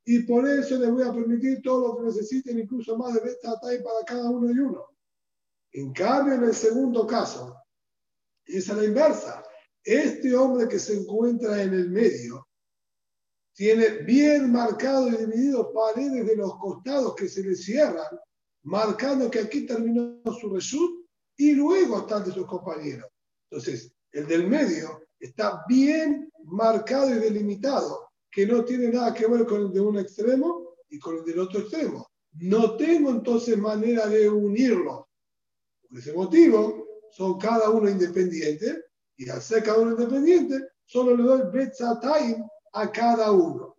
y 0.06 0.20
por 0.24 0.48
eso 0.48 0.78
les 0.78 0.92
voy 0.92 1.04
a 1.04 1.14
permitir 1.14 1.62
todo 1.62 1.88
lo 1.88 1.98
que 1.98 2.04
necesiten, 2.08 2.60
incluso 2.60 2.98
más 2.98 3.14
de 3.14 3.22
Betatay 3.22 3.82
para 3.82 4.04
cada 4.06 4.30
uno 4.30 4.52
y 4.52 4.60
uno. 4.60 4.86
En 5.72 5.94
cambio, 5.94 6.34
en 6.36 6.44
el 6.44 6.54
segundo 6.54 7.08
caso, 7.08 7.56
es 8.46 8.70
a 8.70 8.76
la 8.76 8.86
inversa. 8.86 9.44
Este 9.84 10.36
hombre 10.36 10.68
que 10.68 10.80
se 10.80 10.98
encuentra 10.98 11.62
en 11.62 11.74
el 11.74 11.90
medio 11.90 12.48
tiene 13.54 13.90
bien 14.04 14.52
marcado 14.52 15.08
y 15.08 15.18
dividido 15.18 15.72
paredes 15.72 16.26
de 16.26 16.36
los 16.36 16.58
costados 16.58 17.16
que 17.16 17.30
se 17.30 17.44
le 17.44 17.56
cierran, 17.56 18.20
marcando 18.64 19.30
que 19.30 19.40
aquí 19.40 19.66
terminó 19.66 20.22
su 20.40 20.50
result 20.54 21.06
y 21.38 21.54
luego 21.54 22.00
están 22.00 22.26
de 22.26 22.32
sus 22.32 22.46
compañeros. 22.46 23.10
Entonces, 23.50 23.94
el 24.12 24.28
del 24.28 24.48
medio 24.48 25.08
está 25.20 25.64
bien 25.68 26.32
marcado 26.46 27.10
y 27.10 27.20
delimitado, 27.20 28.10
que 28.34 28.48
no 28.48 28.66
tiene 28.66 28.90
nada 28.90 29.14
que 29.14 29.28
ver 29.28 29.46
con 29.46 29.62
el 29.62 29.72
de 29.72 29.80
un 29.80 30.00
extremo 30.00 30.76
y 30.90 30.98
con 30.98 31.18
el 31.18 31.24
del 31.24 31.40
otro 31.40 31.60
extremo. 31.60 32.10
No 32.40 32.76
tengo 32.76 33.12
entonces 33.12 33.58
manera 33.58 34.08
de 34.08 34.28
unirlos. 34.28 35.06
Por 35.88 36.00
ese 36.00 36.14
motivo, 36.14 36.88
son 37.12 37.38
cada 37.38 37.70
uno 37.70 37.88
independiente 37.88 38.86
y 39.18 39.30
al 39.30 39.40
ser 39.40 39.64
cada 39.64 39.78
uno 39.78 39.92
independiente, 39.92 40.68
solo 40.84 41.16
le 41.16 41.24
doy 41.24 41.42
Betzatayim 41.52 42.44
a 42.74 42.92
cada 42.92 43.32
uno. 43.32 43.76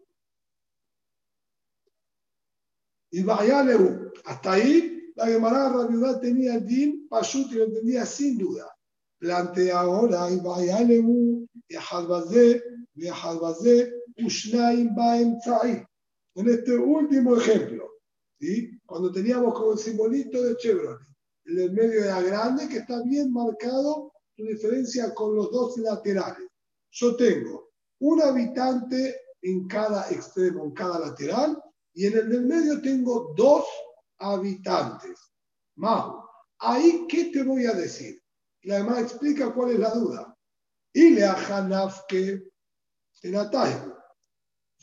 Y 3.11 3.25
vaya 3.25 3.67
hasta 4.25 4.53
ahí 4.53 5.13
la 5.17 5.27
Gemara 5.27 5.69
Rabiudad 5.69 6.21
tenía 6.21 6.55
el 6.55 6.67
din 6.67 7.09
Pashut 7.09 7.51
y 7.51 7.57
lo 7.57 7.65
entendía 7.65 8.07
sin 8.07 8.39
duda. 8.39 8.73
Plantea 9.19 9.81
ahora, 9.81 10.31
y 10.31 10.39
vaya 10.39 10.81
y 10.83 11.77
Halbazé, 11.77 12.63
y 12.95 13.07
Ushnaim 14.19 14.95
Baemtzai. 14.95 15.87
En 16.37 16.49
este 16.49 16.77
último 16.77 17.37
ejemplo, 17.37 17.89
¿sí? 18.41 18.79
cuando 18.87 19.13
teníamos 19.13 19.55
como 19.55 19.73
el 19.73 19.79
simbolito 19.79 20.43
de 20.43 20.57
Chevron, 20.57 20.99
el 21.45 21.57
del 21.57 21.73
medio 21.73 22.05
era 22.05 22.21
grande, 22.23 22.69
que 22.69 22.79
está 22.79 23.03
bien 23.03 23.33
marcado 23.33 24.13
su 24.37 24.45
diferencia 24.45 25.15
con 25.15 25.37
los 25.37 25.51
dos 25.53 25.77
laterales. 25.79 26.49
Yo 26.91 27.17
tengo 27.17 27.71
un 28.01 28.23
habitante 28.23 29.17
en 29.43 29.69
cada 29.69 30.11
extremo, 30.11 30.65
en 30.65 30.73
cada 30.73 30.99
lateral, 30.99 31.63
y 31.93 32.07
en 32.07 32.19
el 32.19 32.29
del 32.31 32.47
medio 32.47 32.81
tengo 32.83 33.33
dos 33.37 33.65
habitantes. 34.19 35.19
Mahu, 35.77 36.25
ahí, 36.59 37.07
¿qué 37.09 37.27
te 37.27 37.43
voy 37.43 37.67
a 37.67 37.73
decir? 37.73 38.21
Y 38.63 38.71
además 38.71 39.03
explica 39.03 39.53
cuál 39.53 39.73
es 39.73 39.79
la 39.79 39.91
duda. 39.91 40.37
Y 40.93 41.11
le 41.11 41.25
ajanafke 41.25 42.43
en 43.23 43.37
ataigo. 43.37 43.94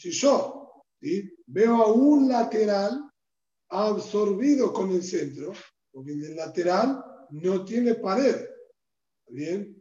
Si 0.02 0.10
yo 0.10 0.84
veo 1.46 1.76
a 1.76 1.94
un 1.94 2.28
lateral 2.28 3.08
absorbido 3.70 4.74
con 4.74 4.90
el 4.90 5.04
centro, 5.04 5.54
porque 5.92 6.14
el 6.14 6.36
lateral 6.36 7.06
no 7.30 7.64
tiene 7.64 7.94
pared, 7.94 8.48
¿bien? 9.28 9.80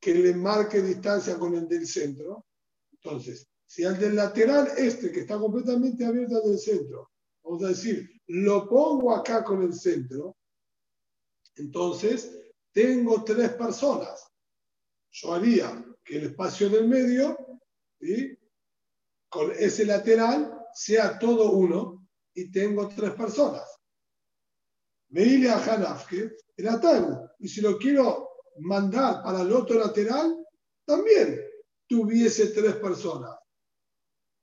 Que 0.00 0.14
le 0.14 0.32
marque 0.32 0.80
distancia 0.80 1.38
con 1.38 1.54
el 1.54 1.68
del 1.68 1.86
centro. 1.86 2.46
Entonces, 2.92 3.46
si 3.66 3.84
al 3.84 3.98
del 3.98 4.16
lateral 4.16 4.70
este, 4.78 5.12
que 5.12 5.20
está 5.20 5.38
completamente 5.38 6.02
abierto 6.02 6.40
del 6.48 6.58
centro, 6.58 7.10
vamos 7.42 7.62
a 7.64 7.68
decir, 7.68 8.08
lo 8.28 8.66
pongo 8.66 9.14
acá 9.14 9.44
con 9.44 9.62
el 9.62 9.74
centro, 9.74 10.38
entonces 11.56 12.40
tengo 12.72 13.22
tres 13.22 13.50
personas. 13.50 14.32
Yo 15.10 15.34
haría 15.34 15.84
que 16.02 16.16
el 16.16 16.24
espacio 16.28 16.70
del 16.70 16.88
medio, 16.88 17.36
con 19.28 19.52
ese 19.52 19.84
lateral, 19.84 20.58
sea 20.72 21.18
todo 21.18 21.52
uno 21.52 22.08
y 22.34 22.50
tengo 22.50 22.88
tres 22.88 23.12
personas. 23.12 23.64
Veile 25.08 25.50
a 25.50 25.62
Hanafke, 25.62 26.36
el 26.56 26.68
atago. 26.68 27.30
Y 27.38 27.48
si 27.48 27.60
lo 27.60 27.78
quiero 27.78 28.28
mandar 28.60 29.22
para 29.22 29.42
el 29.42 29.52
otro 29.52 29.78
lateral, 29.78 30.36
también 30.84 31.40
tuviese 31.86 32.48
tres 32.48 32.76
personas. 32.76 33.36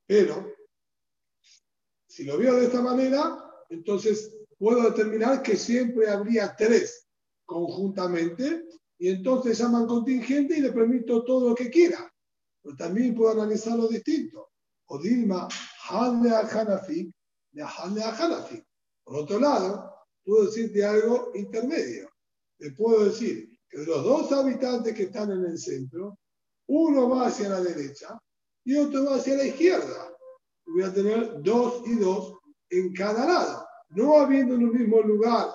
Pero, 0.08 0.54
si 2.08 2.24
lo 2.24 2.38
veo 2.38 2.56
de 2.56 2.66
esta 2.66 2.82
manera, 2.82 3.38
entonces 3.70 4.38
puedo 4.58 4.84
determinar 4.90 5.42
que 5.42 5.58
siempre 5.58 6.10
habría 6.10 6.56
tres 6.56 7.08
conjuntamente 7.46 8.66
y 8.98 9.10
entonces 9.10 9.58
llaman 9.58 9.86
contingente 9.86 10.58
y 10.58 10.62
le 10.62 10.72
permito 10.72 11.24
todo 11.24 11.50
lo 11.50 11.56
que 11.56 11.70
quiera. 11.70 12.12
Pero 12.62 12.76
también 12.76 13.14
puedo 13.14 13.32
analizarlo 13.32 13.88
distinto. 13.88 14.52
O 14.88 15.00
Dilma, 15.00 15.48
Hanafik, 15.90 17.14
de 17.52 17.64
Hanafik. 17.64 18.64
Por 19.04 19.16
otro 19.18 19.40
lado, 19.40 19.96
puedo 20.24 20.46
decirte 20.46 20.84
algo 20.84 21.32
intermedio. 21.36 22.10
Le 22.60 22.72
puedo 22.72 23.06
decir 23.06 23.50
que 23.70 23.80
de 23.80 23.86
los 23.86 24.04
dos 24.04 24.32
habitantes 24.32 24.94
que 24.94 25.04
están 25.04 25.32
en 25.32 25.46
el 25.46 25.58
centro, 25.58 26.18
uno 26.68 27.10
va 27.10 27.28
hacia 27.28 27.50
la 27.50 27.62
derecha 27.62 28.20
y 28.64 28.76
otro 28.76 29.06
va 29.06 29.16
hacia 29.18 29.36
la 29.36 29.46
izquierda. 29.46 30.12
Voy 30.66 30.84
a 30.84 30.94
tener 30.94 31.42
dos 31.42 31.84
y 31.86 31.96
dos 31.96 32.34
en 32.70 32.94
cada 32.94 33.26
lado, 33.26 33.68
no 33.90 34.18
habiendo 34.18 34.56
en 34.56 34.64
un 34.64 34.74
mismo 34.74 35.02
lugar 35.02 35.50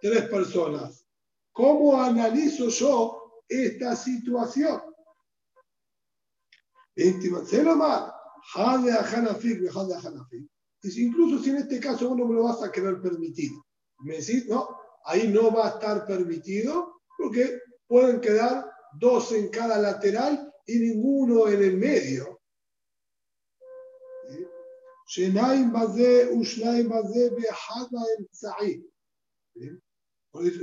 tres 0.00 0.28
personas. 0.28 1.06
¿Cómo 1.52 2.00
analizo 2.00 2.68
yo 2.68 3.42
esta 3.48 3.94
situación? 3.94 4.82
Incluso 10.82 11.42
si 11.42 11.50
en 11.50 11.56
este 11.56 11.80
caso 11.80 12.10
uno 12.10 12.26
me 12.26 12.34
lo 12.34 12.44
vas 12.44 12.62
a 12.62 12.70
querer 12.70 13.00
permitir. 13.00 13.50
Me 14.00 14.18
decís, 14.18 14.46
no, 14.46 14.68
ahí 15.04 15.28
no 15.28 15.52
va 15.52 15.66
a 15.66 15.70
estar 15.70 16.06
permitido 16.06 17.00
porque 17.16 17.58
pueden 17.86 18.20
quedar 18.20 18.70
dos 18.98 19.32
en 19.32 19.48
cada 19.48 19.78
lateral 19.78 20.52
y 20.66 20.78
ninguno 20.78 21.48
en 21.48 21.62
el 21.62 21.76
medio. 21.76 22.40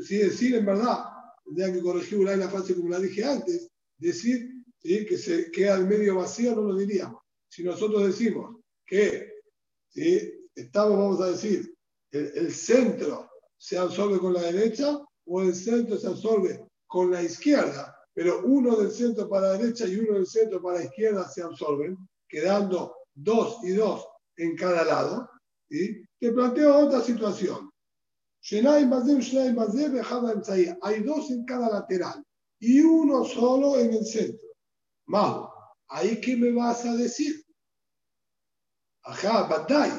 Sí, 0.05 0.17
decir 0.17 0.55
en 0.55 0.65
verdad, 0.65 1.05
tendría 1.45 1.73
que 1.73 1.81
corregir 1.81 2.19
la 2.19 2.49
frase 2.49 2.75
como 2.75 2.89
la 2.89 2.99
dije 2.99 3.23
antes, 3.23 3.69
decir 3.97 4.49
que 4.81 5.17
se 5.17 5.49
queda 5.49 5.75
el 5.75 5.87
medio 5.87 6.17
vacío 6.17 6.55
no 6.55 6.63
lo 6.63 6.75
diríamos. 6.75 7.22
Si 7.53 7.63
nosotros 7.63 8.07
decimos 8.07 8.55
que 8.83 9.31
estamos, 10.55 10.97
vamos 10.97 11.21
a 11.21 11.27
decir, 11.27 11.71
el, 12.09 12.51
centro 12.51 13.29
se 13.59 13.77
absorbe 13.77 14.17
con 14.17 14.33
la 14.33 14.41
derecha 14.41 14.97
o 15.27 15.41
el 15.43 15.53
centro 15.53 15.95
se 15.97 16.07
absorbe 16.07 16.65
con 16.87 17.11
la 17.11 17.21
izquierda, 17.21 17.95
pero 18.11 18.43
uno 18.43 18.75
del 18.77 18.89
centro 18.89 19.29
para 19.29 19.49
la 19.49 19.57
derecha 19.59 19.85
y 19.85 19.97
uno 19.97 20.13
del 20.13 20.25
centro 20.25 20.63
para 20.63 20.79
la 20.79 20.85
izquierda 20.85 21.29
se 21.29 21.43
absorben, 21.43 21.95
quedando 22.27 22.95
dos 23.13 23.59
y 23.61 23.73
dos 23.73 24.03
en 24.37 24.55
cada 24.55 24.83
lado, 24.83 25.29
¿sí? 25.69 26.03
te 26.19 26.31
planteo 26.31 26.75
otra 26.75 27.01
situación. 27.01 27.69
Hay 30.81 31.03
dos 31.03 31.29
en 31.29 31.45
cada 31.45 31.69
lateral 31.69 32.25
y 32.59 32.79
uno 32.81 33.23
solo 33.23 33.77
en 33.77 33.93
el 33.93 34.05
centro. 34.07 34.49
Mal. 35.05 35.53
¿Ahí 35.89 36.19
qué 36.19 36.35
me 36.35 36.51
vas 36.51 36.85
a 36.85 36.95
decir? 36.95 37.42
Ajá, 39.03 39.47
Badai. 39.47 39.91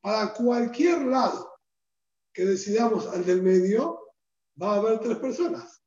Para 0.00 0.32
cualquier 0.34 1.02
lado 1.02 1.52
que 2.32 2.44
decidamos 2.44 3.06
al 3.06 3.24
del 3.24 3.42
medio, 3.42 3.98
va 4.60 4.74
a 4.74 4.76
haber 4.76 5.00
tres 5.00 5.18
personas. 5.18 5.82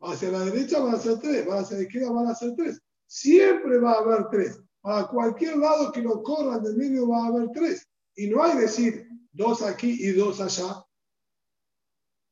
Hacia 0.00 0.30
la 0.30 0.40
derecha 0.40 0.80
van 0.80 0.94
a 0.94 0.98
ser 0.98 1.18
tres, 1.18 1.46
hacia 1.48 1.76
la 1.76 1.82
izquierda 1.82 2.10
van 2.10 2.28
a 2.28 2.34
ser 2.34 2.54
tres. 2.56 2.80
Siempre 3.06 3.78
va 3.78 3.92
a 3.92 3.98
haber 3.98 4.28
tres. 4.30 4.60
Para 4.80 5.06
cualquier 5.06 5.58
lado 5.58 5.92
que 5.92 6.00
lo 6.00 6.22
corran 6.22 6.62
del 6.62 6.76
medio 6.76 7.08
va 7.08 7.24
a 7.24 7.26
haber 7.28 7.50
tres. 7.52 7.88
Y 8.16 8.28
no 8.28 8.42
hay 8.42 8.56
decir 8.56 9.08
dos 9.32 9.62
aquí 9.62 9.96
y 10.00 10.12
dos 10.12 10.40
allá. 10.40 10.84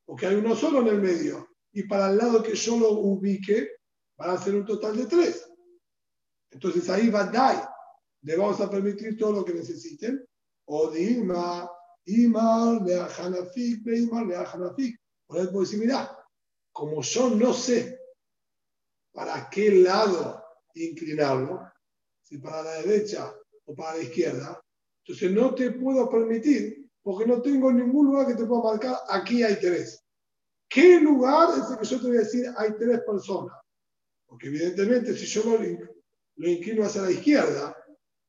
Porque 0.04 0.26
hay 0.26 0.36
uno 0.36 0.56
solo 0.56 0.80
en 0.80 0.88
el 0.88 1.00
medio. 1.00 1.48
Y 1.72 1.84
para 1.84 2.10
el 2.10 2.18
lado 2.18 2.42
que 2.42 2.54
yo 2.54 2.76
lo 2.78 2.92
ubique, 2.92 3.68
van 4.16 4.30
a 4.30 4.38
ser 4.38 4.56
un 4.56 4.66
total 4.66 4.96
de 4.96 5.06
tres. 5.06 5.49
Entonces 6.50 6.88
ahí 6.90 7.10
va 7.10 7.24
Dai. 7.24 7.58
Le 8.22 8.36
vamos 8.36 8.60
a 8.60 8.70
permitir 8.70 9.16
todo 9.16 9.32
lo 9.32 9.44
que 9.44 9.54
necesiten. 9.54 10.24
O 10.66 10.90
Dilma, 10.90 11.70
Imar, 12.06 12.82
Leajanafik, 12.82 13.84
Beimar, 13.84 14.26
Leajanafik. 14.26 15.00
Por 15.26 15.38
ahí 15.38 15.46
puedo 15.46 15.60
decir, 15.60 15.78
mira, 15.78 16.16
como 16.72 17.02
yo 17.02 17.30
no 17.30 17.52
sé 17.52 17.98
para 19.12 19.48
qué 19.50 19.70
lado 19.70 20.42
inclinarlo, 20.74 21.70
si 22.22 22.38
para 22.38 22.62
la 22.62 22.74
derecha 22.82 23.34
o 23.64 23.74
para 23.74 23.96
la 23.96 24.02
izquierda, 24.02 24.60
entonces 25.04 25.32
no 25.32 25.54
te 25.54 25.72
puedo 25.72 26.08
permitir 26.08 26.88
porque 27.02 27.26
no 27.26 27.40
tengo 27.40 27.72
ningún 27.72 28.06
lugar 28.06 28.26
que 28.26 28.34
te 28.34 28.44
pueda 28.44 28.62
marcar, 28.62 28.96
aquí 29.08 29.42
hay 29.42 29.58
tres. 29.58 30.04
¿Qué 30.68 31.00
lugar 31.00 31.58
es 31.58 31.70
el 31.70 31.78
que 31.78 31.84
yo 31.84 32.00
te 32.00 32.06
voy 32.06 32.16
a 32.18 32.20
decir 32.20 32.46
hay 32.56 32.76
tres 32.78 33.00
personas? 33.00 33.56
Porque 34.26 34.46
evidentemente 34.46 35.16
si 35.16 35.26
yo 35.26 35.42
lo, 35.44 35.58
lo 36.40 36.48
inclino 36.48 36.86
hacia 36.86 37.02
la 37.02 37.10
izquierda, 37.10 37.76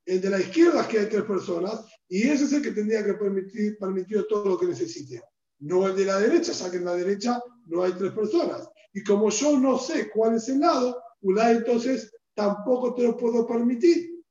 el 0.06 0.20
de 0.20 0.30
la 0.30 0.40
izquierda 0.40 0.86
que 0.86 1.00
hay 1.00 1.06
tres 1.06 1.24
personas 1.24 1.86
y 2.10 2.28
ese 2.28 2.44
es 2.44 2.52
el 2.52 2.62
que 2.62 2.72
tendría 2.72 3.06
que 3.06 3.14
permitir, 3.14 4.28
todo 4.28 4.50
lo 4.50 4.60
que 4.60 4.66
necesite. 4.66 5.24
No 5.60 5.88
el 5.88 5.96
de 5.96 6.04
la 6.04 6.20
derecha, 6.20 6.52
ya 6.52 6.70
que 6.70 6.78
en 6.78 6.86
la 6.86 6.96
derecha 6.96 7.42
no 7.68 7.84
hay 7.84 7.94
tres 7.94 8.12
personas. 8.12 8.68
Y 8.92 9.02
como 9.02 9.30
yo 9.30 9.58
no 9.58 9.80
sé 9.80 10.10
cuál 10.10 10.36
es 10.36 10.50
el 10.50 10.60
lado, 10.60 11.02
entonces 11.22 12.12
tampoco 12.34 12.94
te 12.96 13.04
lo 13.04 13.16
puedo 13.16 13.48
permitir. 13.48 14.22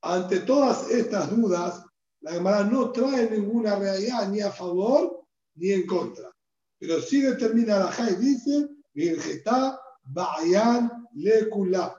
Ante 0.00 0.40
todas 0.40 0.90
estas 0.90 1.36
dudas, 1.36 1.84
la 2.20 2.32
Gemara 2.32 2.64
no 2.64 2.92
trae 2.92 3.28
ninguna 3.28 3.78
realidad 3.78 4.26
ni 4.30 4.40
a 4.40 4.50
favor 4.50 5.22
ni 5.56 5.72
en 5.72 5.84
contra. 5.86 6.34
Pero 6.78 7.02
sí 7.02 7.20
determina 7.20 7.78
la 7.78 7.92
Jai, 7.92 8.16
dice, 8.16 8.68
Virgetá, 8.94 9.78
Bayan, 10.10 11.06
Lekula. 11.14 11.94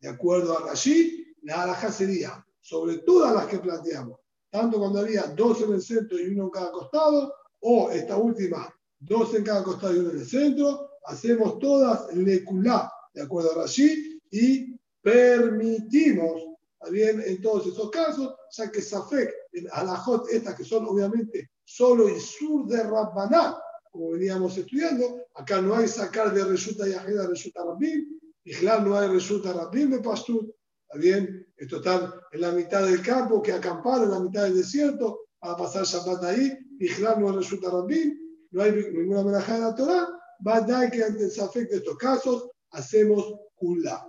De 0.00 0.08
acuerdo 0.08 0.56
a 0.56 0.66
Rashi, 0.66 1.34
la 1.42 1.62
Alajá 1.62 1.92
sería 1.92 2.44
sobre 2.60 2.98
todas 2.98 3.34
las 3.34 3.46
que 3.46 3.58
planteamos, 3.58 4.18
tanto 4.50 4.78
cuando 4.78 5.00
había 5.00 5.22
dos 5.36 5.60
en 5.62 5.74
el 5.74 5.82
centro 5.82 6.18
y 6.18 6.28
uno 6.28 6.44
en 6.44 6.50
cada 6.50 6.72
costado, 6.72 7.34
o 7.60 7.90
esta 7.90 8.16
última, 8.16 8.74
dos 8.98 9.34
en 9.34 9.44
cada 9.44 9.62
costado 9.62 9.94
y 9.94 9.98
uno 9.98 10.10
en 10.10 10.20
el 10.20 10.26
centro, 10.26 10.90
hacemos 11.04 11.58
todas 11.58 12.14
Lekula, 12.14 12.90
de 13.12 13.22
acuerdo 13.22 13.52
a 13.52 13.62
Rashi, 13.62 14.20
y 14.30 14.74
permitimos, 15.02 16.42
bien, 16.90 17.22
en 17.26 17.42
todos 17.42 17.66
esos 17.66 17.90
casos, 17.90 18.34
ya 18.52 18.70
que 18.70 18.80
Safek, 18.80 19.34
en 19.52 19.68
Alajot, 19.72 20.28
estas 20.30 20.54
que 20.54 20.64
son 20.64 20.86
obviamente 20.86 21.50
solo 21.64 22.08
y 22.08 22.18
sur 22.18 22.66
de 22.66 22.82
Rabbaná, 22.82 23.56
como 23.90 24.10
veníamos 24.10 24.56
estudiando, 24.56 25.26
acá 25.34 25.60
no 25.60 25.74
hay 25.74 25.88
sacar 25.88 26.32
de 26.32 26.44
Resulta 26.44 26.88
y 26.88 26.92
Ajeda 26.92 27.26
Resulta 27.26 27.64
Rabbim, 27.64 28.18
y 28.44 28.54
claro, 28.54 28.84
no 28.84 28.98
hay 28.98 29.08
Resulta 29.08 29.52
Rabbim 29.52 29.90
de 29.90 30.00
Pastut, 30.00 30.54
bien, 30.94 31.46
esto 31.56 31.76
está 31.76 32.14
en 32.32 32.40
la 32.40 32.52
mitad 32.52 32.84
del 32.84 33.02
campo, 33.02 33.42
que 33.42 33.52
acampar 33.52 34.02
en 34.02 34.10
la 34.10 34.20
mitad 34.20 34.44
del 34.44 34.56
desierto, 34.56 35.20
para 35.38 35.56
pasar 35.56 35.84
Shabbat 35.84 36.24
ahí, 36.24 36.56
claro, 36.96 37.20
no 37.20 37.30
hay 37.30 37.36
Resulta 37.36 37.70
Rabbim, 37.70 38.18
no 38.52 38.62
hay 38.62 38.72
ninguna 38.72 39.20
amenaza 39.20 39.54
de 39.54 39.60
la 39.60 39.74
Torah, 39.74 40.08
va 40.46 40.56
a 40.56 40.60
dar 40.60 40.90
que 40.90 41.04
ante 41.04 41.24
el 41.24 41.30
Safek 41.30 41.68
de 41.68 41.76
estos 41.76 41.96
casos, 41.96 42.50
hacemos 42.70 43.34
kula. 43.54 44.08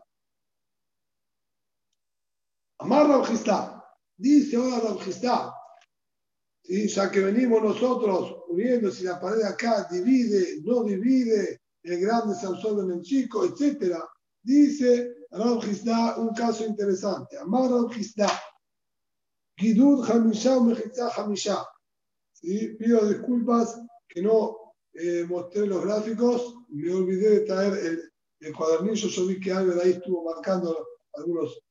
Amar 2.80 3.08
Rabjistá, 3.08 3.84
dice 4.18 4.56
ahora 4.56 4.90
Rabjistá, 4.90 5.54
¿sí? 6.72 6.88
ya 6.88 7.12
que 7.12 7.20
venimos 7.20 7.62
nosotros 7.62 8.44
uniendo 8.48 8.90
si 8.92 9.04
la 9.04 9.20
pared 9.20 9.44
acá 9.44 9.88
divide, 9.92 10.62
no 10.64 10.84
divide, 10.84 11.62
el 11.84 12.00
grande 12.00 12.34
se 12.36 12.46
absorbe 12.46 12.84
en 12.84 13.00
el 13.00 13.02
chico, 13.02 13.44
etc. 13.44 13.98
Dice 14.42 15.16
Rabjistá 15.32 16.18
un 16.18 16.34
caso 16.34 16.66
interesante. 16.66 17.38
Amar 17.38 17.70
Rabjistá, 17.70 18.30
Gidud 19.58 20.10
Hamisha 20.10 20.60
Mejitza 20.62 21.10
Hamisha. 21.10 21.66
Pido 22.42 23.08
disculpas 23.08 23.78
que 24.08 24.22
no 24.22 24.58
eh, 24.94 25.26
mostré 25.28 25.68
los 25.68 25.84
gráficos, 25.84 26.56
me 26.70 26.92
olvidé 26.94 27.30
de 27.30 27.40
traer 27.42 27.74
el, 27.74 28.12
el 28.40 28.56
cuadernillo, 28.56 29.08
yo 29.08 29.28
vi 29.28 29.40
que 29.40 29.52
Albert 29.52 29.82
ahí 29.82 29.92
estuvo 29.92 30.24
marcando 30.24 30.88
algunos 31.14 31.62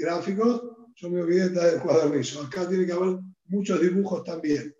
gráficos, 0.00 0.62
yo 0.96 1.10
me 1.10 1.22
olvidé 1.22 1.50
de 1.50 1.74
el 1.74 1.80
cuadernillo. 1.80 2.42
Acá 2.42 2.68
tiene 2.68 2.86
que 2.86 2.92
haber 2.92 3.18
muchos 3.48 3.80
dibujos 3.80 4.24
también. 4.24 4.74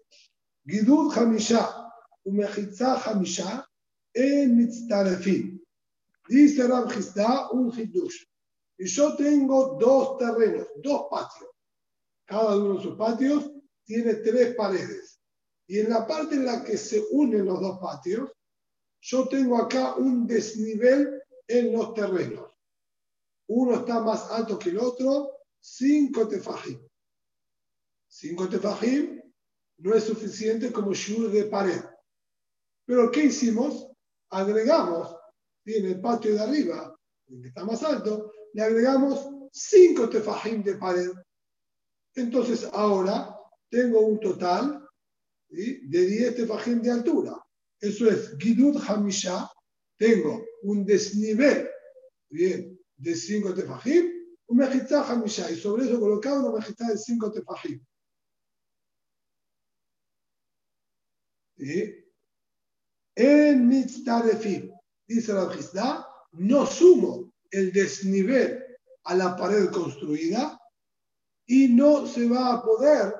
Gidud 0.65 1.13
Hamisha, 1.17 1.93
Umechitza 2.25 3.01
Hamisha, 3.05 3.67
en 4.13 4.57
Mitztarefim. 4.57 5.61
Dice 6.29 6.67
Rab 6.67 6.91
un 7.53 7.73
Hidush. 7.73 8.25
Y 8.79 8.87
yo 8.87 9.15
tengo 9.17 9.77
dos 9.79 10.19
terrenos, 10.19 10.67
dos 10.83 11.07
patios. 11.11 11.51
Cada 12.27 12.57
uno 12.57 12.75
de 12.75 12.83
sus 12.83 12.97
patios 12.97 13.51
tiene 13.85 14.15
tres 14.17 14.55
paredes. 14.55 15.21
Y 15.69 15.81
en 15.81 15.91
la 15.91 16.07
parte 16.07 16.35
en 16.35 16.47
la 16.47 16.63
que 16.65 16.77
se 16.77 17.05
unen 17.11 17.47
los 17.47 17.61
dos 17.61 17.79
patios, 17.79 18.31
yo 19.01 19.29
tengo 19.29 19.59
acá 19.59 19.95
un 19.97 20.27
desnivel 20.27 21.23
en 21.47 21.73
los 21.73 21.95
terrenos. 21.95 22.53
Uno 23.49 23.77
está 23.77 24.01
más 24.01 24.31
alto 24.31 24.59
que 24.59 24.71
el 24.71 24.79
otro, 24.79 25.31
cinco 25.61 26.27
tefajim. 26.27 26.86
Cinco 28.19 28.49
tefajim 28.49 29.21
no 29.77 29.95
es 29.95 30.05
suficiente 30.05 30.73
como 30.73 30.95
shur 30.95 31.31
de 31.31 31.45
pared. 31.45 31.83
Pero 32.87 33.11
¿qué 33.11 33.27
hicimos? 33.27 33.89
Agregamos, 34.31 35.15
en 35.67 35.85
el 35.85 36.01
patio 36.01 36.33
de 36.33 36.41
arriba, 36.41 36.99
que 37.27 37.49
está 37.49 37.63
más 37.67 37.83
alto, 37.83 38.33
le 38.55 38.63
agregamos 38.63 39.29
cinco 39.53 40.09
tefajim 40.09 40.63
de 40.63 40.77
pared. 40.77 41.11
Entonces 42.15 42.67
ahora 42.73 43.39
tengo 43.69 44.01
un 44.01 44.19
total 44.19 44.89
de 45.51 46.07
10 46.07 46.37
tefajim 46.37 46.81
de 46.81 46.93
altura. 46.93 47.37
Eso 47.79 48.09
es 48.09 48.35
Gidud 48.39 48.83
Hamisha, 48.89 49.47
tengo 49.99 50.43
un 50.63 50.87
desnivel 50.87 51.69
bien, 52.31 52.81
de 52.97 53.15
5 53.15 53.53
tefajim, 53.53 54.11
un 54.47 54.57
mejitá 54.57 55.07
hamisha, 55.07 55.51
y 55.51 55.57
sobre 55.57 55.85
eso 55.85 56.01
colocado 56.01 56.49
una 56.49 56.59
mejitá 56.59 56.89
de 56.89 56.97
5 56.97 57.31
tefajim. 57.31 57.79
En 63.17 63.69
mitztarefim, 63.69 64.71
dice 65.09 65.33
la 65.33 65.47
mejitá, 65.47 66.07
no 66.33 66.67
sumo 66.67 67.33
el 67.51 67.73
desnivel 67.73 68.63
a 69.05 69.15
la 69.15 69.37
pared 69.37 69.71
construida 69.71 70.61
y 71.47 71.69
no 71.69 72.07
se 72.07 72.29
va 72.29 72.55
a 72.55 72.63
poder 72.63 73.15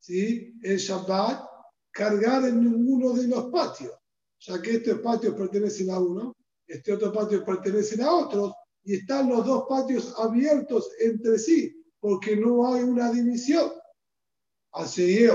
¿sí? 0.00 0.58
el 0.62 0.78
Shabbat 0.78 1.46
cargar 1.92 2.44
en 2.44 2.60
ninguno 2.60 3.12
de 3.12 3.28
los 3.28 3.50
patios 3.50 3.92
ya 4.40 4.60
que 4.62 4.76
estos 4.76 5.00
patios 5.00 5.34
pertenecen 5.34 5.90
a 5.90 5.98
uno, 5.98 6.36
este 6.66 6.92
otro 6.92 7.12
patio 7.12 7.44
pertenecen 7.44 8.02
a 8.02 8.12
otros, 8.12 8.52
y 8.84 8.94
están 8.94 9.28
los 9.28 9.44
dos 9.44 9.64
patios 9.68 10.14
abiertos 10.18 10.88
entre 11.00 11.38
sí, 11.38 11.84
porque 11.98 12.36
no 12.36 12.72
hay 12.72 12.82
una 12.82 13.10
división. 13.10 13.72
Así 14.72 15.26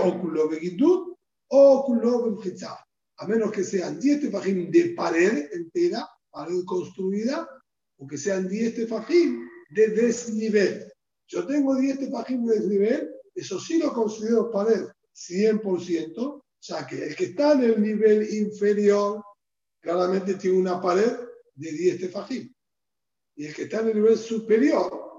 o 1.54 1.86
o 1.86 2.42
a 3.18 3.28
menos 3.28 3.52
que 3.52 3.64
sean 3.64 4.00
10 4.00 4.22
tefajim 4.22 4.72
de 4.72 4.96
pared 4.96 5.52
entera, 5.54 6.08
pared 6.32 6.64
construida, 6.66 7.48
o 7.98 8.08
que 8.08 8.18
sean 8.18 8.48
10 8.48 8.76
tefajim 8.76 9.48
de 9.70 9.90
desnivel. 9.90 10.92
Yo 11.28 11.46
tengo 11.46 11.76
10 11.76 12.00
tefajim 12.00 12.46
de 12.46 12.56
desnivel, 12.56 13.12
eso 13.36 13.60
sí 13.60 13.78
lo 13.78 13.94
considero 13.94 14.50
pared 14.50 14.88
100%, 15.14 16.44
ya 16.62 16.88
que 16.88 17.04
el 17.06 17.16
que 17.16 17.26
está 17.26 17.52
en 17.54 17.64
el 17.64 17.82
nivel 17.82 18.34
inferior 18.34 19.22
claramente 19.82 20.36
tiene 20.36 20.58
una 20.58 20.82
pared 20.82 21.14
de 21.54 21.72
10 21.72 22.00
tefajim. 22.00 22.52
Y 23.36 23.46
el 23.46 23.54
que 23.54 23.64
está 23.64 23.82
en 23.82 23.90
el 23.90 23.96
nivel 23.96 24.18
superior 24.18 25.12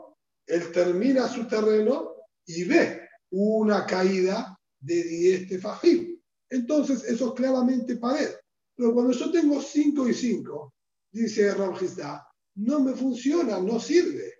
él 0.47 0.73
termina 0.73 1.29
su 1.29 1.47
terreno 1.47 2.17
y 2.47 2.65
ve 2.65 3.09
una 3.31 3.87
caída 3.87 4.59
de 4.81 5.03
10 5.05 5.49
tefajim. 5.49 6.12
Entonces, 6.53 7.03
eso 7.05 7.29
es 7.29 7.33
claramente 7.33 7.97
pared. 7.97 8.29
Pero 8.77 8.93
cuando 8.93 9.13
yo 9.13 9.31
tengo 9.31 9.61
5 9.61 10.09
y 10.09 10.15
5, 10.15 10.75
dice 11.11 11.55
Ramjistá, 11.55 12.29
no 12.57 12.81
me 12.81 12.93
funciona, 12.93 13.59
no 13.59 13.81
sirve. 13.81 14.35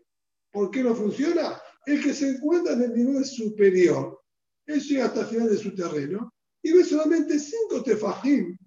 ¿Por 0.51 0.71
qué 0.71 0.83
no 0.83 0.95
funciona? 0.95 1.59
El 1.87 2.03
que 2.03 2.13
se 2.13 2.29
encuentra 2.29 2.75
en 2.75 2.83
el 2.83 2.95
nivel 2.95 3.25
superior, 3.25 4.21
él 4.67 4.81
llega 4.83 5.07
hasta 5.07 5.21
el 5.21 5.27
final 5.27 5.49
de 5.49 5.57
su 5.57 5.75
terreno 5.75 6.35
y 6.63 6.73
ve 6.73 6.85
solamente 6.85 7.39
5 7.39 7.83
tefajim 7.83 8.59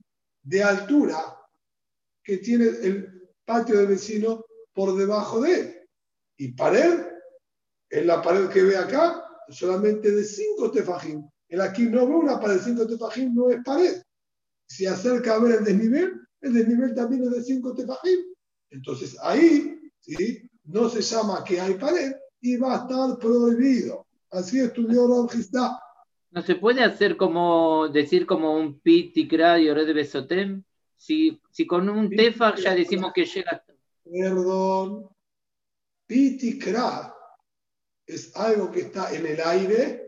de 0.41 0.63
altura 0.63 1.37
que 2.23 2.39
tiene 2.39 2.65
el 2.65 3.29
patio 3.45 3.77
del 3.77 3.87
vecino 3.87 4.43
por 4.73 4.97
debajo 4.97 5.41
de 5.41 5.53
él. 5.53 5.89
Y 6.37 6.53
pared, 6.53 7.05
en 7.91 8.07
la 8.07 8.23
pared 8.23 8.49
que 8.49 8.63
ve 8.63 8.75
acá, 8.75 9.23
solamente 9.49 10.09
de 10.09 10.23
5 10.23 10.71
tefajim. 10.71 11.23
El 11.55 11.61
aquí 11.61 11.83
no 11.83 12.03
una 12.03 12.37
pared 12.37 12.55
de 12.55 12.63
5 12.63 12.85
tefajim, 12.85 13.33
no 13.33 13.49
es 13.49 13.63
pared. 13.63 14.01
Si 14.67 14.85
acerca 14.85 15.35
a 15.35 15.39
ver 15.39 15.59
el 15.59 15.63
desnivel, 15.63 16.19
el 16.41 16.53
desnivel 16.53 16.93
también 16.93 17.23
es 17.23 17.31
de 17.31 17.43
5 17.43 17.73
tefajim. 17.73 18.19
Entonces 18.71 19.17
ahí 19.21 19.79
¿sí? 20.01 20.49
no 20.65 20.89
se 20.89 21.01
llama 21.01 21.45
que 21.45 21.61
hay 21.61 21.75
pared 21.75 22.13
y 22.41 22.57
va 22.57 22.73
a 22.73 22.81
estar 22.81 23.17
prohibido. 23.19 24.05
Así 24.31 24.59
estudió 24.59 25.07
Ramjistá. 25.07 25.79
¿No 26.31 26.41
se 26.41 26.55
puede 26.55 26.83
hacer 26.83 27.15
como, 27.15 27.87
decir 27.87 28.25
como 28.25 28.53
un 28.53 28.81
pit, 28.81 29.15
y 29.15 29.25
de 29.25 29.93
besotem? 29.93 30.61
Si, 30.97 31.41
si 31.51 31.65
con 31.65 31.87
un 31.87 32.09
tefaj 32.09 32.59
ya 32.59 32.75
decimos 32.75 33.13
que 33.13 33.23
llega. 33.23 33.63
Perdón. 34.03 35.07
Pitikra 36.05 37.15
es 38.05 38.35
algo 38.35 38.69
que 38.69 38.81
está 38.81 39.15
en 39.15 39.25
el 39.25 39.39
aire 39.39 40.04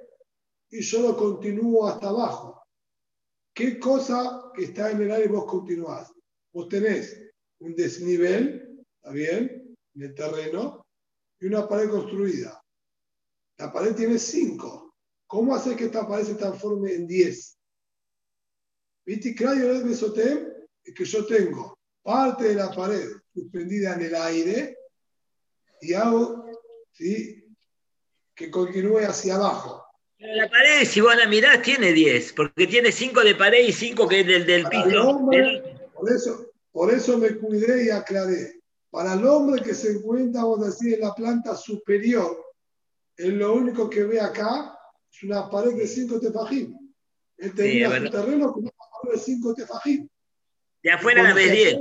y 0.69 0.81
yo 0.81 1.01
lo 1.01 1.17
continúo 1.17 1.87
hasta 1.87 2.09
abajo. 2.09 2.63
¿Qué 3.53 3.79
cosa 3.79 4.51
que 4.53 4.65
está 4.65 4.91
en 4.91 5.01
el 5.01 5.11
aire 5.11 5.27
vos 5.27 5.45
continuás? 5.45 6.13
Vos 6.53 6.67
tenés 6.69 7.19
un 7.59 7.75
desnivel, 7.75 8.85
¿está 8.95 9.11
bien? 9.11 9.75
En 9.95 10.01
el 10.01 10.13
terreno 10.13 10.85
y 11.39 11.47
una 11.47 11.67
pared 11.67 11.89
construida. 11.89 12.61
La 13.57 13.71
pared 13.71 13.95
tiene 13.95 14.19
5. 14.19 14.93
¿Cómo 15.25 15.55
hacer 15.55 15.75
que 15.75 15.85
esta 15.85 16.07
pared 16.07 16.25
se 16.25 16.35
transforme 16.35 16.93
en 16.93 17.07
10? 17.07 17.57
Pitikra 19.03 19.55
y 19.55 19.59
el 19.59 19.83
besotem 19.83 20.53
es 20.83 20.93
que 20.93 21.05
yo 21.05 21.25
tengo 21.25 21.77
parte 22.03 22.49
de 22.49 22.55
la 22.55 22.71
pared 22.71 23.09
suspendida 23.33 23.95
en 23.95 24.01
el 24.01 24.15
aire 24.15 24.77
y 25.81 25.93
hago 25.93 26.45
¿sí? 26.91 27.43
que 28.35 28.51
continúe 28.51 28.99
hacia 28.99 29.35
abajo. 29.35 29.86
La 30.19 30.49
pared, 30.49 30.85
si 30.85 31.01
vos 31.01 31.15
la 31.15 31.27
mirás, 31.27 31.61
tiene 31.61 31.93
10, 31.93 32.33
porque 32.33 32.67
tiene 32.67 32.91
5 32.91 33.21
de 33.21 33.35
pared 33.35 33.67
y 33.67 33.71
5 33.71 34.07
que 34.07 34.21
es 34.21 34.27
del, 34.27 34.45
del 34.45 34.67
piso. 34.67 35.19
por, 35.93 36.11
eso, 36.11 36.51
por 36.71 36.93
eso 36.93 37.17
me 37.17 37.35
cuidé 37.35 37.85
y 37.85 37.89
aclaré. 37.89 38.61
Para 38.89 39.13
el 39.13 39.25
hombre 39.27 39.61
que 39.61 39.75
se 39.75 39.91
encuentra, 39.91 40.43
vamos 40.43 40.63
a 40.63 40.65
decir, 40.69 40.95
en 40.95 41.01
la 41.01 41.13
planta 41.13 41.55
superior, 41.55 42.43
es 43.15 43.33
lo 43.33 43.53
único 43.53 43.89
que 43.89 44.03
ve 44.03 44.19
acá 44.19 44.73
es 45.11 45.23
una 45.23 45.49
pared 45.49 45.75
de 45.75 45.87
5 45.87 46.19
tefajim. 46.19 46.77
Él 47.37 47.53
tenía 47.53 47.95
su 47.99 48.09
terreno 48.09 48.51
con 48.51 48.63
una 48.63 48.71
pared 48.71 49.15
de 49.15 49.19
5 49.19 49.53
tefajim. 49.53 50.07
De 50.83 50.91
afuera 50.91 51.23
la 51.23 51.33
ves 51.33 51.51
10. 51.51 51.77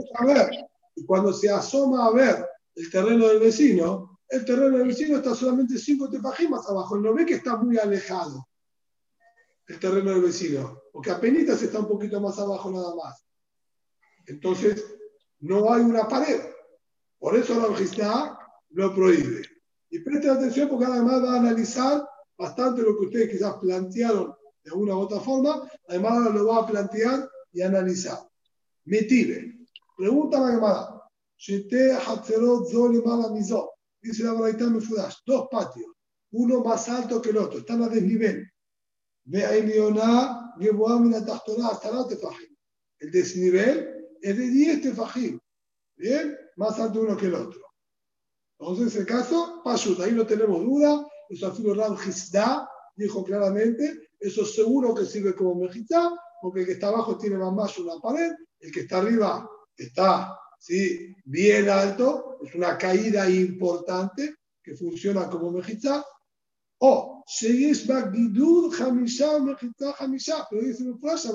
Y 0.97 1.05
cuando 1.05 1.33
se 1.33 1.51
asoma 1.51 2.07
a 2.07 2.11
ver 2.13 2.47
el 2.75 2.91
terreno 2.91 3.29
del 3.29 3.39
vecino, 3.39 4.16
el 4.29 4.45
terreno 4.45 4.79
del 4.79 4.89
vecino 4.89 5.17
está 5.17 5.35
solamente 5.35 5.79
5 5.79 6.11
tefajim 6.11 6.51
más 6.51 6.69
abajo. 6.69 6.99
no 6.99 7.15
ve 7.15 7.25
que 7.25 7.35
está 7.35 7.57
muy 7.57 7.79
alejado 7.79 8.49
el 9.69 9.81
terreno 9.81 10.11
del 10.11 10.23
vecino, 10.23 10.81
porque 10.93 11.11
apenas 11.11 11.61
está 11.61 11.81
un 11.81 11.89
poquito 11.89 12.21
más 12.21 12.39
abajo 12.39 12.71
nada 12.71 12.95
más. 12.95 13.27
Entonces, 14.27 14.85
no 15.41 15.73
hay 15.73 15.83
una 15.83 16.09
pared. 16.09 16.41
Por 17.19 17.37
eso 17.37 17.59
la 17.59 17.67
Ojistá 17.67 18.39
lo 18.71 18.95
prohíbe. 18.95 19.43
Y 19.91 20.01
presten 20.01 20.31
atención 20.31 20.69
porque 20.69 20.85
además 20.85 21.23
va 21.23 21.35
a 21.35 21.41
analizar 21.41 22.07
bastante 22.37 22.83
lo 22.83 22.97
que 22.97 23.07
ustedes 23.07 23.31
quizás 23.31 23.55
plantearon 23.57 24.35
de 24.63 24.73
una 24.73 24.95
u 24.95 25.01
otra 25.01 25.21
forma, 25.21 25.69
además 25.89 26.33
lo 26.33 26.47
va 26.47 26.59
a 26.59 26.67
plantear 26.67 27.29
y 27.53 27.63
analizar. 27.63 28.19
Mitire. 28.85 29.67
Pregunta 29.97 30.41
la 30.41 30.53
Gemara. 30.53 31.03
Dice 34.07 34.23
la 34.23 34.35
Braita 34.35 34.71
Mefudash, 34.71 35.17
dos 35.27 35.49
patios, 35.51 35.87
uno 36.31 36.63
más 36.63 36.89
alto 36.89 37.21
que 37.21 37.31
el 37.31 37.39
otro, 37.39 37.59
están 37.59 37.83
a 37.83 37.89
desnivel. 37.89 38.49
El 42.99 43.11
desnivel 43.11 44.07
es 44.23 44.39
de 44.39 44.49
10 44.49 44.81
tefajim, 44.81 45.41
¿bien? 45.97 46.39
Más 46.55 46.79
alto 46.79 47.01
uno 47.01 47.17
que 47.17 47.27
el 47.27 47.35
otro. 47.35 47.61
Entonces, 48.61 48.95
en 48.95 49.01
el 49.01 49.07
caso, 49.09 49.61
Pashut, 49.65 49.99
ahí 49.99 50.13
no 50.13 50.25
tenemos 50.25 50.63
duda, 50.63 51.05
eso 51.29 51.49
afirmó 51.49 51.75
Ram 51.75 51.97
dijo 52.95 53.25
claramente, 53.25 54.11
eso 54.21 54.45
seguro 54.45 54.95
que 54.95 55.05
sirve 55.05 55.35
como 55.35 55.57
mejizá, 55.57 56.13
porque 56.41 56.61
el 56.61 56.67
que 56.67 56.73
está 56.75 56.89
abajo 56.89 57.19
tiene 57.19 57.39
más 57.39 57.77
una 57.77 58.01
pared, 58.01 58.31
el 58.61 58.71
que 58.71 58.81
está 58.81 58.99
arriba 58.99 59.51
está 59.77 60.39
¿sí? 60.59 61.15
bien 61.25 61.69
alto, 61.69 62.39
es 62.43 62.55
una 62.55 62.77
caída 62.77 63.29
importante 63.29 64.37
que 64.63 64.75
funciona 64.75 65.29
como 65.29 65.51
mejizá. 65.51 66.05
O, 66.79 67.25
Sheyesh 67.27 67.87
Bagidud 67.87 68.75
Hamisha 68.79 69.39
Mejizá 69.39 69.95
Hamisha, 69.99 70.47
pero 70.51 70.63
dice 70.63 70.85
frase 71.01 71.31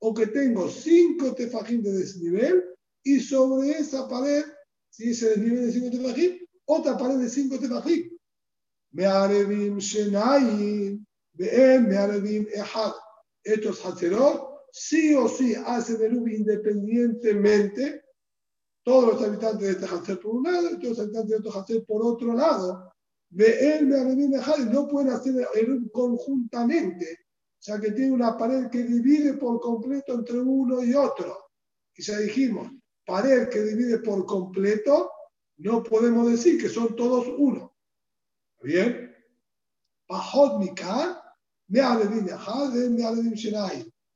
O 0.00 0.12
que 0.12 0.26
tengo 0.26 0.68
cinco 0.68 1.34
tefajim 1.34 1.82
de 1.82 1.92
desnivel 1.92 2.64
y 3.04 3.20
sobre 3.20 3.70
esa 3.70 4.08
pared, 4.08 4.44
si 4.90 5.10
ese 5.10 5.30
desnivel 5.30 5.66
de 5.66 5.72
cinco 5.72 5.90
tefajim, 5.90 6.38
otra 6.66 6.98
pared 6.98 7.18
de 7.18 7.28
cinco 7.28 7.58
tefajim. 7.58 8.10
Me'arevim 8.92 9.78
Shenayim, 9.78 11.06
Be'em 11.34 11.88
Me'arevim 11.88 12.46
Ehad. 12.52 12.92
Estos 13.44 13.84
Hatzerot 13.84 14.56
sí 14.72 15.14
o 15.14 15.28
sí 15.28 15.54
hacen 15.54 16.02
el 16.02 16.32
independientemente, 16.32 18.02
todos 18.86 19.14
los 19.14 19.22
habitantes 19.22 19.66
de 19.66 19.70
este 19.72 19.84
Hacer 19.84 20.20
por 20.20 20.36
un 20.36 20.44
lado 20.44 20.70
y 20.70 20.78
todos 20.78 20.90
los 20.90 21.00
habitantes 21.00 21.30
de 21.30 21.36
otro 21.36 21.60
Hacer 21.60 21.84
por 21.84 22.06
otro 22.06 22.32
lado. 22.34 22.92
De 23.28 23.76
él 23.76 23.86
me 23.86 23.96
no 24.70 24.86
pueden 24.86 25.10
hacer 25.10 25.34
conjuntamente, 25.92 27.18
o 27.58 27.62
sea 27.62 27.80
que 27.80 27.90
tiene 27.90 28.12
una 28.12 28.36
pared 28.36 28.70
que 28.70 28.84
divide 28.84 29.34
por 29.34 29.60
completo 29.60 30.14
entre 30.14 30.38
uno 30.38 30.84
y 30.84 30.94
otro. 30.94 31.36
Y 31.96 32.02
ya 32.02 32.18
dijimos, 32.18 32.70
pared 33.04 33.48
que 33.48 33.64
divide 33.64 33.98
por 33.98 34.24
completo, 34.24 35.10
no 35.56 35.82
podemos 35.82 36.30
decir 36.30 36.62
que 36.62 36.68
son 36.68 36.94
todos 36.94 37.26
uno. 37.38 37.74
¿Bien? 38.62 39.12
Pajot 40.06 40.60
Mikar, 40.60 41.20
me 41.66 41.80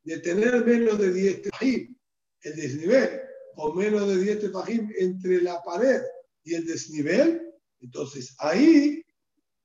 de 0.05 0.19
tener 0.21 0.65
menos 0.65 0.97
de 0.97 1.13
10 1.13 1.43
tefajim, 1.43 1.97
el 2.43 2.57
desnivel, 2.57 3.30
o 3.63 3.75
menos 3.75 4.09
de 4.09 4.17
10 4.17 4.41
tefajim 4.41 4.91
entre 4.99 5.43
la 5.43 5.63
pared 5.63 6.01
y 6.45 6.55
el 6.55 6.67
desnivel, 6.67 7.53
entonces 7.81 8.35
ahí 8.39 9.03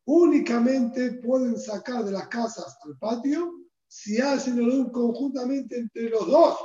únicamente 0.06 1.14
pueden 1.14 1.58
sacar 1.58 2.04
de 2.04 2.12
las 2.12 2.28
casas 2.28 2.78
al 2.84 2.98
patio 2.98 3.54
si 3.88 4.20
hacen 4.20 4.58
el 4.60 4.70
UM 4.70 4.92
conjuntamente 4.92 5.78
entre 5.78 6.10
los 6.10 6.28
dos. 6.28 6.58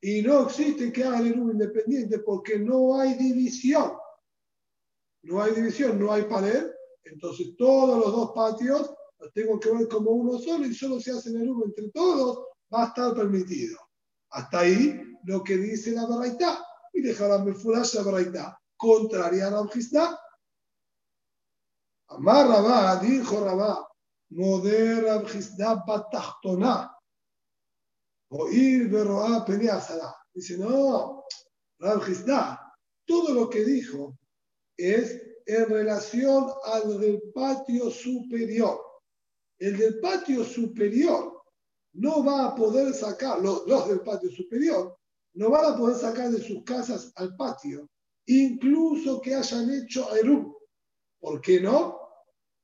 Y 0.00 0.22
no 0.22 0.46
existe 0.46 0.92
que 0.92 1.04
hagan 1.04 1.26
el 1.26 1.34
independiente 1.34 2.18
porque 2.18 2.58
no 2.58 2.98
hay 2.98 3.14
división. 3.14 3.92
No 5.22 5.42
hay 5.42 5.54
división, 5.54 5.98
no 5.98 6.12
hay 6.12 6.24
pared. 6.24 6.66
Entonces 7.04 7.56
todos 7.56 8.04
los 8.04 8.12
dos 8.12 8.32
patios 8.34 8.92
tengo 9.32 9.58
que 9.60 9.70
ver 9.70 9.88
como 9.88 10.10
uno 10.10 10.38
solo 10.38 10.66
y 10.66 10.74
solo 10.74 11.00
se 11.00 11.12
hace 11.12 11.30
en 11.30 11.40
el 11.40 11.48
uno 11.48 11.64
entre 11.66 11.88
todos, 11.90 12.46
va 12.72 12.84
a 12.84 12.88
estar 12.88 13.14
permitido. 13.14 13.78
Hasta 14.30 14.60
ahí 14.60 15.13
lo 15.24 15.42
que 15.42 15.56
dice 15.56 15.92
la 15.92 16.06
Baraita. 16.06 16.64
Y 16.92 17.02
dejará 17.02 17.38
Mefurash 17.38 17.94
la 17.94 18.02
Baraita, 18.02 18.60
contraria 18.76 19.48
a 19.48 19.50
la 19.50 19.60
Ojistá. 19.60 20.18
Amar 22.08 22.48
Rabá, 22.48 23.00
dijo 23.00 23.44
Rabá, 23.44 23.88
Moder 24.30 25.08
Abjistá 25.08 25.82
Batachtoná. 25.86 26.90
Oír 28.30 28.88
Beroá 28.88 29.44
Peneazara. 29.44 30.14
Dice, 30.32 30.58
no, 30.58 31.24
Rabjistá, 31.78 32.60
todo 33.04 33.34
lo 33.34 33.50
que 33.50 33.64
dijo 33.64 34.16
es 34.76 35.20
en 35.46 35.68
relación 35.68 36.50
al 36.64 37.00
del 37.00 37.22
patio 37.32 37.90
superior 37.90 38.80
el 39.58 39.76
del 39.76 40.00
patio 40.00 40.44
superior 40.44 41.42
no 41.94 42.24
va 42.24 42.46
a 42.46 42.54
poder 42.54 42.92
sacar, 42.92 43.40
los, 43.40 43.66
del 43.88 44.00
patio 44.00 44.30
superior, 44.30 44.98
no 45.34 45.50
van 45.50 45.74
a 45.74 45.76
poder 45.76 45.96
sacar 45.96 46.30
de 46.30 46.42
sus 46.42 46.62
casas 46.64 47.12
al 47.16 47.36
patio, 47.36 47.88
incluso 48.26 49.20
que 49.20 49.34
hayan 49.34 49.70
hecho 49.70 50.14
Eru. 50.14 50.56
¿Por 51.20 51.40
qué 51.40 51.60
no? 51.60 51.98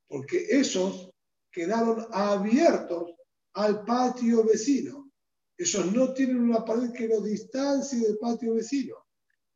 Porque 0.07 0.45
esos 0.49 1.11
quedaron 1.51 2.05
abiertos 2.11 3.13
al 3.53 3.83
patio 3.83 4.43
vecino. 4.43 5.11
Ellos 5.57 5.93
no 5.93 6.13
tienen 6.13 6.39
una 6.39 6.63
pared 6.63 6.91
que 6.91 7.07
los 7.07 7.23
distancie 7.23 7.99
del 7.99 8.17
patio 8.17 8.55
vecino. 8.55 8.95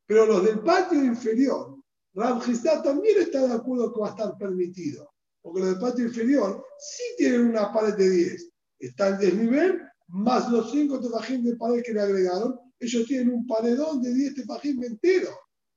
Pero 0.05 0.25
los 0.25 0.43
del 0.43 0.59
patio 0.59 1.03
inferior, 1.03 1.77
Ramjistá 2.13 2.83
también 2.83 3.21
está 3.21 3.47
de 3.47 3.53
acuerdo 3.53 3.91
que 3.93 3.99
va 3.99 4.07
a 4.07 4.11
estar 4.11 4.37
permitido. 4.37 5.11
Porque 5.41 5.61
los 5.61 5.69
del 5.69 5.79
patio 5.79 6.05
inferior 6.05 6.65
sí 6.77 7.03
tienen 7.17 7.47
una 7.47 7.71
pared 7.71 7.95
de 7.95 8.09
10. 8.09 8.51
Está 8.79 9.07
el 9.09 9.17
desnivel 9.17 9.81
más 10.07 10.49
los 10.51 10.71
5 10.71 10.99
tefajín 10.99 11.43
de 11.43 11.55
pared 11.55 11.81
que 11.83 11.93
le 11.93 12.01
agregaron. 12.01 12.59
Ellos 12.79 13.05
tienen 13.07 13.33
un 13.33 13.47
paredón 13.47 14.01
de 14.01 14.13
10 14.13 14.35
tefajín 14.35 14.83
entero. 14.83 15.29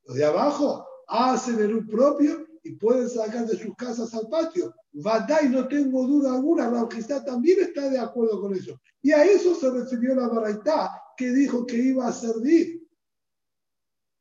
Los 0.05 0.17
de 0.17 0.25
abajo 0.25 0.87
hacen 1.07 1.59
el 1.61 1.87
propio 1.87 2.47
y 2.63 2.73
pueden 2.77 3.09
sacar 3.09 3.47
de 3.47 3.57
sus 3.57 3.75
casas 3.77 4.13
al 4.15 4.29
patio. 4.29 4.75
y 4.93 5.49
no 5.49 5.69
tengo 5.69 6.07
duda 6.07 6.35
alguna, 6.35 6.71
Ramjistá 6.71 7.25
también 7.25 7.61
está 7.61 7.89
de 7.89 7.99
acuerdo 7.99 8.41
con 8.41 8.55
eso. 8.55 8.81
Y 9.01 9.13
a 9.13 9.25
eso 9.25 9.55
se 9.55 9.71
refirió 9.71 10.15
la 10.15 10.29
Baraitá, 10.29 10.91
que 11.17 11.31
dijo 11.31 11.65
que 11.65 11.77
iba 11.77 12.09
a 12.09 12.13
servir 12.13 12.79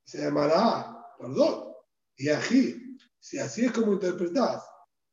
se 0.07 0.19
llamará, 0.19 1.05
perdón, 1.19 1.73
y 2.15 2.29
aquí, 2.29 2.97
si 3.19 3.39
así 3.39 3.65
es 3.65 3.73
como 3.73 3.93
interpretás, 3.93 4.63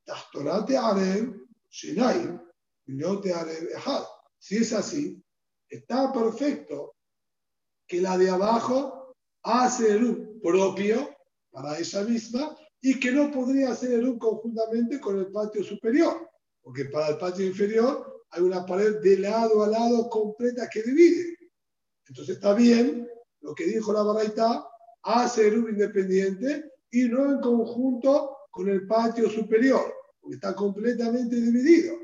Tastonate 0.04 0.76
Arem, 0.76 1.44
Shinaim, 1.68 2.40
no 2.86 3.20
te 3.20 3.34
Si 4.38 4.58
es 4.58 4.72
así, 4.72 5.20
está 5.68 6.12
perfecto 6.12 6.93
que 7.86 8.00
la 8.00 8.16
de 8.18 8.30
abajo 8.30 9.14
hace 9.42 9.92
el 9.92 10.40
propio 10.42 11.14
para 11.50 11.78
ella 11.78 12.02
misma 12.02 12.56
y 12.80 12.98
que 12.98 13.12
no 13.12 13.30
podría 13.30 13.70
hacer 13.70 13.92
el 13.92 14.18
conjuntamente 14.18 15.00
con 15.00 15.18
el 15.18 15.30
patio 15.30 15.62
superior, 15.62 16.28
porque 16.62 16.86
para 16.86 17.08
el 17.08 17.18
patio 17.18 17.46
inferior 17.46 18.24
hay 18.30 18.42
una 18.42 18.66
pared 18.66 19.00
de 19.00 19.18
lado 19.18 19.62
a 19.62 19.68
lado 19.68 20.08
completa 20.10 20.68
que 20.68 20.82
divide. 20.82 21.36
Entonces 22.06 22.36
está 22.36 22.54
bien 22.54 23.08
lo 23.40 23.54
que 23.54 23.64
dijo 23.64 23.92
la 23.92 24.02
Baraita, 24.02 24.66
hace 25.02 25.48
el 25.48 25.54
independiente 25.54 26.72
y 26.90 27.04
no 27.04 27.30
en 27.30 27.40
conjunto 27.40 28.36
con 28.50 28.68
el 28.68 28.86
patio 28.86 29.28
superior, 29.28 29.92
porque 30.20 30.36
está 30.36 30.54
completamente 30.54 31.36
dividido. 31.36 31.98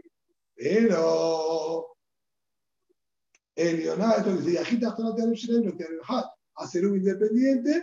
Pero 0.55 1.97
el 3.61 3.81
Leonardo 3.81 4.37
dice, 4.37 4.53
Yajitas 4.55 4.95
con 4.95 5.07
no 5.07 5.15
te 5.15 5.25
hacer 6.57 6.87
un 6.87 6.97
independiente 6.97 7.83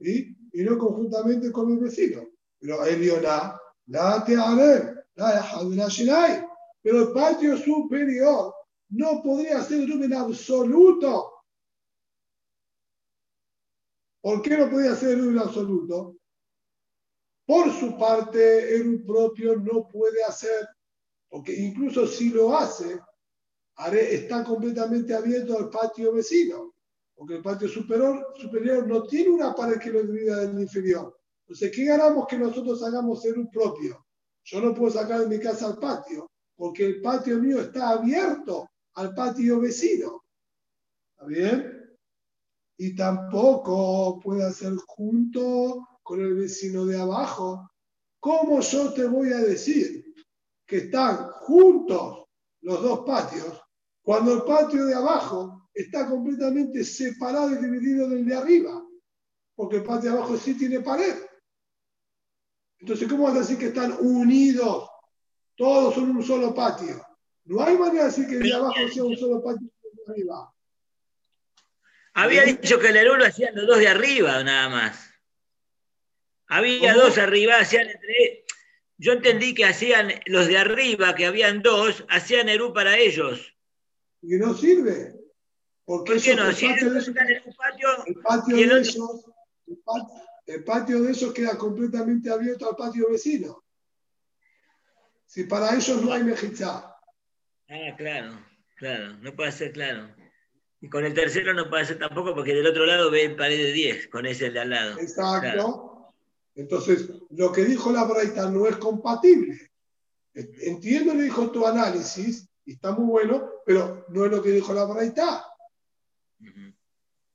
y 0.00 0.62
no 0.62 0.78
conjuntamente 0.78 1.52
con 1.52 1.72
el 1.72 1.78
vecino. 1.78 2.26
Pero 2.58 2.84
el 2.84 3.00
Leonardo, 3.00 3.60
la 3.86 4.24
te 4.24 4.36
la 4.36 5.44
pero 6.80 7.02
el 7.02 7.12
patio 7.12 7.56
superior 7.56 8.54
no 8.90 9.22
podría 9.22 9.62
ser 9.62 9.80
en 9.80 10.14
absoluto 10.14 11.38
¿Por 14.20 14.42
qué 14.42 14.56
no 14.56 14.68
podía 14.68 14.94
ser 14.94 15.18
el 15.18 15.38
absoluto? 15.38 16.16
Por 17.46 17.72
su 17.72 17.96
parte, 17.96 18.76
el 18.76 19.02
propio 19.04 19.56
no 19.56 19.88
puede 19.88 20.22
hacer, 20.24 20.68
porque 21.30 21.54
incluso 21.54 22.06
si 22.06 22.30
lo 22.30 22.54
hace, 22.56 23.00
está 23.86 24.44
completamente 24.44 25.14
abierto 25.14 25.58
al 25.58 25.70
patio 25.70 26.12
vecino, 26.12 26.74
porque 27.14 27.36
el 27.36 27.42
patio 27.42 27.68
superior, 27.68 28.34
superior 28.36 28.86
no 28.86 29.04
tiene 29.04 29.30
una 29.30 29.54
pared 29.54 29.78
que 29.78 29.90
lo 29.90 30.02
divida 30.02 30.40
del 30.40 30.60
inferior. 30.60 31.16
Entonces, 31.42 31.70
¿qué 31.74 31.84
ganamos 31.84 32.26
que 32.26 32.38
nosotros 32.38 32.82
hagamos 32.82 33.22
ser 33.22 33.38
un 33.38 33.50
propio? 33.50 34.04
Yo 34.44 34.60
no 34.60 34.74
puedo 34.74 34.90
sacar 34.90 35.20
de 35.20 35.28
mi 35.28 35.42
casa 35.42 35.66
al 35.66 35.78
patio, 35.78 36.30
porque 36.56 36.84
el 36.84 37.00
patio 37.00 37.38
mío 37.38 37.60
está 37.60 37.90
abierto 37.90 38.68
al 38.94 39.14
patio 39.14 39.60
vecino. 39.60 40.24
¿Está 41.12 41.26
bien? 41.26 41.78
y 42.78 42.94
tampoco 42.94 44.20
puede 44.20 44.50
ser 44.52 44.74
junto 44.86 45.88
con 46.02 46.20
el 46.20 46.34
vecino 46.34 46.86
de 46.86 46.98
abajo. 46.98 47.68
¿Cómo 48.20 48.60
yo 48.60 48.92
te 48.92 49.04
voy 49.04 49.32
a 49.32 49.38
decir 49.38 50.14
que 50.64 50.78
están 50.78 51.28
juntos 51.32 52.24
los 52.62 52.82
dos 52.82 53.00
patios 53.00 53.60
cuando 54.08 54.32
el 54.32 54.42
patio 54.42 54.86
de 54.86 54.94
abajo 54.94 55.68
está 55.74 56.08
completamente 56.08 56.82
separado 56.82 57.52
y 57.52 57.56
dividido 57.56 58.08
del 58.08 58.24
de 58.24 58.36
arriba? 58.36 58.82
Porque 59.54 59.76
el 59.76 59.82
patio 59.82 60.10
de 60.10 60.16
abajo 60.16 60.34
sí 60.38 60.54
tiene 60.54 60.80
pared. 60.80 61.14
Entonces, 62.78 63.06
¿cómo 63.06 63.24
vas 63.24 63.36
a 63.36 63.40
decir 63.40 63.58
que 63.58 63.66
están 63.66 63.94
unidos? 64.00 64.88
Todos 65.54 65.94
son 65.94 66.16
un 66.16 66.22
solo 66.22 66.54
patio. 66.54 67.06
No 67.44 67.62
hay 67.62 67.76
manera 67.76 68.04
de 68.04 68.08
decir 68.08 68.26
que 68.26 68.36
el 68.36 68.44
de 68.44 68.54
abajo 68.54 68.88
sea 68.90 69.04
un 69.04 69.14
solo 69.14 69.44
patio 69.44 69.66
y 69.66 69.86
el 69.86 69.94
de 69.94 70.12
arriba. 70.12 70.54
Había 72.14 72.44
dicho 72.44 72.78
que 72.78 72.88
el 72.88 72.96
Eru 72.96 73.16
lo 73.16 73.26
hacían 73.26 73.54
los 73.54 73.66
dos 73.66 73.78
de 73.78 73.88
arriba, 73.88 74.42
nada 74.42 74.70
más. 74.70 75.10
Había 76.46 76.94
dos 76.94 77.18
arriba, 77.18 77.58
hacían 77.58 77.90
entre. 77.90 78.46
Yo 78.96 79.12
entendí 79.12 79.52
que 79.52 79.66
hacían 79.66 80.14
los 80.24 80.46
de 80.46 80.56
arriba, 80.56 81.14
que 81.14 81.26
habían 81.26 81.60
dos, 81.60 82.06
hacían 82.08 82.48
Eru 82.48 82.72
para 82.72 82.96
ellos. 82.96 83.52
Y 84.28 84.36
no 84.36 84.52
sirve. 84.52 85.14
Porque 85.86 86.12
¿Por 86.12 86.22
qué 86.22 86.36
no? 86.36 86.50
el, 86.50 86.54
patio 86.54 86.90
de 86.92 86.98
ellos, 88.80 89.24
el 90.46 90.64
patio 90.64 91.02
de 91.02 91.12
esos 91.12 91.32
queda 91.32 91.56
completamente 91.56 92.30
abierto 92.30 92.68
al 92.68 92.76
patio 92.76 93.10
vecino. 93.10 93.64
Si 95.24 95.44
para 95.44 95.74
ellos 95.74 96.02
no 96.02 96.12
hay 96.12 96.24
mejizá. 96.24 96.94
Ah, 97.70 97.96
claro, 97.96 98.38
claro, 98.76 99.16
no 99.16 99.34
puede 99.34 99.50
ser 99.52 99.72
claro. 99.72 100.14
Y 100.82 100.90
con 100.90 101.06
el 101.06 101.14
tercero 101.14 101.54
no 101.54 101.70
puede 101.70 101.86
ser 101.86 101.98
tampoco 101.98 102.34
porque 102.34 102.54
del 102.54 102.66
otro 102.66 102.84
lado 102.84 103.10
ve 103.10 103.30
pared 103.30 103.56
de 103.56 103.72
10, 103.72 104.08
con 104.08 104.26
ese 104.26 104.50
de 104.50 104.60
al 104.60 104.70
lado. 104.70 105.00
Exacto. 105.00 106.14
Entonces, 106.54 107.08
lo 107.30 107.50
que 107.50 107.64
dijo 107.64 107.90
la 107.92 108.04
Braita 108.04 108.50
no 108.50 108.66
es 108.66 108.76
compatible. 108.76 109.70
Entiendo, 110.34 111.14
le 111.14 111.24
dijo 111.24 111.50
tu 111.50 111.66
análisis, 111.66 112.47
y 112.68 112.72
está 112.72 112.92
muy 112.92 113.06
bueno, 113.06 113.62
pero 113.64 114.04
no 114.10 114.26
es 114.26 114.30
lo 114.30 114.42
que 114.42 114.50
dijo 114.50 114.74
la 114.74 114.84
Braita. 114.84 115.42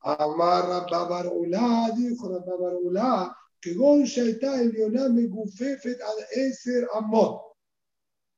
Amarra 0.01 0.85
Babarulá, 0.85 1.89
dijo 1.97 2.29
la 2.29 2.37
Babarulá, 2.37 3.35
que 3.59 3.73
Goncha 3.73 4.21
está 4.21 4.61
el 4.61 4.69
Leoname 4.71 5.25
Gufefet 5.25 5.99
al 6.01 6.17
Eser 6.39 6.87
Amot. 6.93 7.55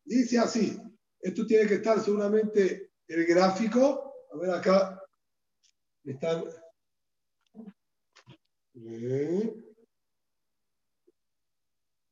Dice 0.05 0.39
así, 0.39 0.81
esto 1.19 1.45
tiene 1.45 1.67
que 1.67 1.73
estar 1.75 1.99
seguramente 1.99 2.93
el 3.09 3.25
gráfico 3.25 4.13
a 4.31 4.37
ver 4.37 4.51
acá. 4.51 5.03
Están. 6.05 6.45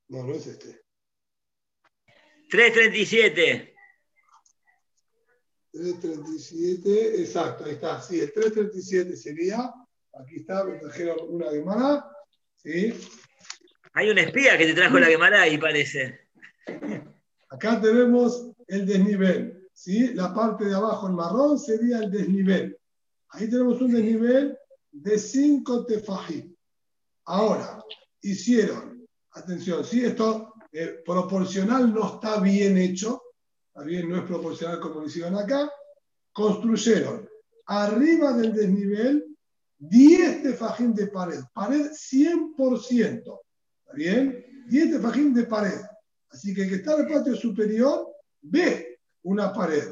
No, 0.10 0.24
no 0.24 0.34
es 0.34 0.48
este. 0.48 0.84
337. 2.50 3.73
337, 5.74 7.22
exacto, 7.22 7.66
ahí 7.66 7.72
está. 7.72 8.00
Sí, 8.00 8.20
el 8.20 8.32
337 8.32 9.18
sería. 9.18 9.74
Aquí 10.14 10.36
está, 10.36 10.64
me 10.64 10.78
trajeron 10.78 11.18
una 11.28 11.50
guemara. 11.50 12.06
¿sí? 12.58 12.94
Hay 13.94 14.10
un 14.10 14.20
espía 14.20 14.56
que 14.58 14.68
te 14.68 14.76
trajo 14.76 15.00
la 15.00 15.10
guemara 15.10 15.42
ahí, 15.42 15.58
parece. 15.58 16.20
Acá 17.50 17.82
tenemos 17.82 18.52
el 18.68 18.86
desnivel. 18.86 19.68
¿sí? 19.74 20.14
La 20.14 20.32
parte 20.32 20.66
de 20.66 20.76
abajo 20.76 21.08
en 21.08 21.16
marrón 21.16 21.58
sería 21.58 22.00
el 22.00 22.12
desnivel. 22.12 22.78
Ahí 23.30 23.50
tenemos 23.50 23.82
un 23.82 23.94
desnivel 23.94 24.56
de 24.92 25.18
5 25.18 25.88
tefajim. 25.88 26.56
Ahora, 27.26 27.84
hicieron, 28.22 29.08
atención, 29.32 29.84
si 29.84 30.06
esto 30.06 30.54
eh, 30.72 31.02
proporcional 31.04 31.92
no 31.92 32.16
está 32.16 32.40
bien 32.40 32.78
hecho, 32.78 33.23
está 33.74 33.86
bien, 33.86 34.08
no 34.08 34.18
es 34.18 34.24
proporcional 34.24 34.80
como 34.80 35.00
lo 35.00 35.08
hicieron 35.08 35.36
acá, 35.36 35.68
construyeron 36.32 37.28
arriba 37.66 38.34
del 38.34 38.54
desnivel 38.54 39.36
10 39.80 40.44
tefajim 40.44 40.94
de 40.94 41.08
pared, 41.08 41.40
pared 41.54 41.90
100%, 41.92 43.18
¿está 43.18 43.94
bien? 43.96 44.46
10 44.68 44.92
tefajim 44.92 45.34
de 45.34 45.44
pared. 45.46 45.80
Así 46.30 46.54
que 46.54 46.64
el 46.64 46.70
que 46.70 46.76
está 46.76 46.94
en 46.94 47.08
el 47.08 47.14
patio 47.14 47.36
superior 47.36 48.08
ve 48.44 49.00
una 49.24 49.52
pared. 49.52 49.90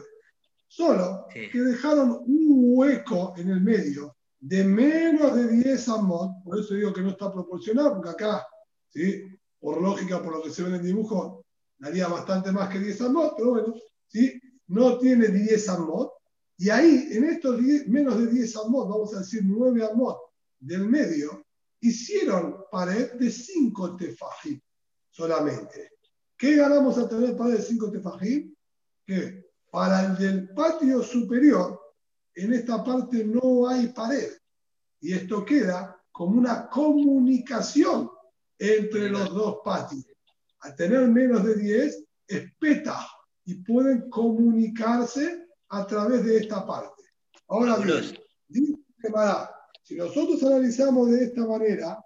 Solo 0.67 1.25
que 1.33 1.59
dejaron 1.59 2.23
un 2.27 2.75
hueco 2.75 3.33
en 3.35 3.49
el 3.49 3.61
medio 3.61 4.15
de 4.39 4.63
menos 4.63 5.35
de 5.35 5.47
10 5.47 5.89
amot, 5.89 6.43
por 6.43 6.59
eso 6.59 6.75
digo 6.75 6.93
que 6.93 7.01
no 7.01 7.09
está 7.09 7.33
proporcionado, 7.33 7.95
porque 7.95 8.09
acá, 8.11 8.47
¿sí? 8.89 9.23
por 9.59 9.81
lógica, 9.81 10.21
por 10.21 10.33
lo 10.33 10.43
que 10.43 10.51
se 10.51 10.61
ve 10.61 10.69
en 10.69 10.75
el 10.75 10.83
dibujo, 10.83 11.45
daría 11.81 12.07
bastante 12.07 12.51
más 12.51 12.69
que 12.69 12.79
10 12.79 13.01
amot, 13.01 13.33
pero 13.35 13.49
bueno, 13.49 13.73
¿sí? 14.07 14.39
no 14.67 14.99
tiene 14.99 15.27
10 15.27 15.69
amot. 15.69 16.11
Y 16.57 16.69
ahí, 16.69 17.09
en 17.11 17.23
estos 17.25 17.59
menos 17.87 18.19
de 18.19 18.27
10 18.27 18.55
amot, 18.57 18.87
vamos 18.87 19.15
a 19.15 19.19
decir 19.19 19.41
9 19.43 19.83
amot 19.91 20.17
del 20.59 20.87
medio, 20.87 21.43
hicieron 21.79 22.65
pared 22.71 23.13
de 23.13 23.31
5 23.31 23.97
tefajim. 23.97 24.61
solamente. 25.09 25.91
¿Qué 26.37 26.55
ganamos 26.55 26.97
a 26.97 27.09
tener 27.09 27.35
pared 27.35 27.57
de 27.57 27.63
5 27.63 27.91
tefajim? 27.91 28.55
Que 29.03 29.51
para 29.71 30.05
el 30.05 30.17
del 30.17 30.49
patio 30.53 31.01
superior, 31.01 31.81
en 32.35 32.53
esta 32.53 32.83
parte 32.83 33.25
no 33.25 33.67
hay 33.67 33.87
pared. 33.87 34.31
Y 34.99 35.13
esto 35.13 35.43
queda 35.43 35.99
como 36.11 36.37
una 36.37 36.69
comunicación 36.69 38.11
entre 38.59 39.09
los 39.09 39.33
dos 39.33 39.57
patios. 39.65 40.10
Al 40.61 40.75
tener 40.75 41.07
menos 41.07 41.43
de 41.43 41.55
10, 41.55 42.03
es 42.27 42.55
peta 42.59 43.07
y 43.45 43.55
pueden 43.55 44.09
comunicarse 44.09 45.47
a 45.69 45.85
través 45.87 46.23
de 46.23 46.37
esta 46.37 46.65
parte. 46.65 47.03
Ahora 47.47 47.77
bien, 47.77 48.17
dice 48.47 48.77
si 49.83 49.95
nosotros 49.95 50.43
analizamos 50.43 51.09
de 51.09 51.23
esta 51.23 51.45
manera, 51.45 52.03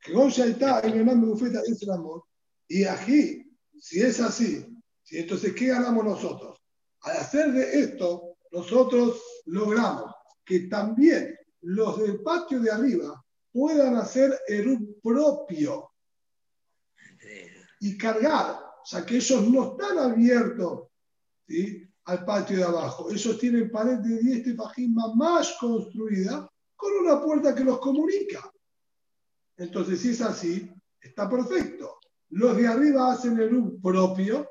que 0.00 0.12
Gonza 0.12 0.46
está 0.46 0.80
en 0.80 0.98
el 0.98 1.06
nombre 1.06 1.30
bufeta 1.30 1.60
es 1.66 1.82
el 1.82 1.90
amor, 1.90 2.24
y 2.68 2.84
aquí, 2.84 3.48
si 3.78 4.02
es 4.02 4.20
así, 4.20 4.66
si 5.02 5.18
entonces, 5.18 5.54
¿qué 5.54 5.68
ganamos 5.68 6.04
nosotros? 6.04 6.58
Al 7.02 7.18
hacer 7.18 7.52
de 7.52 7.80
esto, 7.80 8.36
nosotros 8.50 9.22
logramos 9.46 10.12
que 10.44 10.60
también 10.60 11.36
los 11.60 11.98
del 11.98 12.22
patio 12.22 12.60
de 12.60 12.70
arriba 12.70 13.24
puedan 13.56 13.96
hacer 13.96 14.38
el 14.48 14.98
propio 15.02 15.90
y 17.80 17.96
cargar, 17.96 18.60
o 18.82 18.84
sea 18.84 19.06
que 19.06 19.16
ellos 19.16 19.48
no 19.48 19.72
están 19.72 19.96
abiertos 19.96 20.88
al 22.04 22.24
patio 22.26 22.58
de 22.58 22.64
abajo, 22.64 23.10
ellos 23.10 23.38
tienen 23.38 23.70
pared 23.70 23.96
de 24.00 24.18
10 24.18 24.44
tefajim 24.44 24.94
más 25.14 25.56
construida 25.58 26.46
con 26.76 26.92
una 26.98 27.22
puerta 27.22 27.54
que 27.54 27.64
los 27.64 27.78
comunica. 27.78 28.52
Entonces, 29.56 30.02
si 30.02 30.10
es 30.10 30.20
así, 30.20 30.70
está 31.00 31.26
perfecto. 31.26 31.98
Los 32.28 32.58
de 32.58 32.66
arriba 32.66 33.10
hacen 33.10 33.40
el 33.40 33.54
un 33.54 33.80
propio 33.80 34.50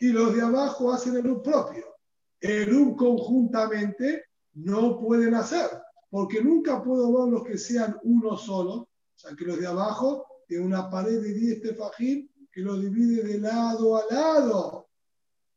y 0.00 0.08
los 0.08 0.34
de 0.34 0.42
abajo 0.42 0.92
hacen 0.92 1.14
el 1.14 1.28
un 1.28 1.40
propio. 1.40 1.94
El 2.40 2.74
un 2.74 2.96
conjuntamente 2.96 4.24
no 4.54 4.98
pueden 4.98 5.36
hacer, 5.36 5.70
porque 6.14 6.40
nunca 6.40 6.80
puedo 6.80 7.12
ver 7.12 7.32
los 7.32 7.44
que 7.44 7.58
sean 7.58 7.98
uno 8.04 8.36
solo, 8.36 8.72
o 8.74 8.88
sea, 9.16 9.34
que 9.34 9.44
los 9.44 9.58
de 9.58 9.66
abajo 9.66 10.24
tienen 10.46 10.68
una 10.68 10.88
pared 10.88 11.20
de 11.20 11.34
10 11.34 11.60
tefajim 11.60 12.28
que 12.52 12.60
lo 12.60 12.76
divide 12.76 13.24
de 13.24 13.38
lado 13.38 13.96
a 13.96 14.04
lado, 14.08 14.90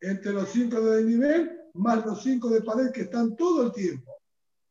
entre 0.02 0.34
los 0.34 0.50
cinco 0.50 0.82
de 0.82 1.04
nivel 1.04 1.52
más 1.76 2.04
los 2.04 2.24
cinco 2.24 2.50
de 2.50 2.64
pared 2.64 2.92
que 2.92 3.02
están 3.02 3.36
todo 3.36 3.68
el 3.68 3.72
tiempo. 3.72 4.20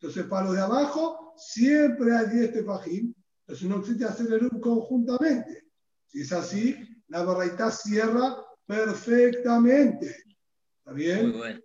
Entonces, 0.01 0.25
para 0.25 0.47
los 0.47 0.57
de 0.57 0.63
abajo, 0.63 1.35
siempre 1.37 2.17
hay 2.17 2.31
10 2.31 2.53
tefajim, 2.55 3.15
entonces 3.43 3.69
no 3.69 3.77
existe 3.79 4.07
hacer 4.07 4.33
el 4.33 4.43
un 4.43 4.61
conjuntamente. 4.61 5.69
Si 6.09 6.23
es 6.23 6.33
así, 6.33 6.77
la 7.07 7.23
barraita 7.23 7.71
cierra 7.71 8.37
perfectamente. 8.67 10.17
¿Está 10.79 10.93
bien? 10.93 11.29
Muy 11.29 11.39
bueno. 11.39 11.61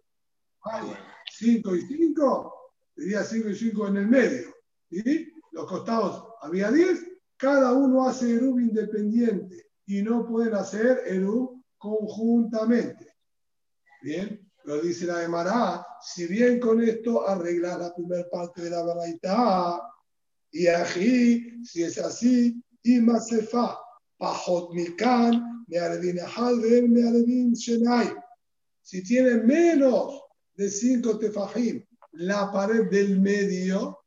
5 1.39 1.75
y 1.75 1.81
5, 1.87 2.60
diría 2.95 3.23
5 3.23 3.49
y 3.49 3.55
5 3.55 3.87
en 3.87 3.97
el 3.97 4.07
medio. 4.07 4.55
¿sí? 4.89 5.31
Los 5.51 5.67
costados 5.67 6.23
había 6.41 6.71
10, 6.71 6.99
cada 7.37 7.73
uno 7.73 8.07
hace 8.07 8.35
Erub 8.35 8.59
independiente 8.59 9.71
y 9.85 10.01
no 10.01 10.25
pueden 10.27 10.53
hacer 10.55 11.01
Erub 11.05 11.63
conjuntamente. 11.77 13.15
Bien, 14.01 14.49
lo 14.65 14.81
dice 14.81 15.05
la 15.05 15.23
Emara, 15.23 15.85
si 16.01 16.27
bien 16.27 16.59
con 16.59 16.81
esto 16.81 17.27
arregla 17.27 17.77
la 17.77 17.93
primera 17.93 18.27
parte 18.29 18.61
de 18.63 18.69
la 18.69 18.83
barraita, 18.83 19.81
y 20.51 20.67
aquí, 20.67 21.63
si 21.63 21.83
es 21.83 21.97
así, 21.97 22.61
y 22.83 22.99
Masefa, 22.99 23.77
Pajot 24.17 24.73
Mikan, 24.73 25.65
Mearedin 25.67 27.53
Shenai. 27.53 28.13
Si 28.81 29.03
tiene 29.03 29.35
menos 29.35 30.21
de 30.55 30.69
cinco 30.69 31.17
tefajim, 31.17 31.83
la 32.21 32.51
pared 32.51 32.89
del 32.89 33.19
medio, 33.19 33.99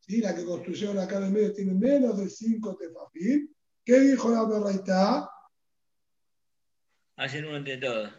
¿sí? 0.00 0.20
la 0.20 0.34
que 0.34 0.44
construyeron 0.44 0.98
acá 0.98 1.16
en 1.18 1.24
el 1.24 1.32
medio 1.32 1.52
tiene 1.52 1.74
menos 1.74 2.18
de 2.18 2.28
cinco 2.28 2.76
tefajim, 2.76 3.48
¿qué 3.84 4.00
dijo 4.00 4.30
la 4.30 4.44
Berraita? 4.44 5.28
Hacen 7.16 7.44
uno 7.46 7.56
entre 7.56 7.78
todos. 7.78 8.10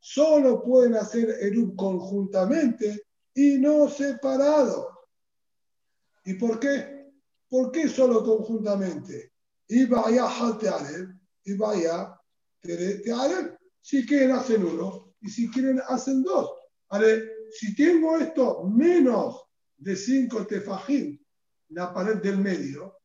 Solo 0.00 0.62
pueden 0.62 0.94
hacer 0.94 1.30
Erub 1.40 1.76
conjuntamente 1.76 3.06
y 3.34 3.58
no 3.58 3.88
separado. 3.88 5.06
¿Y 6.24 6.34
por 6.34 6.58
qué? 6.58 7.06
¿Por 7.48 7.70
qué 7.70 7.88
solo 7.88 8.24
conjuntamente? 8.24 9.32
Y 9.68 9.86
vaya 9.86 10.26
y 11.44 11.54
vaya 11.54 12.18
Si 13.80 14.06
quieren 14.06 14.32
hacen 14.32 14.64
uno 14.64 15.07
y 15.20 15.28
si 15.28 15.50
quieren 15.50 15.80
hacen 15.88 16.22
dos. 16.22 16.50
si 17.50 17.74
tengo 17.74 18.18
esto 18.18 18.64
menos 18.64 19.42
de 19.76 19.96
cinco 19.96 20.46
tefajim, 20.46 21.18
la 21.70 21.92
pared 21.92 22.16
del 22.16 22.38
medio, 22.38 22.98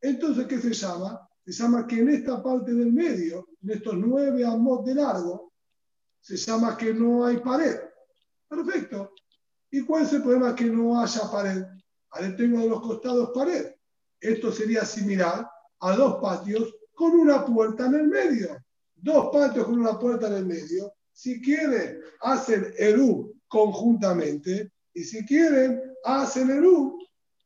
entonces 0.00 0.46
¿qué 0.46 0.58
se 0.58 0.72
llama? 0.72 1.28
Se 1.44 1.52
llama 1.52 1.86
que 1.86 2.00
en 2.00 2.10
esta 2.10 2.42
parte 2.42 2.72
del 2.72 2.92
medio, 2.92 3.48
en 3.62 3.70
estos 3.70 3.94
nueve 3.96 4.44
amos 4.44 4.84
de 4.84 4.94
largo, 4.94 5.52
se 6.20 6.36
llama 6.36 6.76
que 6.76 6.92
no 6.92 7.24
hay 7.24 7.38
pared. 7.38 7.76
Perfecto. 8.48 9.14
¿Y 9.70 9.82
cuál 9.82 10.02
es 10.02 10.12
el 10.12 10.22
problema 10.22 10.54
que 10.54 10.64
no 10.64 11.00
haya 11.00 11.30
pared? 11.30 11.64
Ahora 12.10 12.36
tengo 12.36 12.60
de 12.60 12.68
los 12.68 12.80
costados 12.80 13.30
pared. 13.32 13.72
Esto 14.20 14.52
sería 14.52 14.84
similar 14.84 15.48
a 15.80 15.96
dos 15.96 16.20
patios 16.20 16.74
con 16.92 17.12
una 17.12 17.44
puerta 17.44 17.86
en 17.86 17.94
el 17.94 18.08
medio. 18.08 18.58
Dos 18.94 19.30
patios 19.32 19.64
con 19.64 19.80
una 19.80 19.98
puerta 19.98 20.26
en 20.26 20.34
el 20.34 20.46
medio. 20.46 20.92
Si 21.12 21.40
quieren, 21.40 22.00
hacen 22.20 22.72
el 22.78 23.00
U 23.00 23.34
conjuntamente 23.48 24.72
y 24.94 25.04
si 25.04 25.24
quieren, 25.24 25.80
hacen 26.04 26.50
el 26.50 26.64
U 26.64 26.98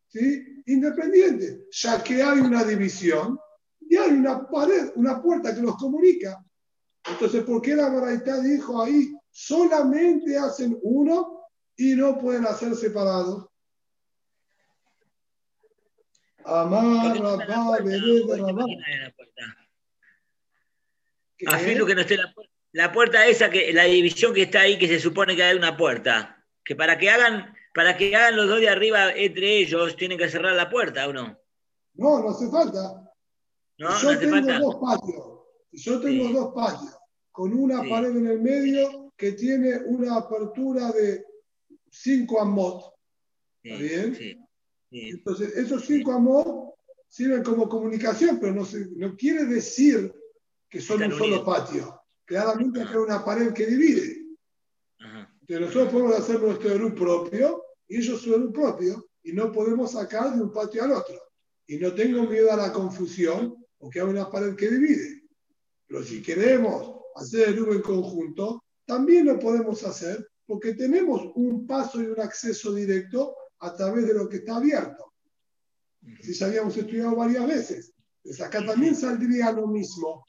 ¿sí? 0.08 0.62
independiente, 0.66 1.66
ya 1.70 2.02
que 2.02 2.22
hay 2.22 2.40
una 2.40 2.64
división 2.64 3.38
y 3.80 3.96
hay 3.96 4.12
una 4.12 4.48
pared, 4.48 4.92
una 4.94 5.20
puerta 5.22 5.54
que 5.54 5.62
los 5.62 5.76
comunica. 5.76 6.42
Entonces, 7.06 7.42
¿por 7.44 7.60
qué 7.60 7.74
la 7.76 7.90
Baraita 7.90 8.40
dijo 8.40 8.82
ahí 8.82 9.12
solamente 9.34 10.38
hacen 10.38 10.78
uno 10.82 11.34
y 11.76 11.94
no 11.94 12.18
pueden 12.18 12.46
hacer 12.46 12.74
separados. 12.76 13.48
Amar, 16.44 17.18
Rabá, 17.18 17.44
Rabá. 17.46 17.78
Afirmo 21.46 21.86
que 21.86 21.94
no 21.94 22.00
esté 22.02 22.16
la 22.16 22.32
puerta. 22.32 22.53
La 22.74 22.90
puerta 22.90 23.24
esa, 23.28 23.50
que, 23.50 23.72
la 23.72 23.84
división 23.84 24.34
que 24.34 24.42
está 24.42 24.62
ahí, 24.62 24.76
que 24.76 24.88
se 24.88 24.98
supone 24.98 25.36
que 25.36 25.44
hay 25.44 25.56
una 25.56 25.76
puerta. 25.76 26.44
Que 26.64 26.74
para 26.74 26.98
que 26.98 27.08
hagan, 27.08 27.54
para 27.72 27.96
que 27.96 28.16
hagan 28.16 28.34
los 28.34 28.48
dos 28.48 28.58
de 28.58 28.68
arriba 28.68 29.12
entre 29.12 29.58
ellos, 29.58 29.94
tienen 29.94 30.18
que 30.18 30.28
cerrar 30.28 30.56
la 30.56 30.68
puerta, 30.68 31.06
¿o 31.06 31.12
no? 31.12 31.38
No, 31.94 32.18
no 32.18 32.30
hace 32.30 32.50
falta. 32.50 33.08
No, 33.78 34.02
yo 34.02 34.18
tengo 34.18 34.58
dos 34.58 34.76
patios. 34.80 35.24
Yo 35.70 36.00
tengo 36.00 36.28
dos 36.32 36.52
patios, 36.52 36.96
con 37.30 37.54
una 37.54 37.88
pared 37.88 38.10
en 38.10 38.26
el 38.26 38.40
medio 38.40 39.12
que 39.16 39.32
tiene 39.32 39.76
una 39.86 40.16
apertura 40.16 40.90
de 40.90 41.24
5 41.90 42.40
amot. 42.40 42.92
¿Está 43.62 43.78
bien? 43.80 44.48
Entonces, 44.90 45.56
esos 45.56 45.84
cinco 45.84 46.12
amot 46.12 46.74
sirven 47.08 47.44
como 47.44 47.68
comunicación, 47.68 48.40
pero 48.40 48.52
no, 48.52 48.66
no 48.96 49.16
quiere 49.16 49.44
decir 49.44 50.12
que 50.68 50.80
son 50.80 51.04
un 51.04 51.12
solo 51.12 51.44
patio. 51.44 52.03
Claramente 52.24 52.80
hay 52.80 52.96
una 52.96 53.24
pared 53.24 53.52
que 53.52 53.66
divide. 53.66 54.24
Entonces, 54.98 55.60
nosotros 55.60 55.92
podemos 55.92 56.18
hacer 56.18 56.40
nuestro 56.40 56.70
Eru 56.70 56.94
propio 56.94 57.62
y 57.86 57.98
ellos 57.98 58.22
su 58.22 58.34
Eru 58.34 58.52
propio 58.52 59.06
y 59.22 59.32
no 59.32 59.52
podemos 59.52 59.92
sacar 59.92 60.34
de 60.34 60.42
un 60.42 60.52
patio 60.52 60.84
al 60.84 60.92
otro. 60.92 61.20
Y 61.66 61.76
no 61.76 61.94
tengo 61.94 62.24
miedo 62.24 62.52
a 62.52 62.56
la 62.56 62.72
confusión 62.72 63.54
porque 63.78 64.00
hay 64.00 64.06
una 64.06 64.30
pared 64.30 64.54
que 64.54 64.70
divide. 64.70 65.22
Pero 65.86 66.02
si 66.02 66.22
queremos 66.22 67.02
hacer 67.16 67.50
el 67.50 67.58
en 67.58 67.82
conjunto, 67.82 68.64
también 68.86 69.26
lo 69.26 69.38
podemos 69.38 69.82
hacer 69.84 70.26
porque 70.46 70.74
tenemos 70.74 71.30
un 71.34 71.66
paso 71.66 72.02
y 72.02 72.06
un 72.06 72.20
acceso 72.20 72.74
directo 72.74 73.34
a 73.60 73.74
través 73.74 74.06
de 74.06 74.14
lo 74.14 74.28
que 74.28 74.36
está 74.38 74.56
abierto. 74.56 75.12
Si 76.20 76.34
ya 76.34 76.46
habíamos 76.46 76.76
estudiado 76.76 77.16
varias 77.16 77.46
veces. 77.46 77.94
Pues 78.22 78.40
acá 78.40 78.64
también 78.64 78.94
saldría 78.94 79.52
lo 79.52 79.66
mismo. 79.66 80.24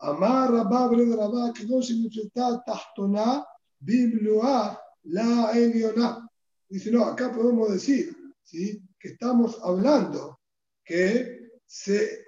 Amar 0.00 0.52
Rabá 0.52 0.88
Rabá 0.88 1.52
que 1.52 1.64
no 1.64 1.82
significa 1.82 2.62
tahtona 2.64 3.44
bibloa 3.80 4.80
la 5.04 5.52
eliona. 5.52 6.28
Dice, 6.68 6.90
no, 6.90 7.04
acá 7.04 7.32
podemos 7.32 7.72
decir 7.72 8.16
¿sí? 8.44 8.82
que 8.98 9.08
estamos 9.08 9.58
hablando 9.62 10.40
que 10.84 11.60
se, 11.66 12.26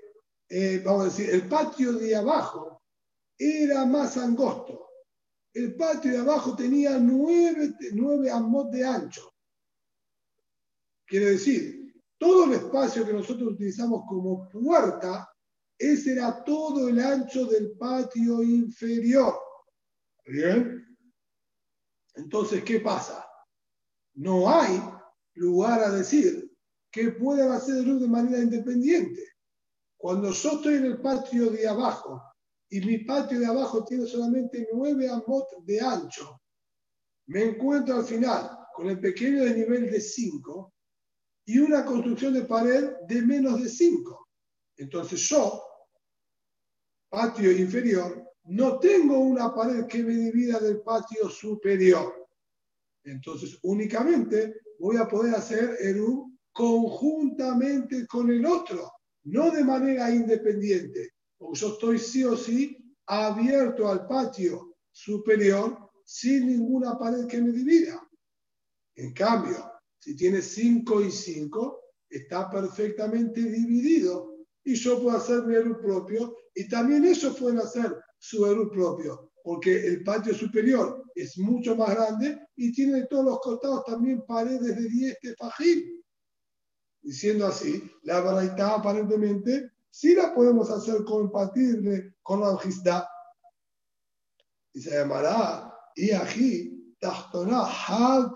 eh, 0.49 0.83
vamos 0.85 1.03
a 1.03 1.05
decir, 1.05 1.31
el 1.31 1.49
patio 1.49 1.93
de 1.93 2.17
abajo 2.17 2.83
era 3.39 3.85
más 3.87 4.17
angosto 4.17 4.91
el 5.53 5.75
patio 5.75 6.13
de 6.13 6.19
abajo 6.19 6.55
tenía 6.55 6.99
nueve, 6.99 7.75
nueve 7.93 8.31
amot 8.31 8.71
de 8.71 8.85
ancho. 8.85 9.33
Quiere 11.07 11.33
decir, 11.33 11.93
todo 12.19 12.45
el 12.45 12.53
espacio 12.53 13.05
que 13.05 13.13
nosotros 13.13 13.53
utilizamos 13.53 14.05
como 14.09 14.49
puerta, 14.49 15.29
ese 15.81 16.13
era 16.13 16.45
todo 16.45 16.89
el 16.89 17.01
ancho 17.01 17.47
del 17.47 17.73
patio 17.79 18.43
inferior. 18.43 19.35
¿Bien? 20.27 20.87
Entonces, 22.17 22.63
¿qué 22.63 22.81
pasa? 22.81 23.27
No 24.15 24.49
hay 24.51 24.79
lugar 25.35 25.81
a 25.81 25.91
decir 25.91 26.55
que 26.91 27.13
puedan 27.13 27.53
hacer 27.53 27.83
luz 27.87 28.03
de 28.03 28.09
manera 28.09 28.43
independiente. 28.43 29.25
Cuando 29.97 30.31
yo 30.33 30.51
estoy 30.51 30.75
en 30.75 30.85
el 30.85 31.01
patio 31.01 31.51
de 31.51 31.67
abajo 31.67 32.23
y 32.69 32.81
mi 32.81 32.99
patio 32.99 33.41
de 33.41 33.47
abajo 33.47 33.83
tiene 33.85 34.07
solamente 34.07 34.69
9 34.75 35.09
amot 35.09 35.47
de 35.65 35.81
ancho, 35.81 36.43
me 37.29 37.45
encuentro 37.45 37.97
al 37.97 38.05
final 38.05 38.51
con 38.75 38.89
el 38.89 39.01
pequeño 39.01 39.45
de 39.45 39.55
nivel 39.55 39.91
de 39.91 40.01
5 40.01 40.75
y 41.47 41.59
una 41.59 41.87
construcción 41.87 42.35
de 42.35 42.43
pared 42.43 42.91
de 43.09 43.23
menos 43.23 43.63
de 43.63 43.69
5. 43.69 44.29
Entonces 44.77 45.21
yo, 45.21 45.70
patio 47.11 47.51
inferior, 47.51 48.25
no 48.45 48.79
tengo 48.79 49.19
una 49.19 49.55
pared 49.55 49.87
que 49.87 50.03
me 50.03 50.15
divida 50.15 50.59
del 50.59 50.81
patio 50.81 51.29
superior. 51.29 52.29
Entonces 53.05 53.59
únicamente 53.63 54.61
voy 54.79 54.97
a 54.97 55.07
poder 55.07 55.35
hacer 55.35 55.77
el 55.81 56.01
conjuntamente 56.53 58.07
con 58.07 58.31
el 58.31 58.45
otro, 58.47 58.91
no 59.25 59.51
de 59.51 59.65
manera 59.65 60.11
independiente, 60.11 61.11
porque 61.37 61.59
yo 61.59 61.69
estoy 61.69 61.99
sí 61.99 62.25
o 62.25 62.37
sí 62.37 62.77
abierto 63.07 63.89
al 63.89 64.07
patio 64.07 64.77
superior 64.91 65.91
sin 66.05 66.47
ninguna 66.49 66.99
pared 66.99 67.27
que 67.27 67.41
me 67.41 67.53
divida. 67.53 68.01
En 68.97 69.13
cambio, 69.13 69.71
si 69.99 70.17
tiene 70.17 70.43
5 70.43 71.03
y 71.03 71.11
5, 71.11 71.81
está 72.09 72.51
perfectamente 72.51 73.41
dividido 73.43 74.40
y 74.71 74.77
yo 74.77 75.03
puedo 75.03 75.17
hacer 75.17 75.43
mi 75.43 75.57
Eru 75.57 75.81
propio 75.81 76.37
y 76.55 76.69
también 76.69 77.05
ellos 77.05 77.37
pueden 77.37 77.59
hacer 77.59 77.97
su 78.19 78.47
Eru 78.47 78.71
propio, 78.71 79.33
porque 79.43 79.85
el 79.85 80.05
patio 80.05 80.33
superior 80.33 81.05
es 81.17 81.37
mucho 81.39 81.75
más 81.75 81.91
grande 81.91 82.39
y 82.55 82.73
tiene 82.73 83.01
de 83.01 83.07
todos 83.09 83.25
los 83.25 83.41
costados 83.41 83.85
también 83.85 84.25
paredes 84.27 84.77
de 84.77 84.89
10 84.89 85.19
tefajim. 85.21 86.03
Diciendo 87.03 87.49
así, 87.49 87.83
la 88.05 88.21
baraita 88.21 88.77
aparentemente 88.77 89.73
sí 89.91 90.15
la 90.15 90.33
podemos 90.33 90.71
hacer 90.71 91.03
compatible 91.05 92.15
con 92.23 92.41
la 92.41 92.57
Gisda. 92.59 93.09
Y 94.73 94.83
se 94.83 94.91
llamará 94.91 95.75
aquí, 96.23 96.95
Tachtona, 97.01 97.65
Hal 97.65 98.35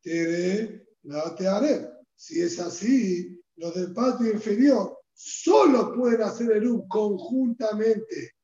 Tere, 0.00 0.86
la. 1.02 1.92
Si 2.14 2.40
es 2.40 2.58
así, 2.58 3.38
los 3.56 3.74
del 3.74 3.92
patio 3.92 4.32
inferior 4.32 4.97
solo 5.20 5.92
pueden 5.92 6.22
hacer 6.22 6.52
el 6.52 6.68
U 6.68 6.86
conjuntamente 6.86 8.36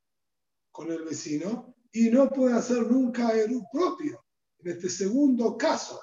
con 0.72 0.90
el 0.90 1.04
vecino 1.04 1.76
y 1.92 2.10
no 2.10 2.28
pueden 2.28 2.56
hacer 2.56 2.90
nunca 2.90 3.30
el 3.30 3.52
U 3.52 3.64
propio. 3.72 4.24
En 4.58 4.72
este 4.72 4.88
segundo 4.88 5.56
caso, 5.56 6.00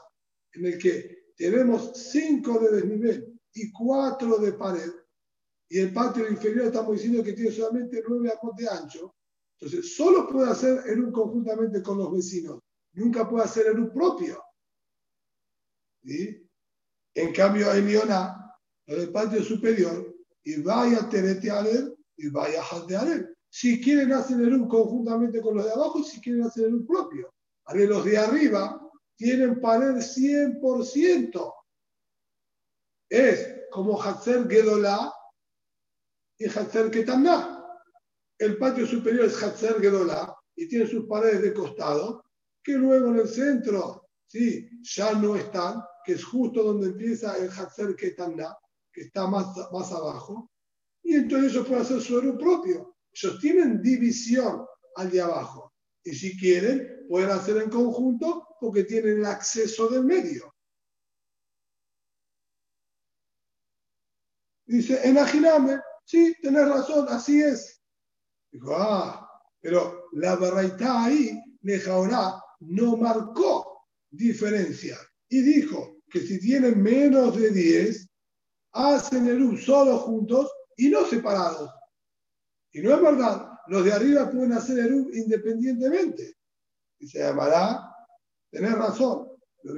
en 0.53 0.67
el 0.67 0.78
que 0.78 1.34
tenemos 1.36 1.91
cinco 1.93 2.57
de 2.59 2.72
desnivel 2.72 3.38
y 3.53 3.69
cuatro 3.74 4.38
de 4.38 4.53
pared, 4.53 4.89
y 5.67 5.80
el 5.80 5.93
patio 5.93 6.30
inferior 6.30 6.67
estamos 6.67 6.93
diciendo 6.93 7.22
que 7.22 7.34
tiene 7.34 7.51
solamente 7.51 8.01
nueve 8.07 8.32
amos 8.41 8.55
de 8.55 8.69
ancho, 8.69 9.13
entonces 9.59 9.93
solo 9.93 10.26
puede 10.30 10.51
hacer 10.51 10.84
el 10.86 11.03
U 11.03 11.11
conjuntamente 11.11 11.84
con 11.84 11.97
los 11.97 12.13
vecinos, 12.13 12.61
nunca 12.93 13.30
puede 13.30 13.43
hacer 13.43 13.67
el 13.67 13.80
U 13.80 13.91
propio. 13.91 14.41
En 16.03 17.34
cambio, 17.34 17.74
en 17.74 17.88
Liona, 17.88 18.55
el 18.86 19.11
patio 19.11 19.43
superior, 19.43 20.11
y 20.43 20.61
vaya 20.61 20.99
a 20.99 21.09
y 22.17 22.29
vaya 22.29 22.61
a 22.61 23.25
Si 23.49 23.81
quieren 23.81 24.13
hacer 24.13 24.39
el 24.41 24.53
un 24.53 24.67
conjuntamente 24.67 25.41
con 25.41 25.55
los 25.55 25.65
de 25.65 25.71
abajo, 25.71 26.03
si 26.03 26.21
quieren 26.21 26.43
hacer 26.43 26.65
el 26.65 26.75
un 26.75 26.87
propio. 26.87 27.33
Ahora 27.65 27.85
los 27.85 28.05
de 28.05 28.17
arriba 28.17 28.81
tienen 29.15 29.59
pared 29.61 29.95
100%. 29.95 31.53
Es 33.09 33.55
como 33.71 34.01
Hatzer 34.01 34.49
Gedolá 34.49 35.13
y 36.37 36.45
Hatzer 36.45 36.89
Ketamná. 36.89 37.57
El 38.37 38.57
patio 38.57 38.87
superior 38.87 39.25
es 39.25 39.41
Hatzer 39.41 39.79
Gedolá 39.79 40.35
y 40.55 40.67
tiene 40.67 40.87
sus 40.87 41.05
paredes 41.05 41.41
de 41.41 41.53
costado, 41.53 42.25
que 42.63 42.73
luego 42.73 43.09
en 43.09 43.19
el 43.19 43.27
centro, 43.27 44.09
sí, 44.27 44.69
ya 44.81 45.13
no 45.13 45.35
están, 45.35 45.81
que 46.03 46.13
es 46.13 46.23
justo 46.23 46.63
donde 46.63 46.87
empieza 46.87 47.37
el 47.37 47.49
Hatzer 47.49 47.95
Ketamná 47.95 48.57
que 48.91 49.01
está 49.01 49.27
más, 49.27 49.47
más 49.71 49.91
abajo, 49.91 50.51
y 51.03 51.15
entonces 51.15 51.51
ellos 51.51 51.67
pueden 51.67 51.83
hacer 51.83 52.01
su 52.01 52.37
propio. 52.37 52.95
Ellos 53.11 53.39
tienen 53.39 53.81
división 53.81 54.65
al 54.95 55.09
de 55.09 55.21
abajo. 55.21 55.73
Y 56.03 56.13
si 56.13 56.37
quieren, 56.37 57.05
pueden 57.07 57.31
hacer 57.31 57.57
en 57.57 57.69
conjunto 57.69 58.47
porque 58.59 58.83
tienen 58.83 59.19
el 59.19 59.25
acceso 59.25 59.87
del 59.89 60.05
medio. 60.05 60.53
Dice, 64.65 65.01
enaginame, 65.03 65.81
sí, 66.05 66.33
tenés 66.41 66.67
razón, 66.69 67.07
así 67.09 67.41
es. 67.41 67.81
Dijo, 68.51 68.75
ah, 68.75 69.27
pero 69.59 70.05
la 70.13 70.35
verdad 70.37 71.05
ahí, 71.05 71.37
Nejaorá, 71.61 72.41
no 72.61 72.95
marcó 72.95 73.85
diferencia. 74.09 74.97
Y 75.27 75.41
dijo 75.41 76.01
que 76.09 76.21
si 76.21 76.39
tienen 76.39 76.81
menos 76.81 77.37
de 77.37 77.49
10, 77.49 78.11
hacen 78.74 79.28
el 79.28 79.41
U 79.41 79.57
solo 79.57 79.97
juntos 79.99 80.51
y 80.78 80.89
no 80.89 81.05
separados. 81.05 81.69
Y 82.72 82.82
no 82.82 82.95
es 82.95 83.01
verdad, 83.01 83.49
los 83.67 83.84
de 83.84 83.93
arriba 83.93 84.30
pueden 84.30 84.53
hacer 84.53 84.80
el 84.80 84.93
U 84.93 85.09
independientemente. 85.13 86.38
Y 86.99 87.07
se 87.07 87.19
llamará, 87.19 87.93
tenés 88.49 88.74
razón, 88.74 89.28
lo 89.63 89.76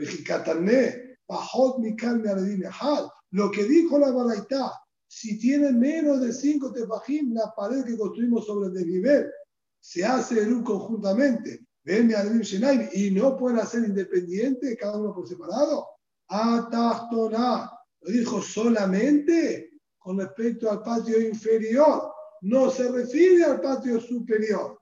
lo 3.31 3.51
que 3.51 3.63
dijo 3.63 3.97
la 3.99 4.11
Balaitá, 4.11 4.71
si 5.07 5.39
tiene 5.39 5.71
menos 5.71 6.21
de 6.21 6.33
cinco 6.33 6.71
tefajim, 6.71 7.33
la 7.33 7.53
pared 7.55 7.83
que 7.83 7.97
construimos 7.97 8.45
sobre 8.45 8.67
el 8.67 8.73
desnivel, 8.73 9.31
se 9.79 10.05
hace 10.05 10.41
el 10.41 10.53
U 10.53 10.63
conjuntamente, 10.63 11.65
y 11.85 13.11
no 13.11 13.37
pueden 13.37 13.59
hacer 13.59 13.83
independiente, 13.83 14.77
cada 14.77 14.97
uno 14.97 15.13
por 15.13 15.27
separado. 15.27 15.87
Atachtoná, 16.27 17.71
lo 18.03 18.11
dijo 18.11 18.41
solamente 18.41 19.71
con 19.97 20.19
respecto 20.19 20.69
al 20.69 20.83
patio 20.83 21.19
inferior, 21.21 22.11
no 22.41 22.69
se 22.69 22.91
refiere 22.91 23.45
al 23.45 23.61
patio 23.61 23.99
superior. 24.01 24.81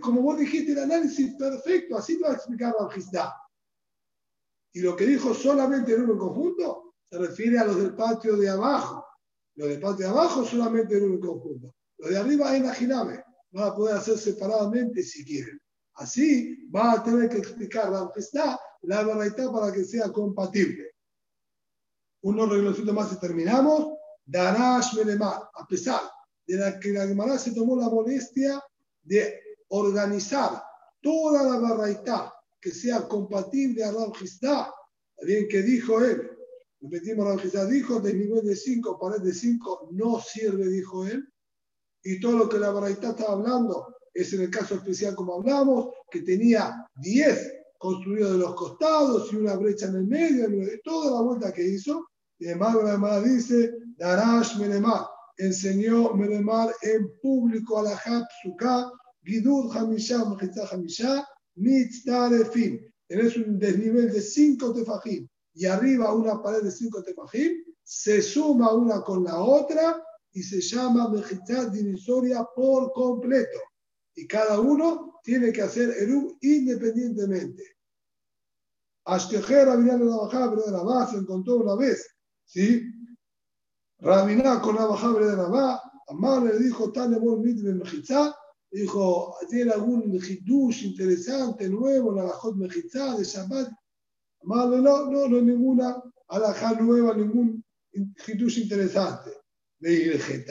Como 0.00 0.22
vos 0.22 0.38
dijiste, 0.38 0.72
el 0.72 0.78
análisis 0.78 1.34
perfecto, 1.34 1.96
así 1.96 2.16
te 2.16 2.22
va 2.22 2.30
a 2.30 2.34
explicar 2.34 2.72
la 2.78 3.34
Y 4.72 4.80
lo 4.80 4.94
que 4.94 5.06
dijo 5.06 5.34
solamente 5.34 5.94
en 5.94 6.08
un 6.08 6.16
conjunto 6.16 6.94
se 7.10 7.18
refiere 7.18 7.58
a 7.58 7.64
los 7.64 7.76
del 7.76 7.94
patio 7.96 8.36
de 8.36 8.48
abajo. 8.48 9.04
Los 9.56 9.68
del 9.68 9.80
patio 9.80 10.06
de 10.06 10.12
abajo 10.12 10.44
solamente 10.44 10.96
en 10.96 11.10
un 11.10 11.20
conjunto. 11.20 11.74
Los 11.98 12.10
de 12.10 12.18
arriba, 12.18 12.56
imaginame, 12.56 13.24
van 13.50 13.68
a 13.68 13.74
poder 13.74 13.96
hacer 13.96 14.16
separadamente 14.18 15.02
si 15.02 15.24
quieren. 15.24 15.60
Así 15.94 16.68
va 16.70 16.92
a 16.92 17.02
tener 17.02 17.28
que 17.28 17.38
explicar 17.38 17.90
la 17.90 18.12
la 18.82 19.02
verdad 19.02 19.50
para 19.50 19.72
que 19.72 19.84
sea 19.84 20.12
compatible 20.12 20.95
unos 22.26 22.48
reglositos 22.48 22.92
más 22.92 23.12
y 23.12 23.20
terminamos. 23.20 23.98
Darash 24.24 24.96
Melemar, 24.96 25.48
a 25.54 25.66
pesar 25.68 26.00
de 26.44 26.56
la 26.56 26.80
que 26.80 26.92
la 26.92 27.06
Gemara 27.06 27.38
se 27.38 27.52
tomó 27.52 27.76
la 27.76 27.88
molestia 27.88 28.60
de 29.04 29.40
organizar 29.68 30.60
toda 31.00 31.44
la 31.44 31.58
barraita 31.60 32.32
que 32.60 32.72
sea 32.72 33.06
compatible 33.06 33.84
a 33.84 33.92
Rav 33.92 34.12
bien 35.22 35.46
que 35.48 35.62
dijo 35.62 36.04
él, 36.04 36.28
repetimos, 36.80 37.26
Rav 37.26 37.68
dijo, 37.68 38.00
de 38.00 38.14
nivel 38.14 38.44
de 38.44 38.56
5, 38.56 38.98
pared 38.98 39.22
de 39.22 39.32
5, 39.32 39.90
no 39.92 40.20
sirve, 40.20 40.66
dijo 40.66 41.06
él, 41.06 41.24
y 42.02 42.18
todo 42.18 42.38
lo 42.38 42.48
que 42.48 42.58
la 42.58 42.70
barraita 42.70 43.10
estaba 43.10 43.34
hablando 43.34 43.94
es 44.12 44.32
en 44.32 44.42
el 44.42 44.50
caso 44.50 44.74
especial 44.74 45.14
como 45.14 45.34
hablamos, 45.34 45.90
que 46.10 46.22
tenía 46.22 46.84
10 46.96 47.52
construidos 47.78 48.32
de 48.32 48.38
los 48.38 48.54
costados 48.54 49.32
y 49.32 49.36
una 49.36 49.54
brecha 49.54 49.86
en 49.86 49.96
el 49.96 50.06
medio, 50.06 50.48
toda 50.82 51.12
la 51.12 51.20
vuelta 51.20 51.52
que 51.52 51.62
hizo, 51.62 52.04
y 52.38 52.48
además 52.48 53.24
dice, 53.24 53.74
Darash 53.96 54.58
Menemar, 54.58 55.06
enseñó 55.38 56.14
Menemar 56.14 56.74
en 56.82 57.10
público 57.20 57.78
a 57.78 57.84
la 57.84 57.96
Hapsuka, 57.96 58.90
Gidud 59.24 59.74
Hamisha, 59.74 60.24
Mejitza 60.24 60.66
Hamisha, 60.70 61.26
fin 62.52 62.80
Tenés 63.08 63.36
un 63.36 63.58
desnivel 63.58 64.12
de 64.12 64.20
5 64.20 64.74
tefajim 64.74 65.28
y 65.54 65.64
arriba 65.66 66.12
una 66.12 66.42
pared 66.42 66.62
de 66.62 66.70
5 66.70 67.02
tefajim, 67.02 67.64
se 67.82 68.20
suma 68.20 68.72
una 68.72 69.00
con 69.02 69.24
la 69.24 69.40
otra 69.40 70.02
y 70.32 70.42
se 70.42 70.60
llama 70.60 71.08
Mejitza 71.08 71.70
divisoria 71.70 72.46
por 72.54 72.92
completo. 72.92 73.58
Y 74.14 74.26
cada 74.26 74.60
uno 74.60 75.20
tiene 75.22 75.52
que 75.52 75.62
hacer 75.62 75.90
Eruv 75.90 76.36
independientemente. 76.40 77.76
Ashtejer 79.04 79.66
Rabiná 79.66 79.96
la 79.96 80.16
bajada 80.16 80.56
de 80.56 80.72
la 80.72 80.82
base, 80.82 81.12
se 81.12 81.18
encontró 81.18 81.56
una 81.58 81.76
vez, 81.76 82.15
¿sí? 82.46 82.82
Rabiná 83.98 84.60
con 84.60 84.76
la 84.76 84.86
bajada 84.86 85.20
de 85.20 85.36
base, 85.36 85.80
Amar 86.08 86.42
le 86.42 86.58
dijo, 86.58 86.92
Tanemol 86.92 87.40
Mitbe 87.40 87.74
Mejizá, 87.74 88.34
dijo, 88.70 89.36
¿tiene 89.50 89.72
algún 89.72 90.14
hidush 90.14 90.84
interesante, 90.84 91.68
nuevo, 91.68 92.14
la 92.14 92.24
bajot 92.24 92.56
Mejizá 92.56 93.16
de 93.16 93.24
Shabbat? 93.24 93.72
Amar 94.42 94.68
no, 94.68 95.10
no, 95.10 95.28
no 95.28 95.36
hay 95.36 95.42
ninguna 95.42 96.00
alajá 96.28 96.74
nueva, 96.80 97.14
ningún 97.14 97.64
hidush 97.92 98.58
interesante. 98.58 99.30
Le 99.80 99.90
dije, 99.90 100.44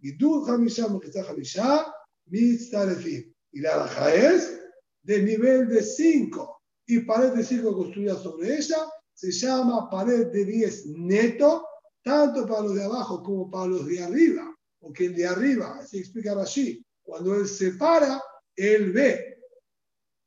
Gidul 0.00 0.48
Hamisha 0.48 0.88
Mejizá 0.88 1.22
Hamisha, 1.30 1.86
Mitzarefim. 2.26 3.32
Y 3.52 3.60
la 3.60 3.74
alajá 3.74 4.14
es 4.14 4.60
de 5.02 5.22
nivel 5.22 5.68
de 5.68 5.82
5 5.82 6.62
y 6.86 7.00
pared 7.00 7.32
de 7.32 7.44
5 7.44 7.72
construida 7.72 8.16
sobre 8.16 8.56
ella, 8.56 8.76
se 9.16 9.32
llama 9.32 9.88
pared 9.88 10.26
de 10.26 10.44
10 10.44 10.86
neto, 10.88 11.66
tanto 12.02 12.46
para 12.46 12.62
los 12.62 12.74
de 12.74 12.84
abajo 12.84 13.22
como 13.22 13.50
para 13.50 13.68
los 13.68 13.86
de 13.86 14.02
arriba. 14.02 14.54
Porque 14.78 15.06
el 15.06 15.16
de 15.16 15.26
arriba, 15.26 15.78
así 15.78 15.98
explica 15.98 16.38
así, 16.38 16.84
cuando 17.02 17.34
él 17.34 17.48
se 17.48 17.72
para, 17.72 18.22
él 18.54 18.92
ve 18.92 19.38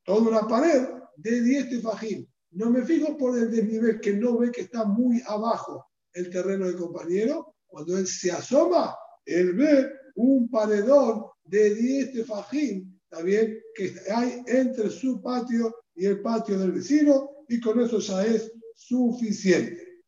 toda 0.03 0.29
una 0.29 0.47
pared 0.47 0.87
de 1.17 1.41
10 1.41 1.69
tefajín. 1.69 2.27
No 2.51 2.71
me 2.71 2.83
fijo 2.83 3.15
por 3.15 3.37
el 3.37 3.51
desnivel 3.51 3.99
que 3.99 4.13
no 4.13 4.39
ve 4.39 4.51
que 4.51 4.61
está 4.61 4.85
muy 4.85 5.21
abajo 5.27 5.85
el 6.13 6.31
terreno 6.31 6.65
del 6.65 6.75
compañero. 6.75 7.53
Cuando 7.67 7.95
él 7.95 8.07
se 8.07 8.31
asoma, 8.31 8.95
él 9.23 9.53
ve 9.53 9.87
un 10.15 10.49
paredón 10.49 11.25
de 11.43 11.75
10 11.75 12.13
tefajín, 12.13 12.99
también 13.07 13.55
que 13.75 13.93
hay 14.11 14.41
entre 14.47 14.89
su 14.89 15.21
patio 15.21 15.75
y 15.93 16.07
el 16.07 16.21
patio 16.21 16.57
del 16.57 16.71
vecino, 16.71 17.29
y 17.47 17.59
con 17.59 17.79
eso 17.79 17.99
ya 17.99 18.25
es 18.25 18.51
suficiente. 18.79 19.99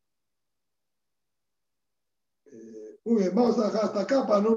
Eh, 2.46 2.98
muy 3.04 3.22
bien, 3.22 3.34
vamos 3.34 3.58
a 3.58 3.66
dejar 3.66 3.84
hasta 3.84 4.00
acá 4.00 4.26
para 4.26 4.40
no 4.40 4.56